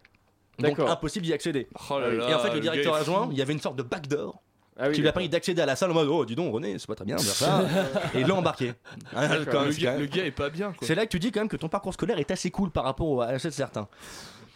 Donc 0.58 0.78
impossible 0.78 1.24
d'y 1.24 1.32
accéder. 1.32 1.68
Oh 1.90 1.98
là 1.98 2.10
là, 2.12 2.28
et 2.30 2.34
en 2.34 2.38
fait, 2.38 2.52
le 2.54 2.60
directeur 2.60 2.94
adjoint, 2.94 3.28
il 3.32 3.38
y 3.38 3.42
avait 3.42 3.52
une 3.54 3.60
sorte 3.60 3.76
de 3.76 3.82
backdoor 3.82 4.42
Ah 4.78 4.88
oui, 4.88 4.94
qui 4.94 5.00
lui 5.00 5.08
a 5.08 5.12
permis 5.12 5.28
d'accéder 5.30 5.62
à 5.62 5.66
la 5.66 5.74
salle 5.74 5.90
en 5.90 5.94
mode 5.94 6.08
Oh, 6.08 6.24
dis 6.26 6.34
donc, 6.34 6.52
René, 6.52 6.78
c'est 6.78 6.86
pas 6.86 6.94
très 6.94 7.04
bien 7.06 7.16
de 7.16 7.20
faire 7.22 7.34
ça. 7.34 7.64
et 8.14 8.22
l'a 8.24 8.34
embarqué. 8.34 8.74
D'accord. 9.12 9.44
quand 9.50 9.60
même, 9.62 9.70
Le 9.70 9.74
gars- 9.76 9.96
le 9.98 10.06
gars 10.06 10.24
est 10.26 10.30
pas 10.30 10.50
bien, 10.50 10.72
quoi. 10.72 10.86
C'est 10.86 10.94
là 10.94 11.06
que 11.06 11.10
tu 11.10 11.18
dis 11.18 11.32
quand 11.32 11.40
même 11.40 11.48
que 11.48 11.56
ton 11.56 11.68
parcours 11.68 11.94
scolaire 11.94 12.18
est 12.18 12.30
assez 12.30 12.50
cool 12.50 12.70
par 12.70 12.84
rapport 12.84 13.22
à 13.22 13.38
ceux 13.38 13.48
de 13.48 13.54
certains. 13.54 13.88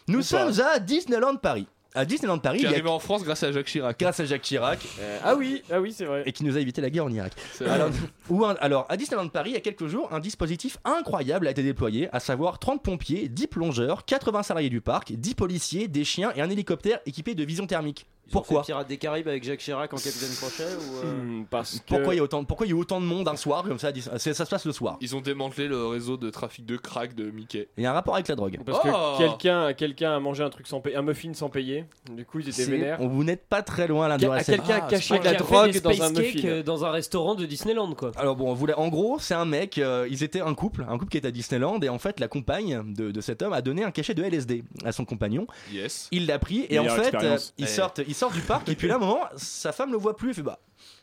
Nous 0.07 0.18
Ou 0.18 0.22
sommes 0.22 0.55
pas. 0.55 0.72
à 0.74 0.78
Disneyland 0.78 1.36
Paris. 1.36 1.66
À 1.97 2.05
Disneyland 2.05 2.38
Paris, 2.38 2.59
Qui 2.59 2.64
est 2.64 2.68
il 2.68 2.70
y 2.70 2.74
a- 2.74 2.76
arrivé 2.78 2.88
en 2.88 2.99
France 2.99 3.22
grâce 3.22 3.45
à 3.45 3.53
Jacques 3.53 3.66
Chirac. 3.66 3.99
grâce 4.01 4.18
à 4.18 4.24
Jacques 4.24 4.42
Chirac. 4.42 4.80
Ah 5.22 5.36
oui, 5.36 5.62
ah 5.70 5.80
oui, 5.80 5.92
c'est 5.92 6.05
vrai. 6.05 6.24
Et 6.26 6.32
qui 6.32 6.42
nous 6.45 6.57
a 6.57 6.61
évité 6.61 6.80
la 6.80 6.90
guerre 6.90 7.05
en 7.05 7.11
Irak. 7.12 7.32
Alors, 7.64 7.90
ou 8.28 8.45
un- 8.45 8.57
alors, 8.61 8.84
à 8.88 8.97
Disneyland 8.97 9.28
Paris, 9.28 9.51
il 9.51 9.55
y 9.55 9.57
a 9.57 9.61
quelques 9.61 9.86
jours, 9.86 10.09
un 10.12 10.18
dispositif 10.18 10.78
incroyable 10.84 11.47
a 11.47 11.53
été 11.53 11.62
déployé, 11.62 12.09
à 12.12 12.18
savoir 12.18 12.59
30 12.59 12.82
pompiers, 12.82 13.28
10 13.28 13.47
plongeurs, 13.47 14.05
80 14.05 14.42
salariés 14.42 14.70
du 14.70 14.80
parc, 14.80 15.12
10 15.12 15.34
policiers, 15.36 15.86
des 15.86 16.05
chiens 16.05 16.32
et 16.34 16.40
un 16.40 16.51
hélicoptère 16.51 16.99
équipé 17.07 17.36
de 17.36 17.45
vision 17.45 17.66
thermique. 17.66 18.07
Pourquoi 18.31 18.62
Pirates 18.62 18.89
des 18.89 18.97
Caraïbes 18.97 19.29
avec 19.29 19.45
Jacques 19.45 19.61
Chirac 19.61 19.93
en 19.93 19.97
capitaine 19.97 20.31
Crochet 20.37 20.64
ou 20.77 20.97
euh, 21.07 21.14
Hmm, 21.14 21.45
parce 21.51 21.79
que. 21.81 21.85
Pourquoi 21.87 22.14
il 22.14 22.16
y 22.16 22.20
a 22.20 22.22
autant, 22.22 22.45
pourquoi 22.45 22.66
il 22.66 22.70
y 22.70 22.72
a 22.72 22.77
autant 22.77 23.01
de 23.01 23.07
monde 23.07 23.29
un 23.29 23.37
soir 23.37 23.62
comme 23.64 23.79
ça 23.79 23.91
Ça 24.18 24.35
se 24.35 24.43
passe 24.45 24.64
le 24.66 24.72
soir. 24.72 24.97
Ils 25.01 25.14
ont 25.14 25.20
démantelé 25.20 25.68
le 25.68 25.87
réseau 25.87 26.16
de 26.16 26.31
trafic 26.31 26.64
de 26.66 26.77
crack 26.77 27.14
de 27.14 27.31
Mickey. 27.31 27.68
Il 27.77 27.85
y 27.85 27.87
a 27.87 27.91
un 27.91 27.95
rapport 27.95 28.14
avec 28.14 28.29
la 28.29 28.35
drogue. 28.35 28.59
Parce 28.64 28.81
Oh 28.85 28.89
que 29.18 29.18
quelqu'un 29.27 29.72
quelqu'un 29.75 30.16
a 30.16 30.20
mangé 30.20 30.43
un 30.43 30.51
truc 30.51 30.66
sans 30.66 30.81
payer, 30.81 30.97
un 30.97 31.03
muffin 31.03 31.33
sans 31.35 31.49
payer. 31.49 31.85
Du 32.11 32.25
coup, 32.25 32.41
ils 32.41 32.49
étaient 32.49 32.64
vénères. 32.64 32.99
on- 33.01 33.09
vous 33.09 33.25
n'êtes 33.25 33.47
pas 33.47 33.62
très 33.62 33.87
loin 33.87 34.14
de 34.16 34.20
Quel- 34.20 34.31
la 34.31 34.43
scène. 34.43 34.57
quelqu'un 34.57 34.75
a 34.75 34.85
Ah, 34.85 34.89
caché 34.89 35.14
c'est 35.14 35.20
de 35.20 35.25
la 35.25 35.35
drogue 35.35 35.81
dans 35.81 36.03
un 36.03 36.11
muffin. 36.11 36.49
euh, 36.49 36.62
dans 36.62 36.85
un 36.85 36.91
restaurant 36.91 37.35
de 37.35 37.45
Disneyland 37.47 37.95
quoi. 37.95 38.11
Alors 38.16 38.37
bon, 38.37 38.53
vous, 38.55 38.66
en 38.77 38.89
gros, 38.89 39.18
c'est 39.18 39.35
un 39.35 39.45
mec, 39.45 39.79
euh, 39.79 40.07
ils 40.11 40.22
étaient 40.22 40.41
un 40.41 40.55
couple, 40.55 40.85
un 40.89 40.99
couple 40.99 41.11
qui 41.11 41.18
était 41.18 41.29
à 41.29 41.31
Disneyland, 41.31 41.79
et 41.81 41.89
en 41.89 41.99
fait, 41.99 42.20
la 42.20 42.29
compagne 42.29 42.83
de, 42.95 43.11
de 43.11 43.20
cet 43.20 43.43
homme 43.43 43.53
a 43.53 43.62
donné 43.62 43.85
un 43.85 43.91
cachet 43.91 44.14
de 44.14 44.22
LSD 44.22 44.64
à 44.85 44.93
son 44.93 45.05
compagnon. 45.05 45.47
Yes. 45.72 46.09
Il 46.11 46.27
l'a 46.27 46.39
pris, 46.39 46.66
et 46.70 46.79
en 46.79 46.85
fait, 46.89 47.14
euh, 47.14 47.39
ils, 47.59 47.64
Eh. 47.64 47.66
sortent, 47.68 48.01
ils 48.15 48.17
sortent 48.17 48.35
du 48.35 48.41
parc, 48.43 48.69
et 48.69 48.77
puis 48.77 48.87
là, 48.87 48.95
à 48.95 48.97
un 48.97 49.01
moment, 49.01 49.21
sa 49.37 49.73
femme 49.73 49.91
le 49.91 49.99
voit 49.99 50.17
plus, 50.17 50.31
et 50.31 50.35
fait 50.35 50.43
bah, 50.43 50.61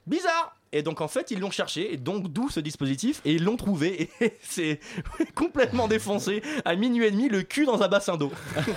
bizarre 0.07 0.55
Et 0.72 0.82
donc, 0.82 1.01
en 1.01 1.09
fait, 1.09 1.30
ils 1.32 1.39
l'ont 1.41 1.51
cherché, 1.51 1.93
et 1.93 1.97
donc 1.97 2.30
d'où 2.32 2.49
ce 2.49 2.62
dispositif, 2.62 3.20
et 3.26 3.34
ils 3.34 3.43
l'ont 3.43 3.57
trouvé, 3.57 4.09
et 4.22 4.38
c'est 4.41 4.80
complètement 5.36 5.89
défoncé, 5.89 6.41
à 6.64 6.76
minuit 6.76 7.05
et 7.05 7.12
demi, 7.12 7.28
le 7.28 7.41
cul 7.41 7.66
dans 7.66 7.82
un 7.84 7.89
bassin 7.89 8.16
d'eau. 8.16 8.32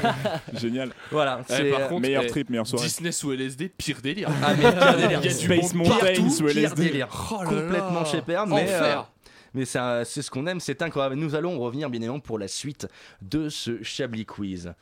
Génial. 0.55 0.93
Voilà, 1.13 1.41
Eh, 1.49 1.53
c'est. 1.53 1.71
par 1.71 1.81
euh, 1.83 1.89
contre, 1.89 2.03
Meilleur 2.03 2.25
eh, 2.25 2.29
trip, 2.29 2.51
meilleure 2.51 2.67
soirée. 2.67 2.87
Disney 2.87 3.13
sous 3.13 3.31
LSD, 3.33 3.69
pire 3.69 4.01
délire. 4.03 4.29
Ah, 4.43 4.55
mais 4.55 4.63
pire 4.73 4.97
délire. 4.97 5.21
Il 5.23 5.27
y 5.27 5.35
a 5.35 5.39
du 5.39 5.45
Space 5.45 5.75
monde 5.75 5.87
Mountain 5.89 6.07
partout, 6.07 6.31
sous 6.31 6.45
pire 6.47 6.57
LSD. 6.57 6.85
délire. 6.85 7.09
Oh 7.31 7.43
là 7.45 7.49
complètement 7.49 8.01
là. 8.01 8.05
chez 8.05 8.23
père, 8.23 8.47
mais, 8.49 8.63
Enfer. 8.65 9.01
euh, 9.01 9.03
mais 9.55 9.65
ça, 9.65 10.05
c'est 10.05 10.23
ce 10.23 10.31
qu'on 10.31 10.47
aime, 10.49 10.59
c'est 10.59 10.83
incroyable. 10.83 11.15
Nous 11.15 11.35
allons 11.37 11.59
revenir 11.61 11.89
bien 11.89 12.01
évidemment 12.01 12.19
pour 12.21 12.39
la 12.41 12.49
suite 12.49 12.89
de 13.23 13.49
ce 13.49 13.83
Chablis 13.85 14.27
Quiz. 14.27 14.73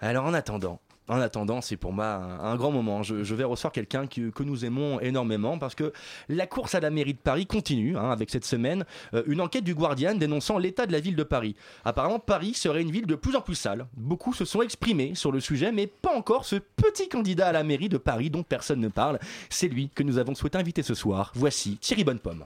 Alors 0.00 0.24
en 0.24 0.32
attendant, 0.32 0.80
en 1.08 1.20
attendant, 1.20 1.60
c'est 1.60 1.76
pour 1.76 1.92
moi 1.92 2.06
un, 2.06 2.56
grand 2.56 2.70
moment. 2.70 3.02
Je, 3.02 3.34
vais 3.34 3.44
recevoir 3.44 3.72
quelqu'un 3.72 4.06
que, 4.06 4.30
que 4.30 4.42
nous 4.42 4.64
aimons 4.64 5.00
énormément 5.00 5.58
parce 5.58 5.74
que 5.74 5.92
la 6.28 6.46
course 6.46 6.74
à 6.74 6.80
la 6.80 6.90
mairie 6.90 7.14
de 7.14 7.18
Paris 7.18 7.46
continue 7.46 7.96
hein, 7.96 8.10
avec 8.10 8.30
cette 8.30 8.44
semaine 8.44 8.84
euh, 9.14 9.22
une 9.26 9.40
enquête 9.40 9.64
du 9.64 9.74
Guardian 9.74 10.14
dénonçant 10.14 10.58
l'état 10.58 10.86
de 10.86 10.92
la 10.92 11.00
ville 11.00 11.16
de 11.16 11.22
Paris. 11.22 11.56
Apparemment, 11.84 12.18
Paris 12.18 12.54
serait 12.54 12.82
une 12.82 12.90
ville 12.90 13.06
de 13.06 13.14
plus 13.14 13.36
en 13.36 13.40
plus 13.40 13.54
sale. 13.54 13.86
Beaucoup 13.96 14.32
se 14.32 14.44
sont 14.44 14.62
exprimés 14.62 15.14
sur 15.14 15.32
le 15.32 15.40
sujet, 15.40 15.72
mais 15.72 15.86
pas 15.86 16.14
encore 16.14 16.44
ce 16.44 16.56
petit 16.56 17.08
candidat 17.08 17.48
à 17.48 17.52
la 17.52 17.64
mairie 17.64 17.88
de 17.88 17.98
Paris 17.98 18.30
dont 18.30 18.42
personne 18.42 18.80
ne 18.80 18.88
parle. 18.88 19.18
C'est 19.48 19.68
lui 19.68 19.90
que 19.94 20.02
nous 20.02 20.18
avons 20.18 20.34
souhaité 20.34 20.58
inviter 20.58 20.82
ce 20.82 20.94
soir. 20.94 21.32
Voici 21.34 21.78
Thierry 21.78 22.04
Bonnepomme. 22.04 22.44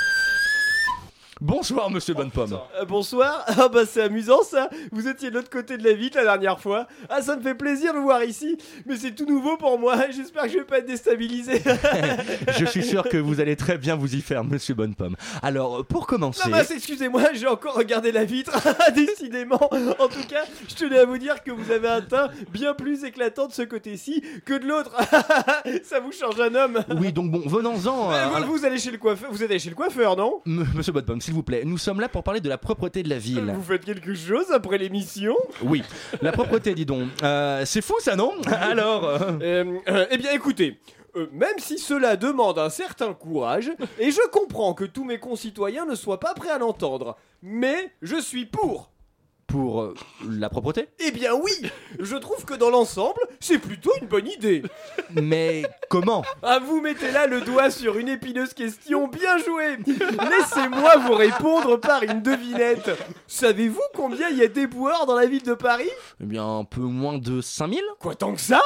Bonsoir, 1.41 1.89
monsieur 1.89 2.13
Bonnepomme. 2.13 2.59
Euh, 2.79 2.85
bonsoir. 2.85 3.43
Ah 3.57 3.67
bah 3.67 3.85
c'est 3.85 4.01
amusant 4.01 4.43
ça. 4.43 4.69
Vous 4.91 5.07
étiez 5.07 5.29
de 5.29 5.35
l'autre 5.35 5.49
côté 5.49 5.77
de 5.77 5.83
la 5.83 5.93
vitre 5.93 6.17
la 6.17 6.23
dernière 6.23 6.59
fois. 6.59 6.87
Ah 7.09 7.21
ça 7.21 7.35
me 7.35 7.41
fait 7.41 7.55
plaisir 7.55 7.93
de 7.93 7.97
vous 7.97 8.05
voir 8.05 8.23
ici. 8.23 8.57
Mais 8.85 8.95
c'est 8.95 9.11
tout 9.11 9.25
nouveau 9.25 9.57
pour 9.57 9.79
moi. 9.79 9.97
J'espère 10.11 10.43
que 10.43 10.49
je 10.49 10.57
vais 10.59 10.63
pas 10.63 10.79
être 10.79 10.85
déstabilisé. 10.85 11.61
Je 12.59 12.65
suis 12.65 12.83
sûr 12.83 13.03
que 13.03 13.17
vous 13.17 13.39
allez 13.39 13.55
très 13.55 13.77
bien 13.77 13.95
vous 13.95 14.15
y 14.15 14.21
faire, 14.21 14.43
monsieur 14.43 14.75
Bonnepomme. 14.75 15.15
Alors, 15.41 15.83
pour 15.85 16.05
commencer. 16.05 16.49
Non, 16.49 16.57
bah, 16.57 16.63
excusez-moi, 16.69 17.23
j'ai 17.33 17.47
encore 17.47 17.75
regardé 17.75 18.11
la 18.11 18.23
vitre. 18.23 18.51
Décidément. 18.95 19.69
En 19.99 20.07
tout 20.07 20.27
cas, 20.27 20.43
je 20.67 20.75
tenais 20.75 20.99
à 20.99 21.05
vous 21.05 21.17
dire 21.17 21.43
que 21.43 21.51
vous 21.51 21.71
avez 21.71 21.87
un 21.87 22.01
teint 22.01 22.29
bien 22.51 22.73
plus 22.73 23.03
éclatant 23.03 23.47
de 23.47 23.53
ce 23.53 23.63
côté-ci 23.63 24.23
que 24.45 24.53
de 24.53 24.67
l'autre. 24.67 24.95
Ça 25.83 25.99
vous 25.99 26.11
change 26.11 26.39
un 26.39 26.53
homme. 26.55 26.83
Oui, 26.99 27.11
donc 27.11 27.31
bon, 27.31 27.41
venons-en. 27.45 28.11
Euh, 28.11 28.27
vous, 28.45 28.65
allez 28.65 28.77
chez 28.77 28.91
le 28.91 28.97
coiffeur. 28.97 29.31
Vous 29.31 29.37
chez 29.37 29.69
le 29.69 29.75
coiffeur, 29.75 30.15
non? 30.15 30.41
Monsieur 30.45 30.93
Bonnepomme, 30.93 31.21
s'il 31.31 31.35
vous 31.37 31.43
plaît, 31.43 31.61
nous 31.63 31.77
sommes 31.77 32.01
là 32.01 32.09
pour 32.09 32.23
parler 32.23 32.41
de 32.41 32.49
la 32.49 32.57
propreté 32.57 33.03
de 33.03 33.09
la 33.09 33.17
ville. 33.17 33.53
Vous 33.55 33.63
faites 33.63 33.85
quelque 33.85 34.13
chose 34.13 34.51
après 34.51 34.77
l'émission? 34.77 35.33
Oui, 35.63 35.81
la 36.21 36.33
propreté, 36.33 36.75
dis 36.75 36.85
donc. 36.85 37.07
Euh, 37.23 37.63
c'est 37.65 37.81
fou 37.81 37.93
ça, 37.99 38.17
non? 38.17 38.33
Alors. 38.47 39.05
euh, 39.05 39.63
Euh, 39.87 40.05
eh 40.11 40.17
bien, 40.17 40.31
écoutez. 40.33 40.77
euh, 41.15 41.27
même 41.31 41.57
si 41.57 41.77
cela 41.79 42.17
demande 42.17 42.59
un 42.59 42.69
certain 42.69 43.13
courage, 43.13 43.71
et 43.97 44.11
je 44.11 44.19
comprends 44.29 44.73
que 44.73 44.83
tous 44.83 45.05
mes 45.05 45.19
concitoyens 45.19 45.85
ne 45.85 45.95
soient 45.95 46.19
pas 46.19 46.33
prêts 46.33 46.49
à 46.49 46.57
l'entendre, 46.57 47.15
mais 47.41 47.91
je 48.01 48.19
suis 48.19 48.45
pour. 48.45 48.90
Pour 49.51 49.81
euh, 49.81 49.93
la 50.29 50.49
propreté? 50.49 50.87
Eh 50.99 51.11
bien 51.11 51.33
oui, 51.33 51.51
je 51.99 52.15
trouve 52.15 52.45
que 52.45 52.53
dans 52.53 52.69
l'ensemble, 52.69 53.19
c'est 53.41 53.57
plutôt 53.57 53.91
une 54.01 54.07
bonne 54.07 54.27
idée. 54.27 54.63
Mais 55.13 55.63
comment? 55.89 56.23
Ah, 56.41 56.59
vous 56.59 56.79
mettez 56.79 57.11
là 57.11 57.27
le 57.27 57.41
doigt 57.41 57.69
sur 57.69 57.97
une 57.97 58.07
épineuse 58.07 58.53
question, 58.53 59.09
bien 59.09 59.37
joué 59.39 59.77
Laissez-moi 59.85 60.95
vous 61.05 61.13
répondre 61.13 61.75
par 61.77 62.01
une 62.03 62.21
devinette. 62.21 62.91
Savez-vous 63.27 63.81
combien 63.93 64.29
il 64.29 64.37
y 64.37 64.43
a 64.43 64.47
d'éboueurs 64.47 65.05
dans 65.05 65.15
la 65.15 65.25
ville 65.25 65.43
de 65.43 65.53
Paris? 65.53 65.89
Eh 66.21 66.25
bien, 66.25 66.45
un 66.45 66.63
peu 66.63 66.79
moins 66.79 67.17
de 67.17 67.41
5000 67.41 67.81
Quoi, 67.99 68.15
tant 68.15 68.33
que 68.33 68.41
ça? 68.41 68.61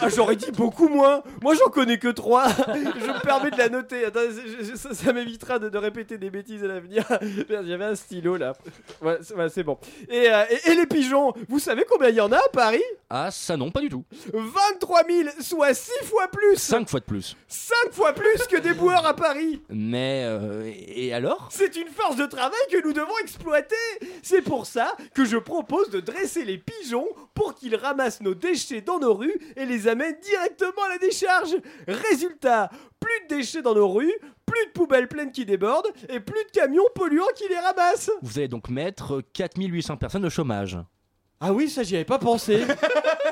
Ah, 0.00 0.08
J'aurais 0.08 0.36
dit 0.36 0.52
beaucoup 0.52 0.88
moins. 0.88 1.22
Moi, 1.42 1.54
j'en 1.54 1.70
connais 1.70 1.98
que 1.98 2.08
trois. 2.08 2.48
Je 2.48 3.12
me 3.12 3.20
permets 3.22 3.50
de 3.50 3.58
la 3.58 3.68
noter. 3.68 4.04
Attends, 4.04 4.20
ça, 4.76 4.94
ça 4.94 5.12
m'évitera 5.12 5.58
de, 5.58 5.68
de 5.68 5.78
répéter 5.78 6.18
des 6.18 6.30
bêtises 6.30 6.62
à 6.62 6.68
l'avenir. 6.68 7.04
Merde, 7.48 7.66
J'avais 7.66 7.84
un 7.84 7.94
stylo 7.96 8.36
là. 8.36 8.54
Ouais, 9.02 9.18
c'est 9.22 9.34
ouais, 9.34 9.62
bon. 9.64 9.76
Et, 10.08 10.19
euh, 10.28 10.44
et- 10.50 10.70
et 10.70 10.74
les 10.74 10.86
pigeons, 10.86 11.32
vous 11.48 11.58
savez 11.60 11.84
combien 11.88 12.08
il 12.08 12.16
y 12.16 12.20
en 12.20 12.32
a 12.32 12.36
à 12.38 12.48
Paris? 12.52 12.82
Ah, 13.08 13.30
ça 13.30 13.56
non, 13.56 13.70
pas 13.70 13.80
du 13.80 13.88
tout. 13.88 14.04
23 14.32 15.02
000, 15.08 15.28
soit 15.40 15.74
6 15.74 16.04
fois 16.04 16.28
plus 16.28 16.56
5 16.56 16.88
fois 16.88 17.00
de 17.00 17.04
plus. 17.04 17.36
5 17.48 17.92
fois 17.92 18.12
plus 18.12 18.46
que 18.48 18.56
des 18.58 18.72
boueurs 18.72 19.04
à 19.06 19.14
Paris 19.14 19.62
Mais. 19.68 20.22
euh, 20.26 20.70
et 20.88 21.12
alors? 21.12 21.48
C'est 21.50 21.76
une 21.76 21.88
force 21.88 22.16
de 22.16 22.26
travail 22.26 22.58
que 22.70 22.82
nous 22.84 22.92
devons 22.92 23.16
exploiter 23.22 23.74
C'est 24.22 24.42
pour 24.42 24.66
ça 24.66 24.96
que 25.14 25.24
je 25.24 25.36
propose 25.36 25.90
de 25.90 26.00
dresser 26.00 26.44
les 26.44 26.58
pigeons 26.58 27.08
pour 27.34 27.54
qu'ils 27.54 27.76
ramassent 27.76 28.20
nos 28.20 28.34
déchets 28.34 28.80
dans 28.80 28.98
nos 28.98 29.14
rues 29.14 29.34
et 29.56 29.66
les 29.66 29.88
amènent 29.88 30.18
directement 30.22 30.84
à 30.86 30.90
la 30.90 30.98
décharge 30.98 31.56
Résultat, 31.88 32.70
plus 32.98 33.28
de 33.28 33.36
déchets 33.36 33.62
dans 33.62 33.74
nos 33.74 33.88
rues, 33.88 34.12
plus 34.50 34.66
de 34.66 34.70
poubelles 34.72 35.08
pleines 35.08 35.32
qui 35.32 35.44
débordent 35.44 35.86
et 36.08 36.20
plus 36.20 36.44
de 36.44 36.50
camions 36.50 36.84
polluants 36.94 37.24
qui 37.36 37.48
les 37.48 37.58
ramassent. 37.58 38.10
Vous 38.22 38.38
allez 38.38 38.48
donc 38.48 38.68
mettre 38.68 39.22
4800 39.32 39.96
personnes 39.96 40.24
au 40.26 40.30
chômage. 40.30 40.78
Ah 41.40 41.52
oui, 41.52 41.68
ça 41.70 41.82
j'y 41.82 41.96
avais 41.96 42.04
pas 42.04 42.18
pensé. 42.18 42.64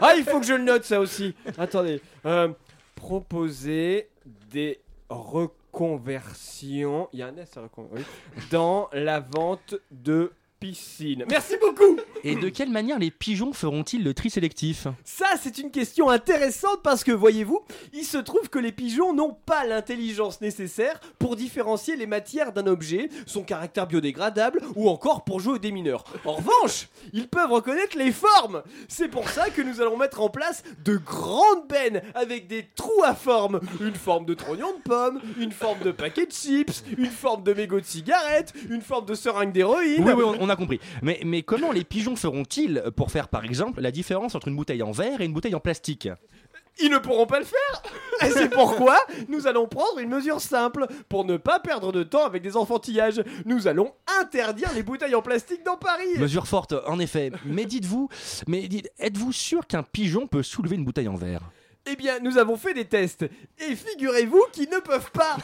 Ah, 0.00 0.14
il 0.16 0.22
faut 0.22 0.38
que 0.38 0.46
je 0.46 0.54
le 0.54 0.62
note 0.62 0.84
ça 0.84 1.00
aussi. 1.00 1.34
Attendez, 1.58 2.00
euh, 2.24 2.48
proposer 2.94 4.10
des 4.52 4.78
reconversions, 5.08 7.08
il 7.12 7.18
y 7.18 7.22
a 7.22 7.26
un 7.26 7.36
S 7.36 7.56
à 7.56 7.62
recon- 7.62 7.88
oui, 7.90 8.02
dans 8.52 8.88
la 8.92 9.18
vente 9.18 9.74
de 9.90 10.30
piscines. 10.60 11.24
Merci 11.28 11.56
beaucoup 11.60 11.98
Et 12.24 12.34
de 12.36 12.48
quelle 12.48 12.70
manière 12.70 12.98
les 12.98 13.10
pigeons 13.10 13.52
feront-ils 13.52 14.02
le 14.02 14.14
tri 14.14 14.30
sélectif? 14.30 14.86
Ça, 15.04 15.26
c'est 15.40 15.58
une 15.58 15.70
question 15.70 16.08
intéressante 16.10 16.80
parce 16.82 17.04
que, 17.04 17.12
voyez-vous, 17.12 17.60
il 17.92 18.04
se 18.04 18.18
trouve 18.18 18.48
que 18.48 18.58
les 18.58 18.72
pigeons 18.72 19.14
n'ont 19.14 19.36
pas 19.46 19.64
l'intelligence 19.66 20.40
nécessaire 20.40 21.00
pour 21.18 21.36
différencier 21.36 21.96
les 21.96 22.06
matières 22.06 22.52
d'un 22.52 22.66
objet, 22.66 23.08
son 23.26 23.42
caractère 23.42 23.86
biodégradable 23.86 24.60
ou 24.74 24.88
encore 24.88 25.24
pour 25.24 25.40
jouer 25.40 25.54
aux 25.54 25.58
démineurs. 25.58 26.04
En 26.24 26.34
revanche, 26.34 26.88
ils 27.12 27.28
peuvent 27.28 27.52
reconnaître 27.52 27.96
les 27.96 28.12
formes. 28.12 28.62
C'est 28.88 29.08
pour 29.08 29.28
ça 29.28 29.50
que 29.50 29.62
nous 29.62 29.80
allons 29.80 29.96
mettre 29.96 30.20
en 30.20 30.28
place 30.28 30.62
de 30.84 30.96
grandes 30.96 31.68
bennes 31.68 32.02
avec 32.14 32.46
des 32.46 32.66
trous 32.74 33.02
à 33.04 33.14
forme. 33.14 33.60
Une 33.80 33.94
forme 33.94 34.26
de 34.26 34.34
trognon 34.34 34.72
de 34.76 34.82
pomme, 34.82 35.20
une 35.38 35.52
forme 35.52 35.80
de 35.80 35.90
paquet 35.90 36.26
de 36.26 36.32
chips, 36.32 36.84
une 36.96 37.06
forme 37.06 37.42
de 37.42 37.52
mégot 37.52 37.80
de 37.80 37.86
cigarette, 37.86 38.52
une 38.70 38.82
forme 38.82 39.06
de 39.06 39.14
seringue 39.14 39.52
d'héroïne. 39.52 40.04
Oui, 40.04 40.12
oui, 40.16 40.24
on, 40.40 40.48
a 40.48 40.56
compris. 40.56 40.80
Mais, 41.02 41.20
mais 41.24 41.42
comment 41.42 41.72
les 41.72 41.84
pigeons 41.84 42.07
feront-ils 42.16 42.82
pour 42.96 43.10
faire, 43.10 43.28
par 43.28 43.44
exemple, 43.44 43.80
la 43.80 43.90
différence 43.90 44.34
entre 44.34 44.48
une 44.48 44.56
bouteille 44.56 44.82
en 44.82 44.92
verre 44.92 45.20
et 45.20 45.24
une 45.24 45.32
bouteille 45.32 45.54
en 45.54 45.60
plastique? 45.60 46.08
Ils 46.80 46.90
ne 46.90 46.98
pourront 46.98 47.26
pas 47.26 47.40
le 47.40 47.44
faire 47.44 47.82
Et 48.24 48.30
c'est 48.30 48.48
pourquoi 48.48 48.96
nous 49.28 49.46
allons 49.48 49.66
prendre 49.66 49.98
une 49.98 50.10
mesure 50.10 50.40
simple. 50.40 50.86
Pour 51.08 51.24
ne 51.24 51.36
pas 51.36 51.58
perdre 51.58 51.90
de 51.92 52.04
temps 52.04 52.24
avec 52.24 52.42
des 52.42 52.56
enfantillages, 52.56 53.20
nous 53.46 53.66
allons 53.66 53.92
interdire 54.20 54.72
les 54.74 54.84
bouteilles 54.84 55.14
en 55.16 55.22
plastique 55.22 55.64
dans 55.64 55.76
Paris 55.76 56.16
Mesure 56.18 56.46
forte, 56.46 56.74
en 56.86 57.00
effet. 57.00 57.32
Mais 57.44 57.64
dites-vous, 57.64 58.08
mais 58.46 58.68
dites- 58.68 58.90
êtes-vous 59.00 59.32
sûr 59.32 59.66
qu'un 59.66 59.82
pigeon 59.82 60.26
peut 60.28 60.42
soulever 60.44 60.76
une 60.76 60.84
bouteille 60.84 61.08
en 61.08 61.16
verre? 61.16 61.40
Eh 61.90 61.96
bien, 61.96 62.18
nous 62.20 62.36
avons 62.36 62.58
fait 62.58 62.74
des 62.74 62.84
tests. 62.84 63.24
Et 63.58 63.74
figurez-vous 63.74 64.44
qu'ils 64.52 64.68
ne 64.68 64.78
peuvent 64.78 65.10
pas 65.10 65.38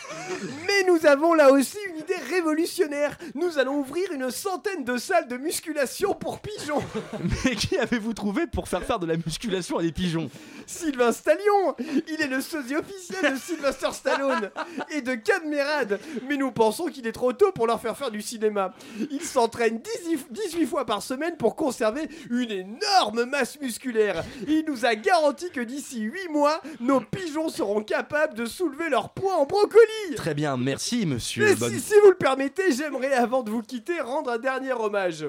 Mais 0.66 0.84
nous 0.86 1.06
avons 1.06 1.32
là 1.32 1.50
aussi 1.50 1.78
une 1.88 2.00
idée 2.00 2.16
révolutionnaire. 2.28 3.16
Nous 3.34 3.58
allons 3.58 3.78
ouvrir 3.78 4.12
une 4.12 4.30
centaine 4.30 4.84
de 4.84 4.98
salles 4.98 5.26
de 5.26 5.38
musculation 5.38 6.14
pour 6.14 6.40
pigeons. 6.40 6.82
Mais 7.44 7.56
qui 7.56 7.78
avez-vous 7.78 8.12
trouvé 8.12 8.46
pour 8.46 8.68
faire 8.68 8.82
faire 8.82 8.98
de 8.98 9.06
la 9.06 9.16
musculation 9.16 9.78
à 9.78 9.82
des 9.82 9.92
pigeons? 9.92 10.28
Sylvain 10.66 11.12
Stallion 11.12 11.74
Il 12.08 12.20
est 12.20 12.26
le 12.26 12.40
sosie 12.40 12.76
officiel 12.76 13.32
de 13.34 13.38
Sylvester 13.38 13.92
Stallone 13.92 14.50
et 14.90 15.00
de 15.02 15.14
Cadmerade. 15.14 16.00
Mais 16.28 16.36
nous 16.36 16.52
pensons 16.52 16.86
qu'il 16.86 17.06
est 17.06 17.12
trop 17.12 17.32
tôt 17.32 17.52
pour 17.52 17.66
leur 17.66 17.80
faire 17.80 17.96
faire 17.96 18.10
du 18.10 18.22
cinéma. 18.22 18.74
Il 19.10 19.22
s'entraîne 19.22 19.80
18 20.04 20.26
18 20.30 20.66
fois 20.66 20.84
par 20.86 21.02
semaine 21.02 21.36
pour 21.36 21.56
conserver 21.56 22.08
une 22.30 22.50
énorme 22.50 23.24
masse 23.24 23.60
musculaire. 23.60 24.24
Il 24.48 24.64
nous 24.66 24.84
a 24.86 24.94
garanti 24.94 25.50
que 25.50 25.60
d'ici 25.60 26.00
8 26.00 26.28
mois, 26.28 26.60
nos 26.80 27.00
pigeons 27.00 27.48
seront 27.48 27.82
capables 27.82 28.34
de 28.34 28.46
soulever 28.46 28.88
leur 28.88 29.10
poids 29.10 29.34
en 29.36 29.46
brocoli. 29.46 30.14
Très 30.16 30.34
bien, 30.34 30.56
merci 30.56 31.06
monsieur. 31.06 31.48
Et 31.48 31.54
Bonne- 31.54 31.72
si, 31.72 31.80
si 31.80 31.94
vous 32.02 32.10
le 32.10 32.16
permettez, 32.16 32.72
j'aimerais, 32.72 33.12
avant 33.12 33.42
de 33.42 33.50
vous 33.50 33.62
quitter, 33.62 34.00
rendre 34.00 34.30
un 34.30 34.38
dernier 34.38 34.72
hommage. 34.72 35.26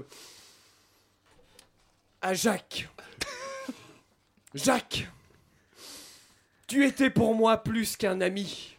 À 2.21 2.33
Jacques. 2.33 2.87
Jacques, 4.53 5.07
tu 6.67 6.85
étais 6.85 7.09
pour 7.09 7.35
moi 7.35 7.57
plus 7.57 7.95
qu'un 7.95 8.21
ami. 8.21 8.75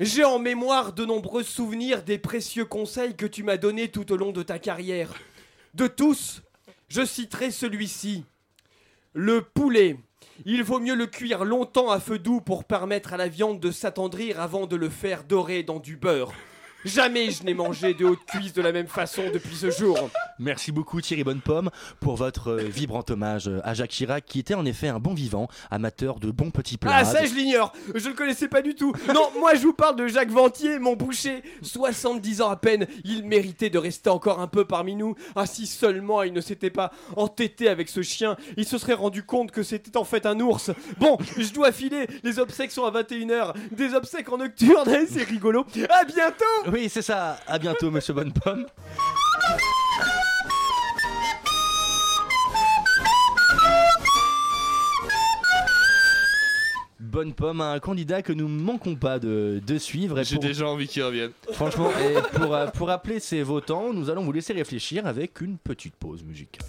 J'ai 0.00 0.24
en 0.24 0.38
mémoire 0.38 0.92
de 0.92 1.04
nombreux 1.04 1.42
souvenirs 1.42 2.02
des 2.02 2.18
précieux 2.18 2.64
conseils 2.64 3.16
que 3.16 3.26
tu 3.26 3.42
m'as 3.42 3.56
donnés 3.56 3.88
tout 3.88 4.10
au 4.12 4.16
long 4.16 4.32
de 4.32 4.42
ta 4.42 4.58
carrière. 4.58 5.12
De 5.74 5.86
tous, 5.88 6.42
je 6.88 7.04
citerai 7.04 7.50
celui-ci. 7.50 8.24
Le 9.12 9.42
poulet. 9.42 9.96
Il 10.46 10.62
vaut 10.62 10.78
mieux 10.78 10.94
le 10.94 11.06
cuire 11.06 11.44
longtemps 11.44 11.90
à 11.90 12.00
feu 12.00 12.18
doux 12.18 12.40
pour 12.40 12.64
permettre 12.64 13.12
à 13.12 13.16
la 13.16 13.28
viande 13.28 13.60
de 13.60 13.70
s'attendrir 13.72 14.40
avant 14.40 14.66
de 14.66 14.76
le 14.76 14.88
faire 14.88 15.24
dorer 15.24 15.64
dans 15.64 15.80
du 15.80 15.96
beurre. 15.96 16.32
Jamais 16.84 17.32
je 17.32 17.42
n'ai 17.42 17.54
mangé 17.54 17.92
de 17.92 18.04
haute 18.04 18.24
cuisse 18.24 18.52
de 18.52 18.62
la 18.62 18.70
même 18.70 18.86
façon 18.86 19.22
depuis 19.32 19.56
ce 19.56 19.68
jour. 19.68 19.98
Merci 20.38 20.70
beaucoup 20.70 21.00
Thierry 21.00 21.24
Bonnepomme 21.24 21.70
pour 21.98 22.14
votre 22.14 22.52
euh, 22.52 22.62
vibrant 22.62 23.04
hommage 23.10 23.48
euh, 23.48 23.60
à 23.64 23.74
Jacques 23.74 23.90
Chirac 23.90 24.24
qui 24.24 24.38
était 24.38 24.54
en 24.54 24.64
effet 24.64 24.86
un 24.86 25.00
bon 25.00 25.12
vivant, 25.12 25.48
amateur 25.72 26.20
de 26.20 26.30
bons 26.30 26.52
petits 26.52 26.76
plats. 26.76 26.92
Ah 26.94 27.04
ça 27.04 27.24
je 27.24 27.34
l'ignore, 27.34 27.72
je 27.96 28.08
le 28.08 28.14
connaissais 28.14 28.46
pas 28.46 28.62
du 28.62 28.76
tout. 28.76 28.92
Non, 29.12 29.28
moi 29.40 29.56
je 29.56 29.62
vous 29.62 29.72
parle 29.72 29.96
de 29.96 30.06
Jacques 30.06 30.30
Ventier, 30.30 30.78
mon 30.78 30.94
boucher, 30.94 31.42
70 31.62 32.42
ans 32.42 32.50
à 32.50 32.56
peine, 32.56 32.86
il 33.02 33.24
méritait 33.24 33.70
de 33.70 33.78
rester 33.78 34.10
encore 34.10 34.38
un 34.38 34.46
peu 34.46 34.64
parmi 34.64 34.94
nous. 34.94 35.16
Ah 35.34 35.46
si 35.46 35.66
seulement 35.66 36.22
il 36.22 36.32
ne 36.32 36.40
s'était 36.40 36.70
pas 36.70 36.92
entêté 37.16 37.68
avec 37.68 37.88
ce 37.88 38.02
chien, 38.02 38.36
il 38.56 38.64
se 38.64 38.78
serait 38.78 38.94
rendu 38.94 39.24
compte 39.24 39.50
que 39.50 39.64
c'était 39.64 39.96
en 39.96 40.04
fait 40.04 40.26
un 40.26 40.38
ours. 40.38 40.70
Bon, 40.98 41.18
je 41.36 41.52
dois 41.52 41.72
filer, 41.72 42.06
les 42.22 42.38
obsèques 42.38 42.70
sont 42.70 42.84
à 42.84 42.92
21h, 42.92 43.54
des 43.72 43.94
obsèques 43.94 44.30
en 44.30 44.38
nocturne, 44.38 44.88
c'est 45.10 45.24
rigolo. 45.24 45.66
À 45.90 46.04
bientôt 46.04 46.67
Oui, 46.70 46.88
c'est 46.88 47.02
ça. 47.02 47.38
À 47.46 47.58
bientôt 47.58 47.90
monsieur 47.90 48.14
Bonnepomme. 48.14 48.66
Bonne 57.00 57.32
pomme, 57.32 57.60
un 57.60 57.78
candidat 57.78 58.22
que 58.22 58.32
nous 58.32 58.48
manquons 58.48 58.96
pas 58.96 59.18
de, 59.20 59.62
de 59.64 59.78
suivre. 59.78 60.20
J'ai 60.24 60.34
pour- 60.36 60.44
déjà 60.44 60.66
envie 60.68 60.88
qu'il 60.88 61.02
revienne. 61.04 61.30
Franchement, 61.52 61.90
et 61.92 62.36
pour, 62.36 62.54
euh, 62.54 62.66
pour 62.66 62.90
appeler 62.90 63.20
ses 63.20 63.42
votants, 63.42 63.92
nous 63.92 64.10
allons 64.10 64.24
vous 64.24 64.32
laisser 64.32 64.52
réfléchir 64.52 65.06
avec 65.06 65.40
une 65.40 65.58
petite 65.58 65.94
pause 65.94 66.24
musicale. 66.24 66.66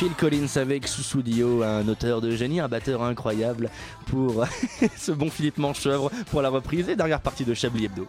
Phil 0.00 0.14
Collins 0.14 0.56
avec 0.56 0.88
Susudio, 0.88 1.62
un 1.62 1.86
auteur 1.86 2.22
de 2.22 2.30
génie, 2.30 2.58
un 2.58 2.68
batteur 2.68 3.02
incroyable 3.02 3.68
pour 4.06 4.46
ce 4.96 5.12
bon 5.12 5.28
Philippe 5.28 5.58
Manchevre 5.58 6.10
pour 6.30 6.40
la 6.40 6.48
reprise 6.48 6.88
et 6.88 6.96
dernière 6.96 7.20
partie 7.20 7.44
de 7.44 7.52
Chablis 7.52 7.84
Hebdo. 7.84 8.08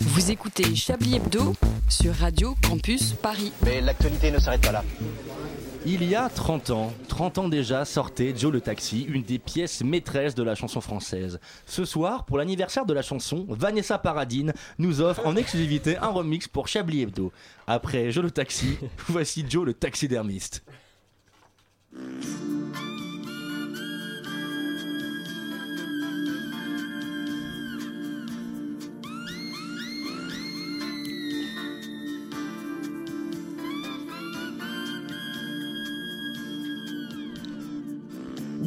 Vous 0.00 0.30
écoutez 0.30 0.74
Chablis 0.76 1.16
Hebdo 1.16 1.54
sur 1.88 2.14
Radio 2.14 2.54
Campus 2.62 3.14
Paris. 3.14 3.52
Mais 3.64 3.80
l'actualité 3.80 4.30
ne 4.30 4.38
s'arrête 4.38 4.60
pas 4.60 4.72
là. 4.72 4.84
Il 5.86 6.04
y 6.04 6.14
a 6.14 6.28
30 6.28 6.70
ans, 6.70 6.92
30 7.08 7.38
ans 7.38 7.48
déjà, 7.48 7.86
sortait 7.86 8.34
Joe 8.36 8.52
le 8.52 8.60
Taxi, 8.60 9.02
une 9.08 9.22
des 9.22 9.38
pièces 9.38 9.82
maîtresses 9.82 10.34
de 10.34 10.42
la 10.42 10.54
chanson 10.54 10.82
française. 10.82 11.40
Ce 11.64 11.86
soir, 11.86 12.26
pour 12.26 12.36
l'anniversaire 12.36 12.84
de 12.84 12.92
la 12.92 13.00
chanson, 13.00 13.46
Vanessa 13.48 13.98
Paradine 13.98 14.52
nous 14.78 15.00
offre 15.00 15.26
en 15.26 15.36
exclusivité 15.36 15.96
un 15.96 16.08
remix 16.08 16.48
pour 16.48 16.68
Chablis 16.68 17.02
Hebdo. 17.02 17.32
Après 17.66 18.10
Joe 18.10 18.24
le 18.24 18.30
Taxi, 18.30 18.76
voici 19.08 19.46
Joe 19.48 19.64
le 19.64 19.72
taxidermiste. 19.72 20.62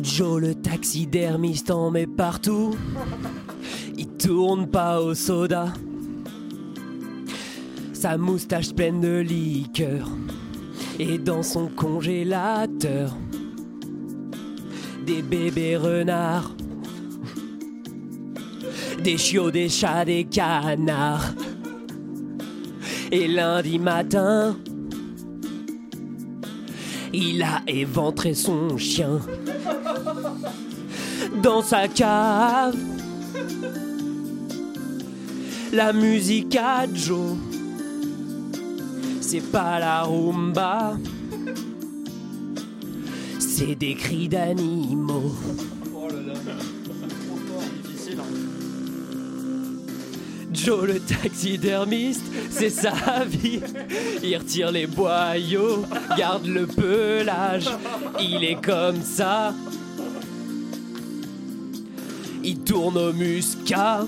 Joe 0.04 0.41
le 0.41 0.54
taxidermiste 0.54 1.72
en 1.72 1.89
met 1.89 2.08
partout. 2.08 2.76
Il 3.97 4.08
tourne 4.10 4.68
pas 4.68 4.99
au 4.99 5.16
soda. 5.16 5.72
Sa 7.93 8.18
moustache 8.18 8.74
pleine 8.74 8.99
de 8.99 9.20
liqueur. 9.20 10.10
Et 10.99 11.18
dans 11.18 11.41
son 11.41 11.68
congélateur, 11.68 13.16
des 15.06 15.22
bébés 15.22 15.78
renards. 15.78 16.54
Des 19.01 19.18
chiots, 19.18 19.51
des 19.51 19.70
chats, 19.70 20.04
des 20.04 20.26
canards. 20.26 21.34
Et 23.10 23.28
lundi 23.28 23.80
matin, 23.80 24.58
Il 27.16 27.43
a 27.43 27.62
éventré 27.68 28.34
son 28.34 28.76
chien 28.76 29.20
dans 31.42 31.62
sa 31.62 31.88
cave. 31.88 32.76
La 35.72 35.92
musique 35.92 36.56
à 36.56 36.86
Joe, 36.94 37.36
c'est 39.22 39.42
pas 39.52 39.80
la 39.80 40.04
rumba, 40.04 40.98
c'est 43.40 43.76
des 43.76 43.96
cris 43.96 44.30
d'animaux. 44.30 45.32
Joe 50.54 50.86
le 50.86 51.00
taxidermiste, 51.00 52.24
c'est 52.52 52.70
sa 52.70 53.26
vie. 53.26 53.60
Il 54.24 54.38
retire 54.38 54.72
les 54.72 54.86
boyaux, 54.88 55.84
garde 56.16 56.46
le 56.46 56.68
pelage. 56.68 57.70
Il 58.22 58.44
est 58.44 58.62
comme 58.64 59.02
ça. 59.02 59.54
Il 62.44 62.60
tourne 62.60 62.98
au 62.98 63.14
muscat. 63.14 64.06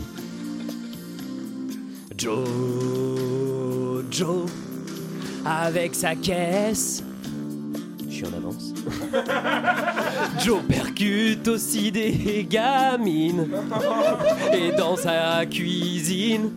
Joe, 2.18 4.04
Joe, 4.12 4.46
avec 5.46 5.96
sa 5.96 6.16
caisse. 6.16 7.02
Je 8.10 8.14
suis 8.14 8.26
en 8.26 8.34
avance. 8.34 8.74
Joe 10.44 10.62
percute 10.68 11.48
aussi 11.48 11.92
des 11.92 12.46
gamines. 12.50 13.48
Et 14.54 14.72
dans 14.78 14.98
sa 14.98 15.46
cuisine, 15.46 16.52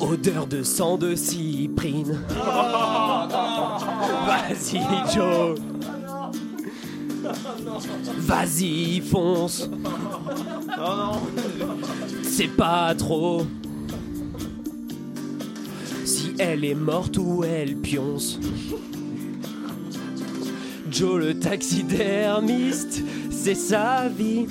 odeur 0.00 0.46
de 0.46 0.62
sang 0.64 0.98
de 0.98 1.14
cyprine. 1.14 2.18
Vas-y, 4.26 4.80
Joe. 5.14 5.54
Vas-y, 8.18 9.00
fonce. 9.00 9.68
C'est 12.22 12.48
pas 12.56 12.94
trop. 12.94 13.46
Si 16.04 16.32
elle 16.38 16.64
est 16.64 16.74
morte 16.74 17.18
ou 17.18 17.44
elle 17.44 17.76
pionce. 17.76 18.38
Joe 20.90 21.20
le 21.20 21.38
taxidermiste, 21.38 23.02
c'est 23.30 23.54
sa 23.54 24.08
vie. 24.08 24.46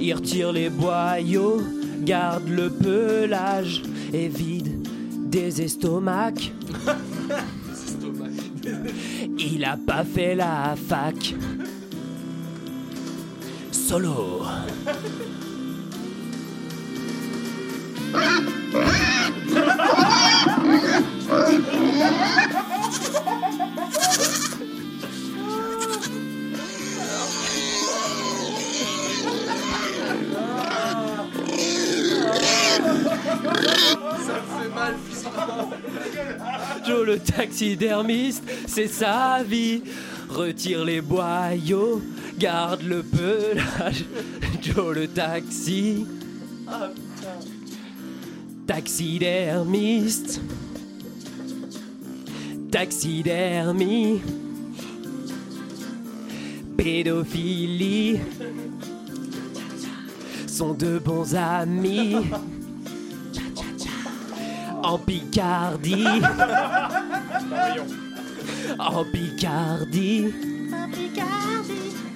Il 0.00 0.14
retire 0.14 0.52
les 0.52 0.68
boyaux, 0.68 1.60
garde 2.02 2.48
le 2.48 2.70
pelage 2.70 3.82
et 4.12 4.28
vide 4.28 4.86
des 5.26 5.62
estomacs. 5.62 6.52
Il 9.38 9.64
a 9.64 9.76
pas 9.76 10.04
fait 10.04 10.34
la 10.34 10.74
fac. 10.76 11.34
Solo. 13.90 14.46
Joe 36.86 37.06
le 37.06 37.18
taxidermiste, 37.18 38.44
c'est 38.68 38.86
sa 38.86 39.42
vie. 39.42 39.82
Retire 40.28 40.84
les 40.84 41.00
boyaux, 41.00 42.00
garde 42.40 42.82
le 42.82 43.02
pelage. 43.02 44.06
Joe 44.62 44.94
le 44.94 45.06
taxi, 45.06 46.06
taxidermiste. 48.66 50.40
Taxidermie, 52.72 54.22
pédophilie 56.76 58.20
sont 60.46 60.72
de 60.72 60.98
bons 60.98 61.34
amis. 61.34 62.16
En 64.82 64.98
Picardie, 64.98 66.06
en 68.78 69.04
Picardie, 69.04 70.32
en 70.72 70.90
Picardie. 70.90 72.09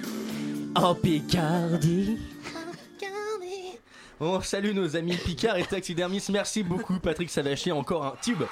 On 4.19 4.41
salue 4.41 4.73
nos 4.73 4.95
amis 4.95 5.17
Picard 5.17 5.57
et 5.57 5.63
taxidermistes. 5.63 6.29
Merci 6.29 6.63
beaucoup, 6.63 6.99
Patrick 6.99 7.29
Savachier. 7.29 7.71
Encore 7.71 8.05
un 8.05 8.13
tube. 8.21 8.43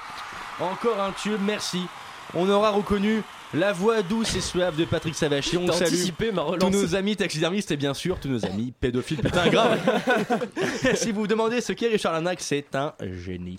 Encore 0.59 0.99
un 1.01 1.11
tube, 1.11 1.39
merci. 1.45 1.81
On 2.33 2.49
aura 2.49 2.71
reconnu 2.71 3.21
la 3.53 3.73
voix 3.73 4.01
douce 4.01 4.35
et 4.35 4.41
suave 4.41 4.75
de 4.75 4.85
Patrick 4.85 5.15
Savachier. 5.15 5.57
On 5.57 5.71
salue 5.71 6.07
tous 6.59 6.69
nos 6.69 6.95
amis 6.95 7.15
taxidermistes 7.15 7.71
et 7.71 7.77
bien 7.77 7.93
sûr 7.93 8.19
tous 8.19 8.29
nos 8.29 8.45
amis 8.45 8.73
pédophiles. 8.79 9.21
Putain, 9.21 9.49
grave. 9.49 9.79
si 10.95 11.11
vous 11.11 11.21
vous 11.21 11.27
demandez 11.27 11.61
ce 11.61 11.73
qu'est 11.73 11.87
Richard 11.87 12.13
Lanac, 12.13 12.41
c'est 12.41 12.73
un 12.75 12.93
génie. 13.01 13.57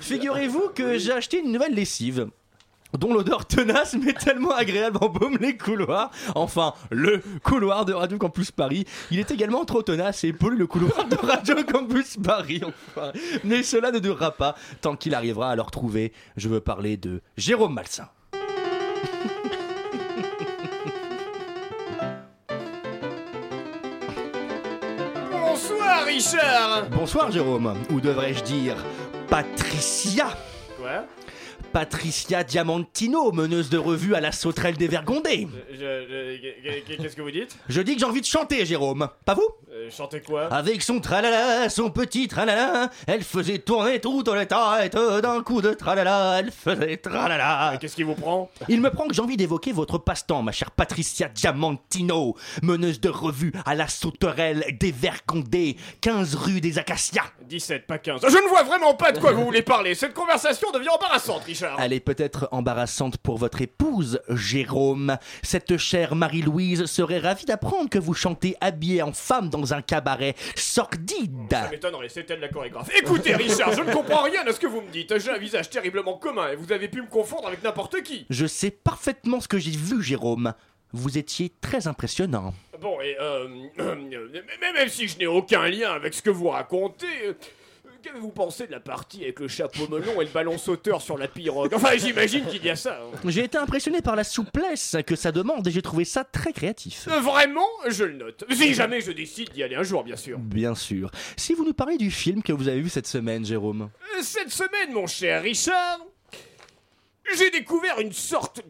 Figurez-vous 0.00 0.70
que 0.74 0.98
j'ai 0.98 1.12
acheté 1.12 1.40
une 1.40 1.52
nouvelle 1.52 1.74
lessive 1.74 2.28
dont 2.98 3.12
l'odeur 3.12 3.46
tenace 3.46 3.94
mais 3.94 4.12
tellement 4.12 4.52
agréable 4.52 4.98
embaume 5.00 5.38
les 5.40 5.56
couloirs. 5.56 6.10
Enfin, 6.34 6.74
le 6.90 7.22
couloir 7.42 7.84
de 7.84 7.92
Radio 7.92 8.18
Campus 8.18 8.50
Paris. 8.50 8.84
Il 9.10 9.18
est 9.18 9.30
également 9.30 9.64
trop 9.64 9.82
tenace 9.82 10.24
et 10.24 10.32
pollue 10.32 10.58
le 10.58 10.66
couloir 10.66 11.06
de 11.06 11.16
Radio 11.16 11.56
Campus 11.64 12.16
Paris. 12.22 12.62
Enfin, 12.64 13.12
mais 13.44 13.62
cela 13.62 13.90
ne 13.90 13.98
durera 13.98 14.32
pas 14.32 14.54
tant 14.80 14.96
qu'il 14.96 15.14
arrivera 15.14 15.50
à 15.50 15.56
le 15.56 15.62
retrouver. 15.62 16.12
Je 16.36 16.48
veux 16.48 16.60
parler 16.60 16.96
de 16.96 17.22
Jérôme 17.36 17.74
Malsain. 17.74 18.08
Bonsoir 25.30 26.04
Richard 26.04 26.86
Bonsoir 26.90 27.30
Jérôme, 27.30 27.74
ou 27.90 28.00
devrais-je 28.00 28.42
dire 28.44 28.76
Patricia 29.28 30.28
Quoi? 30.78 31.04
Patricia 31.76 32.42
Diamantino, 32.42 33.32
meneuse 33.32 33.68
de 33.68 33.76
revue 33.76 34.14
à 34.14 34.22
la 34.22 34.32
sauterelle 34.32 34.78
dévergondée. 34.78 35.46
Qu'est-ce 35.68 37.14
que 37.14 37.20
vous 37.20 37.30
dites? 37.30 37.54
Je 37.68 37.82
dis 37.82 37.92
que 37.92 38.00
j'ai 38.00 38.06
envie 38.06 38.22
de 38.22 38.26
chanter, 38.26 38.64
Jérôme. 38.64 39.10
Pas 39.26 39.34
vous? 39.34 39.46
Euh, 39.86 39.90
Chantez 39.90 40.20
quoi 40.20 40.46
Avec 40.52 40.82
son 40.82 41.00
tralala, 41.00 41.68
son 41.68 41.90
petit 41.90 42.28
tralala, 42.28 42.90
elle 43.06 43.22
faisait 43.22 43.58
tourner 43.58 44.00
toute 44.00 44.28
la 44.28 44.46
tête 44.46 44.96
d'un 45.22 45.42
coup 45.42 45.60
de 45.60 45.74
tralala, 45.74 46.38
elle 46.40 46.50
faisait 46.50 46.96
tralala. 46.96 47.76
Qu'est-ce 47.80 47.96
qui 47.96 48.02
vous 48.02 48.14
prend 48.14 48.50
Il 48.68 48.80
me 48.80 48.90
prend 48.90 49.06
que 49.06 49.14
j'ai 49.14 49.22
envie 49.22 49.36
d'évoquer 49.36 49.72
votre 49.72 49.98
passe-temps, 49.98 50.42
ma 50.42 50.52
chère 50.52 50.70
Patricia 50.70 51.28
Diamantino, 51.28 52.36
meneuse 52.62 53.00
de 53.00 53.08
revue 53.08 53.52
à 53.64 53.74
la 53.74 53.88
sauterelle 53.88 54.76
dévergondée, 54.78 55.76
15 56.00 56.34
rue 56.34 56.60
des 56.60 56.78
Acacias. 56.78 57.24
17, 57.48 57.86
pas 57.86 57.98
15. 57.98 58.22
Je 58.22 58.36
ne 58.36 58.48
vois 58.48 58.64
vraiment 58.64 58.94
pas 58.94 59.12
de 59.12 59.18
quoi 59.18 59.32
vous 59.32 59.44
voulez 59.44 59.62
parler. 59.62 59.94
Cette 59.94 60.14
conversation 60.14 60.70
devient 60.72 60.88
embarrassante, 60.88 61.44
Richard. 61.44 61.76
Elle 61.80 61.92
est 61.92 62.00
peut-être 62.00 62.48
embarrassante 62.50 63.18
pour 63.18 63.38
votre 63.38 63.62
épouse, 63.62 64.20
Jérôme. 64.30 65.16
Cette 65.42 65.76
chère 65.76 66.14
Marie-Louise 66.16 66.86
serait 66.86 67.18
ravie 67.18 67.44
d'apprendre 67.44 67.88
que 67.88 67.98
vous 67.98 68.14
chantez 68.14 68.56
habillée 68.60 69.02
en 69.02 69.12
femme 69.12 69.48
dans 69.48 69.74
un 69.74 69.75
cabaret 69.82 70.34
sordide. 70.54 71.48
Ça 71.50 71.68
m'étonnerait, 71.70 72.08
elle 72.28 72.40
la 72.40 72.48
chorégraphe. 72.48 72.90
Écoutez, 72.96 73.34
Richard, 73.34 73.72
je 73.72 73.82
ne 73.82 73.92
comprends 73.92 74.22
rien 74.22 74.46
à 74.46 74.52
ce 74.52 74.60
que 74.60 74.66
vous 74.66 74.80
me 74.80 74.90
dites. 74.90 75.18
J'ai 75.18 75.30
un 75.30 75.38
visage 75.38 75.70
terriblement 75.70 76.14
commun 76.18 76.48
et 76.50 76.56
vous 76.56 76.72
avez 76.72 76.88
pu 76.88 77.02
me 77.02 77.08
confondre 77.08 77.46
avec 77.46 77.62
n'importe 77.62 78.02
qui. 78.02 78.26
Je 78.30 78.46
sais 78.46 78.70
parfaitement 78.70 79.40
ce 79.40 79.48
que 79.48 79.58
j'ai 79.58 79.70
vu, 79.70 80.02
Jérôme. 80.02 80.54
Vous 80.92 81.18
étiez 81.18 81.52
très 81.60 81.88
impressionnant. 81.88 82.54
Bon, 82.80 83.00
et 83.00 83.16
euh, 83.20 83.48
mais 83.78 84.72
même 84.72 84.88
si 84.88 85.08
je 85.08 85.18
n'ai 85.18 85.26
aucun 85.26 85.68
lien 85.68 85.92
avec 85.92 86.14
ce 86.14 86.22
que 86.22 86.30
vous 86.30 86.48
racontez, 86.48 87.06
qu'avez-vous 88.06 88.30
pensé 88.30 88.66
de 88.66 88.72
la 88.72 88.80
partie 88.80 89.22
avec 89.24 89.40
le 89.40 89.48
chapeau 89.48 89.88
melon 89.88 90.20
et 90.20 90.24
le 90.24 90.30
ballon 90.30 90.58
sauteur 90.58 91.02
sur 91.02 91.18
la 91.18 91.28
pirogue 91.28 91.74
Enfin, 91.74 91.96
j'imagine 91.96 92.46
qu'il 92.46 92.64
y 92.64 92.70
a 92.70 92.76
ça. 92.76 93.00
hein. 93.02 93.18
J'ai 93.26 93.44
été 93.44 93.58
impressionné 93.58 94.00
par 94.02 94.14
la 94.16 94.24
souplesse 94.24 94.96
que 95.06 95.16
ça 95.16 95.32
demande 95.32 95.66
et 95.66 95.70
j'ai 95.70 95.82
trouvé 95.82 96.04
ça 96.04 96.24
très 96.24 96.52
créatif. 96.52 97.08
Euh, 97.10 97.20
Vraiment, 97.20 97.66
je 97.88 98.04
le 98.04 98.14
note. 98.14 98.44
Si 98.52 98.74
jamais 98.74 99.00
je 99.00 99.10
décide 99.12 99.50
d'y 99.50 99.62
aller 99.62 99.76
un 99.76 99.82
jour, 99.82 100.04
bien 100.04 100.16
sûr. 100.16 100.38
Bien 100.38 100.74
sûr. 100.74 101.10
Si 101.36 101.54
vous 101.54 101.64
nous 101.64 101.74
parlez 101.74 101.96
du 101.98 102.10
film 102.10 102.42
que 102.42 102.52
vous 102.52 102.68
avez 102.68 102.80
vu 102.80 102.88
cette 102.88 103.06
semaine, 103.06 103.44
Jérôme. 103.44 103.90
Euh, 104.18 104.22
Cette 104.22 104.50
semaine, 104.50 104.92
mon 104.92 105.06
cher 105.06 105.42
Richard, 105.42 105.98
j'ai 107.36 107.50
découvert 107.50 107.98
une 108.00 108.12
sorte 108.12 108.60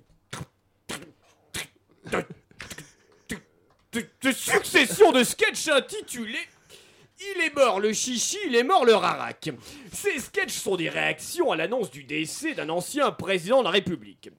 de, 2.11 2.25
de- 3.93 4.07
de 4.23 4.33
succession 4.33 5.13
de 5.13 5.25
sketchs 5.25 5.69
intitulés 5.69 6.39
Il 7.19 7.41
est 7.43 7.55
mort 7.55 7.81
le 7.81 7.93
chichi, 7.95 8.37
il 8.47 8.55
est 8.55 8.63
mort 8.63 8.85
le 8.85 8.95
rarac. 8.95 9.51
Ces 9.91 10.19
sketchs 10.19 10.53
sont 10.53 10.77
des 10.77 10.91
réactions 10.91 11.51
à 11.51 11.57
l'annonce 11.57 11.91
du 11.91 12.05
décès 12.05 12.53
d'un 12.53 12.69
ancien 12.69 13.11
président 13.11 13.61
de 13.61 13.65
la 13.65 13.71
République. 13.71 14.31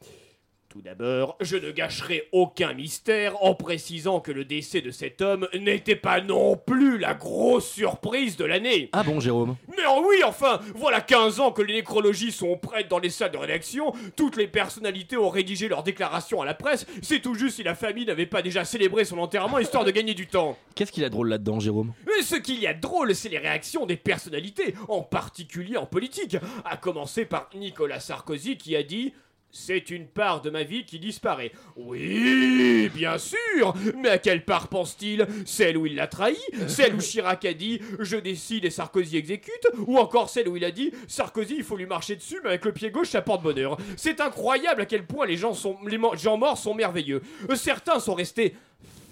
Tout 0.78 0.84
d'abord, 0.84 1.38
je 1.42 1.58
ne 1.58 1.72
gâcherai 1.72 2.30
aucun 2.32 2.76
mystère 2.76 3.44
en 3.44 3.56
précisant 3.56 4.20
que 4.20 4.32
le 4.32 4.46
décès 4.46 4.80
de 4.82 4.92
cet 4.92 5.24
homme 5.24 5.48
n'était 5.60 5.96
pas 5.96 6.22
non 6.22 6.56
plus 6.56 7.00
la 7.00 7.16
grosse 7.16 7.68
surprise 7.68 8.38
de 8.38 8.46
l'année. 8.46 8.92
Ah 8.94 9.02
bon, 9.02 9.20
Jérôme? 9.20 9.56
Mais 9.70 9.82
oh 9.90 10.06
oui, 10.08 10.18
enfin, 10.24 10.60
voilà 10.76 11.02
15 11.02 11.40
ans 11.40 11.52
que 11.52 11.64
les 11.64 11.74
nécrologies 11.74 12.32
sont 12.32 12.58
prêtes 12.58 12.90
dans 12.90 13.00
les 13.00 13.10
salles 13.10 13.32
de 13.32 13.38
rédaction, 13.38 13.92
toutes 14.16 14.38
les 14.38 14.48
personnalités 14.48 15.18
ont 15.18 15.30
rédigé 15.30 15.68
leurs 15.68 15.82
déclarations 15.82 16.44
à 16.44 16.46
la 16.46 16.54
presse, 16.54 16.86
c'est 17.02 17.24
tout 17.24 17.34
juste 17.34 17.56
si 17.56 17.64
la 17.64 17.74
famille 17.74 18.06
n'avait 18.06 18.28
pas 18.28 18.44
déjà 18.44 18.64
célébré 18.64 19.04
son 19.04 19.18
enterrement 19.18 19.58
histoire 19.58 19.84
de 19.84 19.90
gagner 19.90 20.14
du 20.14 20.28
temps. 20.28 20.60
Qu'est-ce 20.76 20.92
qu'il 20.92 21.02
y 21.02 21.08
a 21.08 21.10
de 21.10 21.14
drôle 21.14 21.30
là-dedans, 21.30 21.60
Jérôme? 21.60 21.94
Mais 22.06 22.22
ce 22.22 22.36
qu'il 22.36 22.60
y 22.60 22.68
a 22.68 22.76
de 22.76 22.82
drôle, 22.82 23.16
c'est 23.16 23.30
les 23.30 23.40
réactions 23.40 23.88
des 23.88 23.98
personnalités, 23.98 24.76
en 24.90 25.02
particulier 25.02 25.78
en 25.78 25.88
politique, 25.88 26.38
à 26.64 26.78
commencer 26.78 27.26
par 27.26 27.50
Nicolas 27.56 28.00
Sarkozy 28.00 28.58
qui 28.58 28.76
a 28.76 28.84
dit 28.84 29.14
c'est 29.58 29.90
une 29.90 30.08
part 30.08 30.42
de 30.42 30.50
ma 30.50 30.64
vie 30.64 30.86
qui 30.86 31.00
disparaît. 31.00 31.52
Oui, 31.76 32.90
bien 32.94 33.18
sûr 33.18 33.74
Mais 33.98 34.10
à 34.10 34.18
quelle 34.20 34.46
part 34.46 34.68
pense-t-il? 34.68 35.28
Celle 35.46 35.78
où 35.78 35.86
il 35.86 35.96
l'a 35.96 36.08
trahi? 36.08 36.38
Celle 36.68 36.94
où 36.94 37.00
Chirac 37.00 37.44
a 37.44 37.54
dit 37.54 37.82
Je 38.00 38.18
décide 38.18 38.66
et 38.66 38.70
Sarkozy 38.70 39.18
exécute 39.18 39.68
Ou 39.80 39.98
encore 39.98 40.30
celle 40.30 40.48
où 40.48 40.56
il 40.56 40.64
a 40.64 40.72
dit 40.72 40.92
Sarkozy, 41.08 41.56
il 41.58 41.64
faut 41.64 41.76
lui 41.76 41.88
marcher 41.88 42.16
dessus, 42.16 42.40
mais 42.44 42.50
avec 42.50 42.66
le 42.66 42.72
pied 42.72 42.92
gauche, 42.92 43.10
ça 43.10 43.22
porte 43.22 43.42
bonheur. 43.42 43.78
C'est 43.98 44.22
incroyable 44.22 44.82
à 44.82 44.86
quel 44.86 45.06
point 45.06 45.26
les 45.26 45.38
gens, 45.38 45.54
les 45.86 46.00
gens 46.18 46.38
morts 46.38 46.58
sont 46.58 46.76
merveilleux. 46.76 47.22
Certains 47.56 48.00
sont 48.00 48.14
restés 48.14 48.56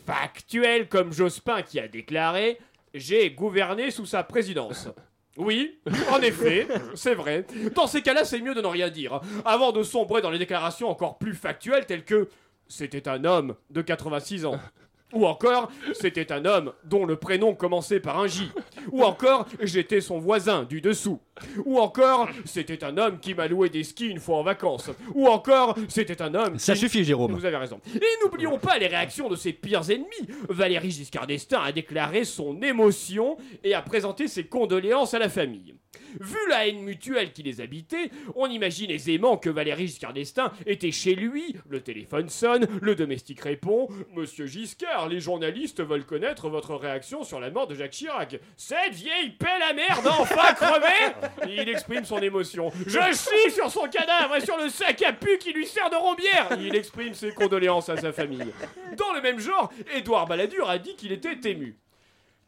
factuels, 0.05 0.87
comme 0.87 1.11
Jospin 1.11 1.63
qui 1.63 1.79
a 1.79 1.87
déclaré 1.87 2.59
J'ai 2.93 3.31
gouverné 3.31 3.89
sous 3.89 4.05
sa 4.05 4.23
présidence. 4.23 4.89
Oui, 5.37 5.79
en 6.11 6.21
effet, 6.21 6.67
c'est 6.93 7.13
vrai. 7.13 7.45
Dans 7.73 7.87
ces 7.87 8.01
cas-là, 8.01 8.23
c'est 8.23 8.39
mieux 8.39 8.55
de 8.55 8.61
ne 8.61 8.67
rien 8.67 8.89
dire, 8.89 9.19
avant 9.43 9.71
de 9.71 9.83
sombrer 9.83 10.21
dans 10.21 10.29
les 10.29 10.39
déclarations 10.39 10.89
encore 10.89 11.17
plus 11.17 11.33
factuelles 11.33 11.85
telles 11.85 12.05
que 12.05 12.29
c'était 12.67 13.07
un 13.07 13.25
homme 13.25 13.55
de 13.69 13.81
86 13.81 14.45
ans. 14.45 14.59
Ou 15.13 15.25
encore, 15.25 15.71
c'était 15.93 16.31
un 16.31 16.45
homme 16.45 16.73
dont 16.83 17.05
le 17.05 17.15
prénom 17.15 17.53
commençait 17.53 17.99
par 17.99 18.19
un 18.19 18.27
J. 18.27 18.51
Ou 18.91 19.03
encore, 19.03 19.47
j'étais 19.61 20.01
son 20.01 20.19
voisin 20.19 20.63
du 20.63 20.81
dessous. 20.81 21.19
Ou 21.65 21.79
encore, 21.79 22.29
c'était 22.45 22.83
un 22.83 22.97
homme 22.97 23.19
qui 23.19 23.33
m'a 23.33 23.47
loué 23.47 23.69
des 23.69 23.83
skis 23.83 24.07
une 24.07 24.19
fois 24.19 24.37
en 24.37 24.43
vacances. 24.43 24.89
Ou 25.13 25.27
encore, 25.27 25.75
c'était 25.89 26.21
un 26.21 26.33
homme. 26.33 26.57
Ça 26.59 26.73
qui- 26.73 26.79
suffit, 26.79 27.03
Jérôme. 27.03 27.33
Vous 27.33 27.45
avez 27.45 27.57
raison. 27.57 27.79
Et 27.93 27.99
n'oublions 28.23 28.57
pas 28.57 28.77
les 28.77 28.87
réactions 28.87 29.29
de 29.29 29.35
ses 29.35 29.53
pires 29.53 29.89
ennemis. 29.89 30.05
Valéry 30.49 30.91
Giscard 30.91 31.27
d'Estaing 31.27 31.61
a 31.61 31.71
déclaré 31.71 32.23
son 32.23 32.61
émotion 32.61 33.37
et 33.63 33.73
a 33.73 33.81
présenté 33.81 34.27
ses 34.27 34.45
condoléances 34.45 35.13
à 35.13 35.19
la 35.19 35.29
famille. 35.29 35.75
Vu 36.19 36.37
la 36.49 36.67
haine 36.67 36.79
mutuelle 36.79 37.33
qui 37.33 37.43
les 37.43 37.59
habitait, 37.61 38.09
on 38.35 38.47
imagine 38.47 38.89
aisément 38.91 39.37
que 39.37 39.49
Valéry 39.49 39.87
Giscard 39.87 40.13
d'Estaing 40.13 40.51
était 40.65 40.91
chez 40.91 41.13
lui, 41.15 41.55
le 41.69 41.81
téléphone 41.81 42.29
sonne, 42.29 42.67
le 42.81 42.95
domestique 42.95 43.41
répond 43.41 43.89
Monsieur 44.13 44.45
Giscard, 44.45 45.09
les 45.09 45.19
journalistes 45.19 45.81
veulent 45.83 46.05
connaître 46.05 46.47
votre 46.49 46.75
réaction 46.75 47.23
sur 47.23 47.39
la 47.41 47.49
mort 47.49 47.67
de 47.67 47.75
Jacques 47.75 47.91
Chirac. 47.91 48.37
Cette 48.83 48.93
vieille 48.93 49.29
pelle 49.29 49.61
à 49.61 49.73
merde 49.73 50.07
enfin 50.07 50.53
crevée 50.53 51.13
Il 51.47 51.69
exprime 51.69 52.03
son 52.03 52.17
émotion. 52.17 52.71
Je 52.85 52.99
chie 53.13 53.51
sur 53.51 53.71
son 53.71 53.87
cadavre 53.87 54.35
et 54.35 54.41
sur 54.41 54.57
le 54.57 54.69
sac 54.69 55.01
à 55.03 55.13
pu 55.13 55.37
qui 55.37 55.53
lui 55.53 55.65
sert 55.65 55.89
de 55.89 55.95
rombière 55.95 56.49
Il 56.59 56.75
exprime 56.75 57.13
ses 57.13 57.31
condoléances 57.31 57.89
à 57.89 57.97
sa 57.97 58.11
famille. 58.11 58.53
Dans 58.97 59.13
le 59.13 59.21
même 59.21 59.39
genre, 59.39 59.71
Édouard 59.95 60.27
Balladur 60.27 60.69
a 60.69 60.77
dit 60.77 60.95
qu'il 60.95 61.11
était 61.11 61.49
ému. 61.49 61.75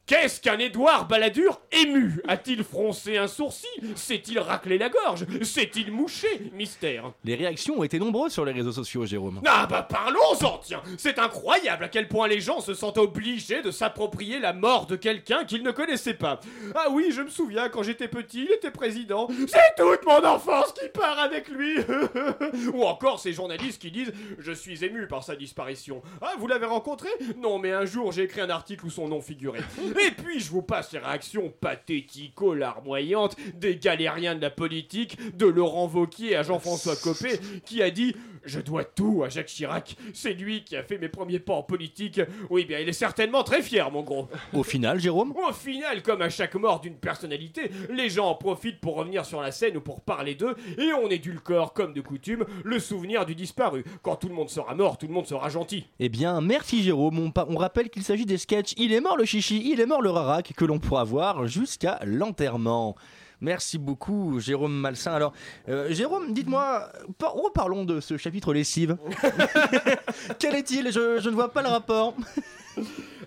Qu'est-ce 0.08 0.40
qu'un 0.40 0.58
Édouard 0.58 1.06
Balladur 1.06 1.60
ému? 1.70 2.22
A-t-il 2.30 2.64
froncé 2.64 3.18
un 3.18 3.28
sourcil? 3.28 3.68
S'est-il 3.96 4.40
raclé 4.40 4.78
la 4.78 4.88
gorge? 4.88 5.26
S'est-il 5.44 5.92
mouché? 5.92 6.50
Mystère. 6.54 7.12
Les 7.26 7.36
réactions 7.36 7.80
ont 7.80 7.84
été 7.84 8.00
nombreuses 8.00 8.32
sur 8.32 8.46
les 8.46 8.54
réseaux 8.54 8.72
sociaux, 8.72 9.06
Jérôme. 9.06 9.42
Ah 9.46 9.68
bah 9.70 9.82
parlons-en, 9.84 10.60
tiens 10.60 10.82
C'est 10.98 11.20
incroyable 11.20 11.84
à 11.84 11.90
quel 11.90 12.08
point 12.08 12.30
les 12.30 12.40
gens 12.40 12.62
se 12.62 12.74
sentent 12.74 12.98
obligés 12.98 13.62
de 13.62 13.70
s'approprier 13.70 14.40
la 14.40 14.54
mort 14.54 14.86
de 14.86 14.96
quelqu'un 14.96 15.44
qu'ils 15.44 15.62
ne 15.62 15.72
connaissaient 15.72 16.14
pas. 16.14 16.40
Ah 16.74 16.86
oui, 16.90 17.12
je 17.12 17.24
me 17.24 17.30
souviens, 17.30 17.68
quand 17.68 17.84
j'étais 17.84 18.08
petit, 18.08 18.46
il 18.46 18.52
était 18.54 18.72
président. 18.72 19.28
C'est 19.46 19.76
toute 19.76 20.06
mon 20.06 20.24
enfance 20.26 20.72
qui 20.72 20.88
part 20.88 21.20
avec 21.20 21.50
lui 21.50 21.80
Ou 22.74 22.84
encore 22.86 23.20
ces 23.20 23.34
journalistes 23.34 23.82
qui 23.82 23.92
disent 23.92 24.14
«Je 24.40 24.54
suis 24.54 24.86
ému 24.86 25.06
par 25.08 25.26
sa 25.26 25.36
disparition». 25.36 26.02
Ah, 26.22 26.32
vous 26.40 26.48
l'avez 26.48 26.66
rencontré? 26.66 27.10
Non, 27.38 27.60
mais 27.60 27.74
un 27.74 27.84
jour, 27.84 28.14
j'ai 28.14 28.24
écrit 28.24 28.40
un 28.40 28.50
article 28.50 28.86
où 28.86 28.90
son 28.90 29.10
nom 29.10 29.20
figurait. 29.20 29.60
Et 30.00 30.12
puis, 30.12 30.40
je 30.40 30.52
vous 30.52 30.62
passe 30.62 30.92
les 30.94 31.00
réactions 31.00 31.52
pathético-larmoyantes 31.60 33.36
des 33.56 33.78
galériens 33.78 34.36
de 34.36 34.42
la 34.42 34.50
politique, 34.50 35.18
de 35.38 35.46
Laurent 35.46 35.88
Vauquier 35.88 36.36
à 36.36 36.44
Jean-François 36.44 36.96
Copé, 36.96 37.40
qui 37.66 37.82
a 37.82 37.90
dit 37.90 38.16
Je 38.48 38.62
dois 38.62 38.86
tout 38.86 39.24
à 39.26 39.30
Jacques 39.30 39.48
Chirac. 39.48 39.98
C'est 40.14 40.34
lui 40.34 40.64
qui 40.64 40.78
a 40.78 40.84
fait 40.84 40.98
mes 40.98 41.10
premiers 41.10 41.40
pas 41.40 41.54
en 41.54 41.64
politique. 41.64 42.22
Oui, 42.50 42.64
bien, 42.66 42.80
il 42.80 42.88
est 42.88 42.94
certainement 42.94 43.44
très 43.44 43.62
fier, 43.62 43.92
mon 43.92 44.04
gros. 44.04 44.30
Au 44.54 44.64
final, 44.64 45.00
Jérôme 45.00 45.34
Au 45.36 45.52
final, 45.52 46.02
comme 46.02 46.22
à 46.22 46.30
chaque 46.30 46.56
mort 46.56 46.80
d'une 46.80 46.96
personnalité, 46.96 47.70
les 47.92 48.10
gens 48.10 48.30
en 48.30 48.36
profitent 48.36 48.80
pour 48.80 48.96
revenir 48.96 49.26
sur 49.26 49.42
la 49.42 49.52
scène 49.52 49.76
ou 49.76 49.82
pour 49.82 50.00
parler 50.00 50.36
d'eux, 50.36 50.56
et 50.78 50.94
on 50.94 51.10
édulcore, 51.10 51.74
comme 51.74 51.94
de 51.94 52.02
coutume, 52.02 52.46
le 52.64 52.80
souvenir 52.80 53.26
du 53.26 53.36
disparu. 53.36 53.84
Quand 54.02 54.16
tout 54.16 54.30
le 54.30 54.34
monde 54.36 54.50
sera 54.50 54.74
mort, 54.76 54.98
tout 54.98 55.08
le 55.08 55.14
monde 55.14 55.28
sera 55.28 55.50
gentil. 55.50 55.86
Eh 56.00 56.08
bien, 56.08 56.40
merci 56.40 56.84
Jérôme. 56.84 57.20
On, 57.20 57.34
on 57.50 57.58
rappelle 57.58 57.90
qu'il 57.90 58.04
s'agit 58.04 58.26
des 58.26 58.38
sketchs 58.38 58.74
Il 58.78 58.94
est 58.94 59.02
mort 59.02 59.18
le 59.18 59.26
chichi, 59.26 59.70
il 59.70 59.82
est 59.82 59.86
mort 59.86 60.02
le 60.02 60.10
rarac 60.10 60.54
que 60.56 60.66
l'on 60.66 60.80
pourra 60.80 61.04
voir 61.04 61.48
jusqu'à 61.48 62.00
l'enterrement. 62.06 62.96
Merci 63.42 63.78
beaucoup, 63.78 64.40
Jérôme 64.40 64.74
Malsain. 64.74 65.14
Alors, 65.14 65.34
euh, 65.70 65.92
Jérôme, 65.94 66.34
dites-moi, 66.34 66.90
par- 67.18 67.34
reparlons 67.34 67.86
de 67.86 68.00
ce 68.00 68.18
chapitre 68.18 68.54
lessive. 68.54 68.98
Quel 70.40 70.56
est-il? 70.56 70.92
Je, 70.92 71.20
je 71.20 71.30
ne 71.30 71.36
vois 71.36 71.52
pas 71.52 71.62
le 71.62 71.70
rapport. 71.70 72.14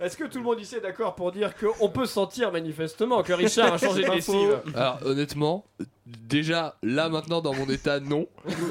Est-ce 0.00 0.16
que 0.16 0.24
tout 0.24 0.38
le 0.38 0.44
monde 0.44 0.60
ici 0.60 0.76
est 0.76 0.80
d'accord 0.80 1.14
pour 1.14 1.30
dire 1.32 1.52
qu'on 1.56 1.88
peut 1.88 2.06
sentir 2.06 2.50
manifestement 2.52 3.22
que 3.22 3.32
Richard 3.32 3.74
a 3.74 3.78
changé 3.78 4.02
de 4.04 4.10
lessive? 4.14 4.60
Alors 4.74 4.98
honnêtement, 5.04 5.64
déjà 6.28 6.76
là 6.82 7.08
maintenant 7.08 7.40
dans 7.40 7.52
mon 7.54 7.66
état 7.66 7.98
non. 8.00 8.26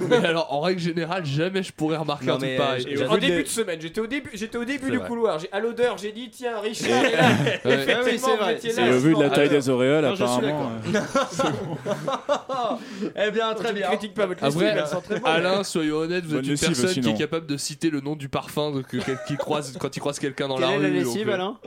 Mais 0.10 0.18
alors 0.26 0.54
en 0.54 0.62
règle 0.62 0.80
générale 0.80 1.26
jamais 1.26 1.62
je 1.64 1.72
pourrais 1.74 1.98
remarquer 1.98 2.28
Non, 2.28 2.36
un 2.36 2.38
truc 2.38 2.58
pareil. 2.58 2.86
euh, 2.98 3.08
En 3.08 3.18
début 3.18 3.44
de 3.44 3.48
semaine, 3.48 3.80
j'étais 3.82 4.00
au 4.02 4.08
début, 4.08 4.30
j'étais 4.34 4.58
au 4.58 4.66
début 4.66 4.90
du 4.92 4.98
vrai. 4.98 5.08
couloir. 5.08 5.40
J'ai- 5.40 5.52
À 5.52 5.60
l'odeur, 5.60 5.98
j'ai 5.98 6.12
dit 6.12 6.30
tiens, 6.30 6.60
Richard 6.60 7.06
est 7.06 7.16
là. 7.16 7.30
Ouais. 7.66 7.74
Effectivement, 7.74 8.28
Ah 8.40 8.48
oui, 8.52 8.58
c'est 8.62 8.72
vrai. 8.74 8.90
Et 8.90 8.94
au 8.94 9.00
vu 9.00 9.14
de 9.16 9.20
la 9.22 9.30
taille 9.30 9.48
Alors- 9.50 9.60
des 9.62 9.70
auréoles, 9.70 10.06
Non, 10.06 10.14
apparemment. 10.14 10.72
euh, 10.86 11.02
eh 13.16 13.32
bien, 13.32 13.54
très 13.54 13.68
Je 13.70 13.74
ne 13.74 13.78
bien. 13.80 13.88
critique 13.90 14.14
pas 14.14 14.26
votre 14.26 14.44
Après, 14.44 14.74
bon. 15.20 15.26
Alain, 15.26 15.64
soyons 15.64 15.98
honnêtes, 15.98 16.26
vous 16.26 16.36
êtes 16.38 16.48
une 16.48 16.58
personne 16.58 16.94
qui 16.94 17.10
est 17.10 17.18
capable 17.18 17.46
de 17.48 17.58
citer 17.58 17.90
le 17.90 18.02
nom 18.02 18.16
du 18.16 18.30
parfum 18.30 18.72
de- 18.72 18.82
que, 18.82 18.98
que- 18.98 19.28
qu'il 19.28 19.38
croise 19.38 19.76
quand 19.80 19.96
il 19.96 20.00
croise 20.00 20.20
quelqu'un 20.20 20.48
dans 20.48 20.56
Quelle 20.56 20.66
la 20.66 20.72
est 20.74 20.78
rue. 20.78 20.84
la 20.84 20.90
donc, 21.04 21.14
lessive, 21.14 21.30
euh, 21.30 21.34
Alain? 21.34 21.58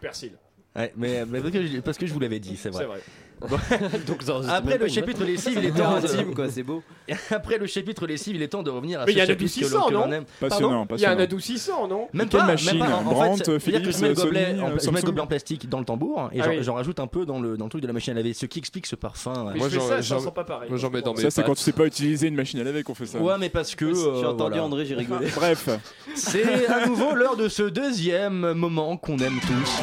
Persil. 0.00 0.32
Ouais, 0.74 0.92
mais, 0.96 1.24
mais 1.26 1.40
parce, 1.40 1.52
que 1.52 1.66
je, 1.66 1.78
parce 1.80 1.98
que 1.98 2.06
je 2.06 2.12
vous 2.12 2.20
l'avais 2.20 2.38
dit, 2.38 2.56
c'est 2.56 2.68
vrai. 2.68 2.82
C'est 2.82 2.88
vrai. 2.88 3.00
Donc, 4.06 4.22
Après 4.48 4.78
le 4.78 4.88
chapitre 4.88 5.24
lessive, 5.24 5.58
il 5.58 5.66
est 5.66 5.70
temps 5.70 5.94
intime, 5.96 6.34
quoi, 6.34 6.48
c'est 6.50 6.62
beau. 6.62 6.82
Après 7.30 7.58
le 7.58 7.66
chapitre 7.66 8.06
lessive, 8.06 8.36
il 8.36 8.42
est 8.42 8.48
temps 8.48 8.62
de 8.62 8.70
revenir 8.70 9.00
à 9.00 9.04
Mais 9.04 9.12
ce 9.12 9.16
il 9.16 9.18
y 9.18 9.20
a 9.20 9.24
un 9.24 9.26
chapitre 9.26 9.60
que 9.60 9.92
l'on- 9.92 10.08
que 10.08 10.12
aime. 10.14 10.24
Passionnant, 10.40 10.68
Il 10.68 10.72
y 10.72 10.76
a 10.76 10.80
un 10.80 10.86
passionnant. 10.86 11.18
adoucissant, 11.22 11.88
non 11.88 12.08
Même 12.12 12.28
Quelle 12.28 12.40
pas, 12.40 12.46
machine 12.46 12.78
même 12.78 12.88
pas. 12.88 12.94
En, 12.96 12.98
en 13.00 13.02
Brandt, 13.04 13.36
fait, 13.44 13.44
c'est-à-dire 13.44 13.54
que 13.56 13.58
Philips, 13.60 13.96
je 13.96 14.02
mets 14.02 14.08
le 14.08 14.14
gobelet, 14.14 14.46
Sony, 14.46 14.60
en- 14.60 14.64
euh, 14.64 14.66
je 14.66 14.70
mets 14.70 14.74
le 14.74 14.80
Samsung 14.80 15.04
gobelet 15.04 15.20
en 15.22 15.26
plastique 15.26 15.68
dans 15.68 15.78
le 15.78 15.84
tambour 15.84 16.30
et 16.32 16.40
Ah 16.40 16.44
j'en 16.44 16.50
oui. 16.50 16.58
j'en 16.62 16.74
rajoute 16.74 17.00
un 17.00 17.06
peu 17.06 17.24
dans 17.26 17.40
le, 17.40 17.56
dans 17.56 17.64
le 17.64 17.70
truc 17.70 17.82
de 17.82 17.86
la 17.86 17.92
machine 17.92 18.12
à 18.12 18.16
laver, 18.16 18.32
ce 18.34 18.46
qui 18.46 18.58
explique 18.58 18.86
ce 18.86 18.96
parfum. 18.96 19.50
Mais 19.52 19.58
Moi, 19.58 19.68
je 19.68 19.74
fais 19.74 19.80
j'en- 19.80 19.88
ça, 19.88 19.96
ça 19.96 20.02
j'en- 20.02 20.20
sent 20.20 20.32
pas 20.34 20.44
pareil. 20.44 20.68
moi, 20.68 20.78
j'en 20.78 20.90
mets 20.90 21.02
dans 21.02 21.14
mes 21.14 21.22
Ça, 21.22 21.30
c'est 21.30 21.42
quand 21.44 21.54
tu 21.54 21.62
sais 21.62 21.72
pas 21.72 21.86
utiliser 21.86 22.28
une 22.28 22.34
machine 22.34 22.60
à 22.60 22.64
laver 22.64 22.82
qu'on 22.82 22.94
fait 22.94 23.06
ça. 23.06 23.18
Ouais, 23.18 23.34
mais 23.38 23.48
parce 23.48 23.74
que. 23.74 23.92
J'ai 23.94 24.00
euh, 24.00 24.30
entendu 24.30 24.36
voilà. 24.50 24.64
André, 24.64 24.84
j'ai 24.86 24.94
rigolé. 24.94 25.28
Bref, 25.36 25.68
C'est 26.14 26.66
à 26.68 26.86
nouveau 26.86 27.14
l'heure 27.14 27.36
de 27.36 27.48
ce 27.48 27.62
deuxième 27.62 28.52
moment 28.54 28.96
qu'on 28.96 29.18
aime 29.18 29.38
tous. 29.40 29.82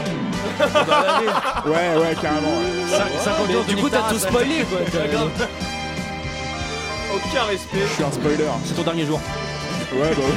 Ouais, 1.65 1.71
ouais, 1.73 2.15
carrément. 2.21 2.47
ouais. 2.49 2.85
Cin- 2.89 3.23
50 3.23 3.47
Mais 3.49 3.55
ans 3.55 3.61
de 3.63 3.67
du 3.69 3.75
coup, 3.75 3.89
t'as 3.89 3.97
Nick 4.01 4.07
tout 4.09 4.17
Taras. 4.25 4.29
spoilé, 4.29 4.65
quoi. 4.69 4.79
Aucun 7.29 7.43
respect. 7.45 7.77
Je 7.87 7.93
suis 7.93 8.03
un 8.03 8.11
spoiler. 8.11 8.47
C'est 8.65 8.75
ton 8.75 8.83
dernier 8.83 9.05
jour. 9.05 9.19
Ouais, 9.93 10.11
bah 10.15 10.23
oui. 10.25 10.33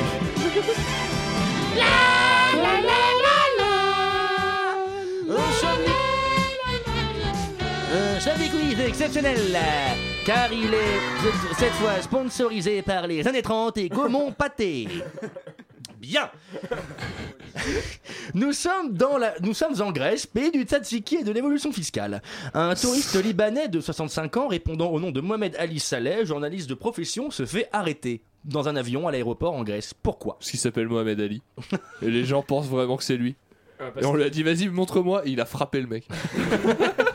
Un 7.93 8.21
Chablis 8.21 8.51
Quiz 8.51 8.81
exceptionnel, 8.81 9.39
car 10.25 10.53
il 10.53 10.75
est 10.75 11.55
cette 11.59 11.73
fois 11.75 12.01
sponsorisé 12.03 12.83
par 12.83 13.07
les 13.07 13.27
années 13.27 13.43
30 13.43 13.79
et 13.79 13.89
Gaumont 13.89 14.33
Pâté. 14.33 14.89
Bien 16.07 16.31
Nous 18.35 18.53
sommes, 18.53 18.93
dans 18.93 19.19
la... 19.19 19.35
Nous 19.41 19.55
sommes 19.55 19.81
en 19.81 19.91
Grèce, 19.91 20.25
pays 20.27 20.53
du 20.53 20.63
tzatziki 20.63 21.17
et 21.17 21.25
de 21.25 21.33
l'évolution 21.33 21.73
fiscale. 21.73 22.23
Un 22.55 22.75
touriste 22.77 23.17
libanais 23.25 23.67
de 23.67 23.81
65 23.81 24.37
ans 24.37 24.47
répondant 24.47 24.91
au 24.91 25.01
nom 25.01 25.11
de 25.11 25.21
Mohamed 25.21 25.57
Ali 25.59 25.81
Saleh, 25.81 26.25
journaliste 26.25 26.71
de 26.71 26.75
profession, 26.75 27.33
se 27.33 27.45
fait 27.45 27.69
arrêter 27.73 28.23
dans 28.45 28.69
un 28.69 28.77
avion 28.77 29.09
à 29.09 29.13
l'aéroport 29.13 29.55
en 29.55 29.65
Grèce. 29.65 29.95
Pourquoi? 29.95 30.35
Parce 30.39 30.51
qu'il 30.51 30.61
s'appelle 30.61 30.87
Mohamed 30.87 31.21
Ali. 31.21 31.43
Et 32.03 32.11
les 32.11 32.25
gens 32.25 32.43
pensent 32.43 32.69
vraiment 32.69 32.97
que 32.97 33.05
c'est 33.05 33.17
lui. 33.17 33.35
Ah, 33.81 33.91
parce 33.93 34.07
Et 34.07 34.09
on 34.09 34.15
lui 34.15 34.23
a 34.23 34.31
dit 34.31 34.45
vas-y 34.45 34.69
montre-moi 34.69 35.27
et 35.27 35.31
il 35.31 35.41
a 35.41 35.45
frappé 35.45 35.81
le 35.81 35.89
mec. 35.89 36.07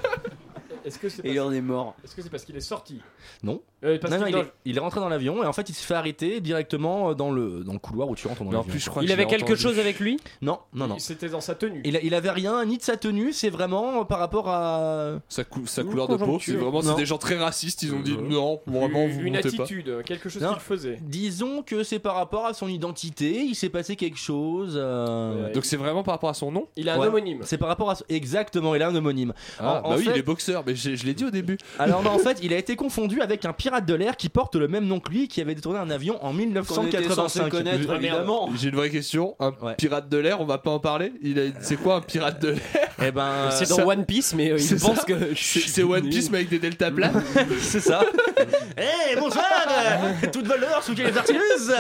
Est-ce 0.92 1.00
que 1.00 1.10
c'est 1.10 1.26
Et 1.26 1.32
il 1.32 1.40
en 1.40 1.52
est 1.52 1.62
mort. 1.62 1.96
Est-ce 2.04 2.16
que 2.16 2.22
c'est 2.22 2.30
parce 2.30 2.44
qu'il 2.46 2.56
est 2.58 2.62
sorti 2.62 3.00
Non. 3.44 3.62
Euh, 3.84 3.98
parce 4.00 4.14
non, 4.14 4.20
non, 4.20 4.28
il, 4.28 4.36
est, 4.36 4.52
il 4.66 4.78
est 4.78 4.80
rentré 4.80 5.00
dans 5.00 5.10
l'avion 5.10 5.42
et 5.44 5.48
en 5.48 5.54
fait 5.54 5.68
il 5.70 5.74
se 5.74 5.84
fait 5.84 5.96
arrêter 5.96 6.40
directement 6.40 7.16
dans 7.16 7.32
le, 7.32 7.64
dans 7.64 7.74
le 7.74 7.80
couloir 7.80 8.08
où 8.10 8.16
tu 8.16 8.28
rentres 8.28 8.44
dans 8.44 8.52
l'avion. 8.52 8.70
plus, 8.70 8.80
je 8.80 8.90
crois 8.92 9.04
Il 9.04 9.12
avait 9.12 9.26
quelque 9.26 9.46
entendu. 9.46 9.60
chose 9.60 9.80
avec 9.80 10.00
lui 10.00 10.20
Non, 10.44 10.60
non, 10.74 10.86
non. 10.88 11.00
C'était 11.00 11.30
dans 11.30 11.42
sa 11.42 11.56
tenue. 11.56 11.82
Il, 11.84 11.96
a- 11.98 12.02
il 12.04 12.14
avait 12.14 12.30
rien, 12.30 12.64
ni 12.66 12.78
de 12.78 12.84
sa 12.84 12.96
tenue, 12.98 13.34
c'est 13.34 13.50
vraiment 13.50 14.06
par 14.06 14.20
rapport 14.20 14.50
à. 14.50 15.14
Sa, 15.30 15.44
cou- 15.44 15.66
sa 15.66 15.82
Une 15.82 15.90
couleur 15.90 16.08
de 16.08 16.18
peau, 16.18 16.38
c'est 16.40 16.54
vraiment 16.54 16.82
c'est 16.84 16.96
des 16.96 17.06
gens 17.08 17.18
très 17.18 17.38
racistes. 17.38 17.82
Ils 17.84 17.94
ont 17.96 18.02
dit 18.02 18.16
non, 18.18 18.60
vraiment 18.68 19.08
vous 19.08 19.22
une 19.22 19.34
pas. 19.34 19.40
attitude, 19.40 20.04
quelque 20.06 20.30
chose 20.30 20.44
Non. 20.44 20.52
qu'il 20.54 20.60
faisait. 20.62 21.00
Disons 21.02 21.64
que 21.64 21.84
c'est 21.84 22.00
par 22.00 22.16
rapport 22.16 22.46
à 22.46 22.54
son 22.54 22.68
identité, 22.68 23.32
il 23.42 23.56
s'est 23.56 23.70
passé 23.70 23.96
quelque 23.96 24.18
chose. 24.20 24.74
euh, 24.76 25.46
Ouais. 25.48 25.52
Donc 25.54 25.66
c'est 25.66 25.78
vraiment 25.78 26.04
par 26.04 26.14
rapport 26.14 26.30
à 26.30 26.34
son 26.34 26.52
nom 26.52 26.68
Il 26.76 26.88
a 26.90 26.96
un 26.96 27.00
Ouais. 27.00 27.08
homonyme. 27.08 27.40
C'est 27.44 27.58
par 27.58 27.68
rapport 27.70 27.90
à. 27.90 27.96
Exactement, 28.10 28.76
il 28.76 28.82
a 28.84 28.90
un 28.90 28.96
homonyme. 28.96 29.34
Ah 29.60 29.82
En- 29.84 29.88
en 29.88 29.90
bah 29.92 29.96
oui, 29.98 30.04
fait- 30.06 30.12
il 30.12 30.18
est 30.18 30.22
boxeur, 30.24 30.64
mais 30.68 30.76
je 30.82 31.06
l'ai 31.06 31.14
dit 31.14 31.26
au 31.26 31.32
début. 31.32 31.58
Alors 31.80 32.02
non, 32.04 32.12
en 32.12 32.18
fait, 32.20 32.38
il 32.42 32.54
a 32.54 32.58
été 32.58 32.76
confondu 32.76 33.22
avec 33.22 33.46
un 33.46 33.54
pirate 33.54 33.86
de 33.86 33.94
l'air 33.94 34.16
qui 34.18 34.30
porte 34.30 34.56
le 34.56 34.68
même 34.68 34.86
nom 34.86 35.00
que 35.00 35.12
lui, 35.12 35.28
qui 35.28 35.42
avait 35.42 35.56
détourné 35.56 35.80
un 35.80 35.90
avion 35.90 36.24
en 36.24 36.32
Qu'on 36.32 36.40
était 36.40 37.04
censé 37.04 37.40
1985. 37.40 37.50
connaître, 37.50 37.88
Ah, 37.92 37.96
évidemment. 37.96 38.50
J'ai 38.60 38.70
une 38.70 38.76
vraie 38.76 38.90
question. 38.90 39.36
Un 39.40 39.52
Ouais. 39.62 39.76
pirate 39.78 40.10
de 40.10 40.18
l'air, 40.18 40.42
on 40.42 40.46
va 40.46 40.58
pas 40.58 40.72
en 40.72 40.80
parler 40.80 41.12
Il 41.22 41.38
a- 41.40 41.44
C'est 41.62 41.76
quoi 41.78 41.96
un 41.96 42.02
pirate 42.02 42.42
de 42.42 42.50
l'air 42.50 42.60
Eh 43.04 43.12
ben, 43.12 43.50
C'est 43.52 43.66
ça- 43.66 43.76
dans 43.78 43.88
One 43.90 44.06
Piece, 44.06 44.34
mais 44.34 44.52
euh, 44.52 44.56
il 44.58 44.62
C'est 44.64 44.80
pense 44.80 44.98
ça 45.00 45.04
que. 45.04 45.14
C'est 45.36 45.60
c'est 45.60 45.84
One 45.84 46.10
Piece 46.10 46.30
mais 46.32 46.38
avec 46.40 46.50
des 46.50 46.60
deltas 46.60 46.90
plats 46.96 47.12
c'est 47.60 47.80
ça. 47.80 48.02
Eh 48.78 49.16
bonsoir 49.20 49.46
euh, 49.70 50.28
Toute 50.32 50.48
valeur 50.48 50.82
sous 50.84 50.94
les 50.94 51.16
artilleuses 51.18 51.74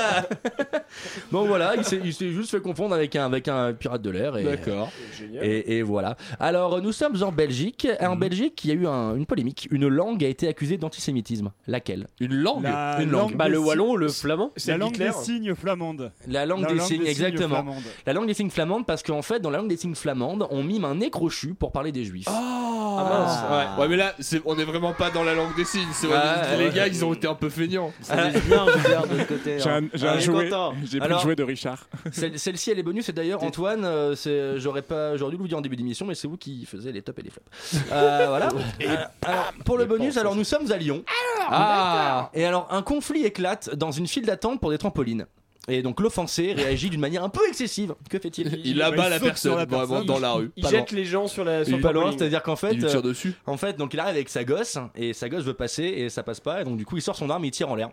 Donc 1.32 1.48
voilà, 1.48 1.76
il 1.76 1.84
s'est 1.84 2.00
il 2.04 2.14
s'est 2.14 2.30
juste 2.32 2.52
fait 2.52 2.60
confondre 2.62 2.94
avec 2.96 3.16
un, 3.16 3.26
avec 3.26 3.48
un 3.48 3.74
pirate 3.74 4.02
de 4.02 4.10
l'air. 4.10 4.38
Et, 4.38 4.44
D'accord. 4.44 4.92
Génial. 5.18 5.46
Et, 5.46 5.78
et 5.78 5.82
voilà. 5.82 6.18
Alors, 6.40 6.82
nous 6.82 6.92
sommes 6.92 7.22
en 7.24 7.32
Belgique. 7.32 7.86
Et 7.86 8.04
Mhm. 8.06 8.12
En 8.12 8.16
Belgique, 8.18 8.62
il 8.66 8.70
y 8.70 8.74
a 8.74 8.76
eu 8.76 8.88
un- 8.88 8.91
une 9.16 9.26
polémique. 9.26 9.68
Une 9.72 9.88
langue 9.88 10.24
a 10.24 10.28
été 10.28 10.48
accusée 10.48 10.78
d'antisémitisme. 10.78 11.52
Laquelle? 11.68 12.08
Une 12.20 12.34
langue 12.36 12.64
La 12.64 13.02
Une 13.02 13.12
langue 13.12 13.22
langue. 13.32 13.36
Bah, 13.38 13.48
le 13.48 13.58
wallon, 13.60 13.96
le 13.96 14.08
flamand? 14.10 14.52
La 14.68 14.78
langue 14.78 14.92
Hitler. 14.96 15.08
des 15.08 15.14
signes 15.24 15.56
flamandes. 15.56 16.12
La 16.28 16.46
langue 16.46 16.62
La 16.62 16.68
des 16.70 16.76
langue 16.76 16.88
signes, 16.88 17.00
des 17.04 17.14
signes 17.14 17.26
exactement. 17.26 17.56
flamandes. 17.56 17.84
La 18.06 18.14
langue 18.14 18.28
des 18.28 18.34
signes 18.34 18.50
flamandes, 18.50 18.86
parce 18.86 19.04
qu'en 19.04 19.22
fait, 19.22 19.40
dans 19.40 19.50
la 19.50 19.58
langue 19.60 19.70
des 19.70 19.78
signes 19.78 19.96
flamandes, 19.96 20.48
on 20.52 20.64
mime 20.64 20.86
un 20.86 20.96
nez 20.96 21.10
crochu 21.10 21.54
pour 21.54 21.72
parler 21.72 21.92
des 21.92 22.04
juifs. 22.04 22.28
Ah 22.30 23.06
mince. 23.10 23.78
ouais. 23.78 23.82
ouais, 23.84 23.88
mais 23.90 23.96
là, 23.98 24.14
c'est- 24.20 24.42
on 24.46 24.58
est 24.58 24.64
vraiment 24.66 24.94
pas 24.94 25.10
dans 25.10 25.24
la 25.24 25.34
langue 25.34 25.56
des 25.56 25.66
signes. 25.66 25.88
c'est- 25.94 26.08
Ouais, 26.08 26.14
les 26.58 26.66
ouais. 26.68 26.74
gars, 26.74 26.88
ils 26.88 27.04
ont 27.06 27.14
été 27.14 27.28
un 27.28 27.36
peu 27.36 27.50
feignants. 27.50 27.92
Ça 28.02 28.30
laisse 28.30 28.44
bien, 28.46 28.66
Gilbert, 28.74 29.08
de 29.08 29.16
l'autre 29.18 29.28
côté. 29.28 29.60
J'ai 29.60 29.70
hein. 29.70 29.82
un, 29.84 29.98
j'ai 29.98 30.08
Ah, 30.08 30.12
un 30.12 30.16
il 30.16 30.18
est 30.20 30.22
jouet. 30.22 30.44
content. 30.50 30.74
J'ai 30.84 30.98
pris 31.00 31.06
Alors- 31.08 31.20
le 31.20 31.24
jouet 31.24 31.36
de 31.36 31.44
Richard. 31.44 31.88
Celle- 32.12 32.38
Celle-ci, 32.38 32.72
elle 32.72 32.80
est 32.80 32.84
bonus. 32.84 33.08
Et 33.10 33.14
d'ailleurs, 33.14 33.44
Antoine, 33.44 33.86
euh, 33.86 34.16
c'est- 34.16 34.60
j'aurais 34.60 34.82
pas, 34.82 35.16
j'aurais 35.18 35.32
dû 35.32 35.38
vous 35.38 35.48
dire 35.48 35.58
en 35.58 35.62
début 35.62 35.76
d'émission, 35.76 36.06
mais 36.06 36.16
c'est 36.16 36.28
vous 36.28 36.38
qui 36.38 36.66
faisiez 36.66 36.92
les 36.92 37.02
tops 37.02 37.20
et 37.20 37.24
les 37.24 37.30
flops. 37.30 37.48
Euh, 37.92 38.26
voilà. 38.28 38.50
Euh, 38.86 39.06
alors, 39.22 39.54
pour 39.66 39.78
le 39.78 39.86
bonus, 39.86 40.18
alors 40.18 40.36
nous 40.36 40.44
sommes 40.44 40.72
à 40.72 40.78
Lyon. 40.78 41.04
Ah 41.50 42.30
Et 42.34 42.46
alors, 42.46 42.68
un 42.72 42.82
conflit 42.82 43.26
éclate 43.26 43.74
dans 43.76 43.92
une 43.92 44.08
file 44.08 44.26
d'attente 44.26 44.60
pour 44.60 44.72
des 44.72 44.78
trampolines. 44.78 45.26
Et 45.68 45.84
donc 45.84 46.00
l'offensé 46.00 46.54
réagit 46.54 46.90
d'une 46.90 47.00
manière 47.00 47.24
un 47.24 47.30
peu 47.30 47.42
excessive. 47.48 47.94
Que 48.10 48.18
fait-il 48.18 48.62
Il 48.66 48.82
abat 48.82 49.10
la 49.10 49.20
personne 49.20 49.64
vraiment 49.70 50.04
dans 50.04 50.20
la 50.20 50.32
rue. 50.34 50.52
Il 50.56 50.68
jette 50.68 50.92
les 50.92 51.06
gens 51.06 51.28
sur 51.28 51.44
la 51.44 51.64
sur 51.64 51.76
Il 51.76 51.82
pas 51.82 51.92
loin, 51.92 52.12
c'est-à-dire 52.18 52.42
qu'en 52.42 52.56
fait, 52.56 52.72
Il 52.74 52.82
lui 52.82 52.88
tire 52.88 53.00
euh, 53.00 53.04
dessus. 53.04 53.36
en 53.46 53.58
fait, 53.58 53.78
donc 53.78 53.94
il 53.94 54.00
arrive 54.00 54.16
avec 54.16 54.30
sa 54.30 54.44
gosse 54.44 54.80
et 54.96 55.14
sa 55.14 55.30
gosse 55.30 55.44
veut 55.44 55.54
passer 55.54 55.84
et 55.84 56.10
ça 56.10 56.24
passe 56.24 56.40
pas 56.40 56.62
et 56.62 56.64
donc 56.64 56.78
du 56.78 56.86
coup 56.86 56.98
il 56.98 57.02
sort 57.02 57.16
son 57.16 57.30
arme 57.30 57.44
et 57.46 57.50
il 57.50 57.52
tire 57.52 57.70
en 57.70 57.76
l'air. 57.76 57.90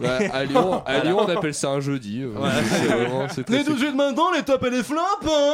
Ouais, 0.00 0.28
à 0.32 0.44
Lyon, 0.44 0.82
à 0.84 0.98
Lyon, 1.04 1.18
on 1.20 1.28
appelle 1.30 1.54
ça 1.54 1.70
un 1.70 1.80
jeudi. 1.80 2.22
euh, 2.22 2.30
c'est 2.64 2.86
vraiment- 2.86 3.28
c'est 3.32 3.44
très- 3.46 3.58
Les 3.58 3.64
deux 3.64 3.76
jeux 3.78 3.92
de 3.92 3.96
main 3.96 4.12
dans 4.12 4.32
les 4.32 4.42
tops 4.42 4.66
et 4.66 4.70
les 4.70 4.82
flops. 4.82 5.00
Hein 5.24 5.52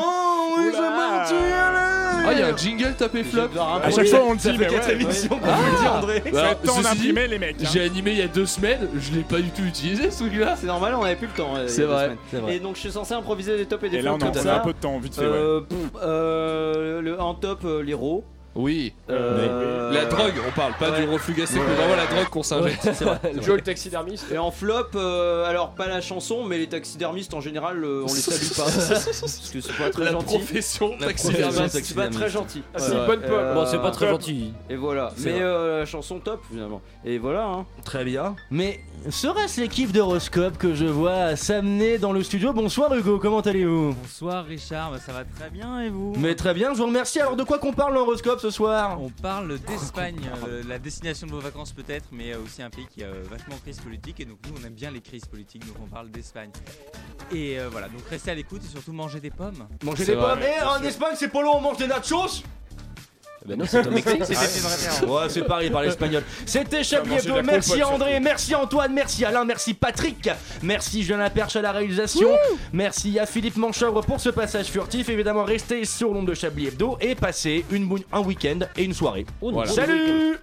oui, 0.57 0.73
parti, 0.73 1.35
allez. 1.35 2.01
Ah, 2.23 2.33
il 2.33 2.39
y 2.39 2.43
a 2.43 2.49
un 2.49 2.57
jingle 2.57 2.95
tapé 2.97 3.23
flop. 3.25 3.49
À 3.83 3.91
chaque 3.91 4.07
fois, 4.09 4.25
on 4.27 4.33
le 4.33 4.39
dit, 4.39 4.57
mais 4.59 4.67
quatre 4.67 4.89
ouais. 4.89 4.95
émissions 5.01 5.39
qu'on 5.39 5.49
Ah. 5.49 5.99
André. 5.99 6.23
Bah, 6.33 6.55
ceci 6.63 6.77
dit, 6.77 6.83
d'imprimer 6.83 7.29
les 7.29 7.39
mecs. 7.39 7.57
hein. 7.63 7.69
J'ai 7.73 7.81
animé 7.83 8.13
il 8.13 8.19
y 8.19 8.23
a 8.23 8.29
deux 8.29 8.45
semaines, 8.47 8.89
je 8.99 9.13
l'ai 9.13 9.23
pas 9.23 9.39
du 9.39 9.51
tout 9.51 9.63
utilisé 9.63 10.11
ce 10.11 10.19
truc-là. 10.25 10.55
C'est 10.61 10.67
normal, 10.67 10.95
on 10.99 11.03
avait 11.03 11.17
plus 11.17 11.29
le 11.29 11.33
temps. 11.33 11.50
Euh, 11.57 11.69
C'est 11.69 11.85
vrai. 11.85 12.17
Et 12.49 12.59
donc 12.61 12.77
je 12.77 12.81
suis 12.81 12.91
censé 12.93 13.15
improviser 13.15 13.57
des 13.57 13.67
tops 13.67 13.85
et 13.85 13.91
des 13.91 13.99
Et 13.99 14.03
là, 14.03 14.15
on 14.15 14.19
flops 14.19 14.37
a, 14.37 14.41
comme 14.41 14.49
on 14.49 14.53
a 14.53 14.57
un 14.57 14.61
peu 14.61 14.73
de 14.73 14.79
temps, 14.79 14.99
vite 14.99 15.15
fait. 15.15 15.23
ouais. 15.23 15.27
Euh, 15.33 15.61
pff, 15.61 15.79
euh, 16.03 17.01
le, 17.01 17.21
en 17.21 17.35
top, 17.35 17.65
euh, 17.65 17.83
l'héros. 17.83 18.25
Oui. 18.61 18.93
Euh, 19.09 19.91
La 19.93 20.05
drogue, 20.05 20.35
on 20.47 20.51
parle 20.53 20.75
pas 20.79 20.91
ouais. 20.91 21.05
du 21.05 21.09
reflux 21.11 21.35
gastrique, 21.35 21.63
mais 21.67 21.75
vraiment 21.75 21.97
la 21.97 22.07
drogue 22.07 22.29
qu'on 22.29 22.43
s'injecte. 22.43 22.87
Vrai. 23.03 23.19
Joe 23.43 23.57
le 23.57 23.61
taxidermiste. 23.63 24.27
Et 24.33 24.39
en 24.39 24.51
flop, 24.51 24.89
euh, 24.95 25.45
alors 25.49 25.71
pas 25.71 25.87
la 25.89 26.01
chanson, 26.01 26.45
mais 26.45 26.59
les 26.59 26.69
taxidermistes 26.69 27.35
en 27.35 27.41
général, 27.41 27.83
euh, 27.85 28.03
on 28.09 28.13
les 28.13 28.21
salue 28.21 28.57
pas. 28.57 28.65
parce 29.21 29.51
que 29.53 29.61
c'est 29.61 29.77
pas 29.77 29.91
très 29.91 30.05
La 30.05 30.13
gentil. 30.13 30.25
profession 30.39 30.95
La 31.01 31.07
pas, 31.07 31.13
c'est 31.69 31.95
pas 31.95 32.09
très 32.09 32.29
gentil. 32.29 32.63
Ah, 32.75 32.79
c'est 32.79 32.93
Ouais. 32.93 32.99
une 33.01 33.07
bonne 33.07 33.55
Bon, 33.55 33.67
c'est 33.67 33.79
pas 33.79 33.91
très 33.91 34.07
top. 34.07 34.21
gentil. 34.21 34.53
Et 34.69 34.77
voilà. 34.77 35.13
Mais 35.19 35.41
euh, 35.41 35.81
la 35.81 35.87
chanson 35.87 36.19
top 36.21 36.43
finalement. 36.51 36.81
Et 37.05 37.19
voilà. 37.19 37.47
Hein. 37.47 37.67
Très 37.85 38.05
bien. 38.05 38.37
Mais 38.51 38.81
serait-ce 39.09 39.61
l'équipe 39.61 39.93
d'Horoscope 39.93 40.59
que 40.59 40.75
je 40.75 40.85
vois 40.87 41.35
s'amener 41.37 41.99
dans 41.99 42.13
le 42.13 42.23
studio? 42.23 42.53
Bonsoir 42.53 42.95
Hugo, 42.95 43.19
comment 43.19 43.41
allez-vous? 43.41 43.95
Bonsoir 43.95 44.45
Richard, 44.45 44.91
bah, 44.93 44.99
ça 45.05 45.13
va 45.13 45.25
très 45.25 45.51
bien 45.51 45.81
et 45.81 45.89
vous? 45.89 46.13
Mais 46.19 46.35
très 46.35 46.53
bien, 46.55 46.73
je 46.75 46.79
vous 46.79 46.87
remercie. 46.87 47.21
Alors 47.21 47.37
de 47.37 47.45
quoi 47.45 47.59
qu'on 47.59 47.73
parle 47.73 47.95
l'horoscope 47.95 48.41
ce 48.41 48.50
soir 48.51 49.01
On 49.01 49.11
parle 49.11 49.59
d'Espagne, 49.61 50.21
euh, 50.47 50.63
la 50.67 50.79
destination 50.79 51.27
de 51.27 51.33
vos 51.33 51.41
vacances 51.41 51.73
peut-être, 51.73 52.07
mais 52.13 52.33
euh, 52.33 52.41
aussi 52.41 52.63
un 52.63 52.71
pays 52.71 52.87
qui 52.89 53.03
a 53.03 53.07
euh, 53.07 53.23
vachement 53.31 53.57
de 53.57 53.61
crise 53.61 53.81
politique 53.81 54.21
et 54.21 54.25
donc 54.25 54.39
nous 54.47 54.55
on 54.61 54.67
aime 54.67 54.75
bien 54.75 54.91
les 54.91 55.01
crises 55.01 55.25
politiques, 55.25 55.67
donc 55.67 55.77
on 55.83 55.87
parle 55.87 56.11
d'Espagne. 56.11 56.51
Et 57.33 57.59
euh, 57.59 57.69
voilà, 57.71 57.89
donc 57.89 58.03
restez 58.09 58.31
à 58.31 58.35
l'écoute 58.35 58.63
et 58.65 58.69
surtout 58.69 58.93
mangez 58.93 59.21
des 59.21 59.31
pommes. 59.31 59.69
Manger 59.85 60.05
des 60.05 60.15
vrai. 60.15 60.35
pommes. 60.35 60.43
Et 60.43 60.63
en 60.63 60.83
Espagne, 60.83 61.15
c'est 61.17 61.29
pas 61.29 61.43
long, 61.43 61.57
on 61.57 61.61
mange 61.61 61.77
des 61.79 61.87
nachos 61.87 62.43
Bah 63.47 63.57
non, 63.57 63.65
c'est 63.67 63.87
au 63.87 63.91
Mexique. 63.93 64.23
C'était. 64.25 65.07
Ouais, 65.07 65.23
c'est 65.29 65.43
pareil 65.45 65.71
par 65.71 65.83
l'espagnol. 65.83 66.23
C'était 66.45 66.85
Chablis 66.85 67.15
Hebdo. 67.17 67.43
Merci 67.43 67.83
André, 67.83 68.21
merci 68.21 68.55
Antoine, 68.55 68.93
merci 68.93 69.25
Alain, 69.25 69.45
merci 69.45 69.73
Patrick, 69.75 70.29
merci 70.63 71.03
Julien 71.03 71.31
Perche 71.31 71.57
à 71.57 71.63
la 71.63 71.73
réalisation, 71.73 72.29
merci 72.73 73.19
à 73.19 73.25
Philippe 73.27 73.57
Manchevre 73.57 74.03
pour 74.03 74.21
ce 74.21 74.29
passage 74.29 74.67
furtif. 74.67 75.09
Évidemment, 75.09 75.45
restez 75.45 75.85
sur 75.87 76.13
l'onde 76.13 76.27
de 76.29 76.35
Chablis 76.35 76.67
Hebdo 76.69 76.99
et 77.01 77.15
passez 77.15 77.65
une 77.71 77.87
bonne- 77.87 78.03
un 78.13 78.21
week-end 78.21 78.59
et 78.77 78.85
une 78.85 78.95
soirée. 78.95 79.25
Voilà. 79.41 79.71
Salut 79.71 80.37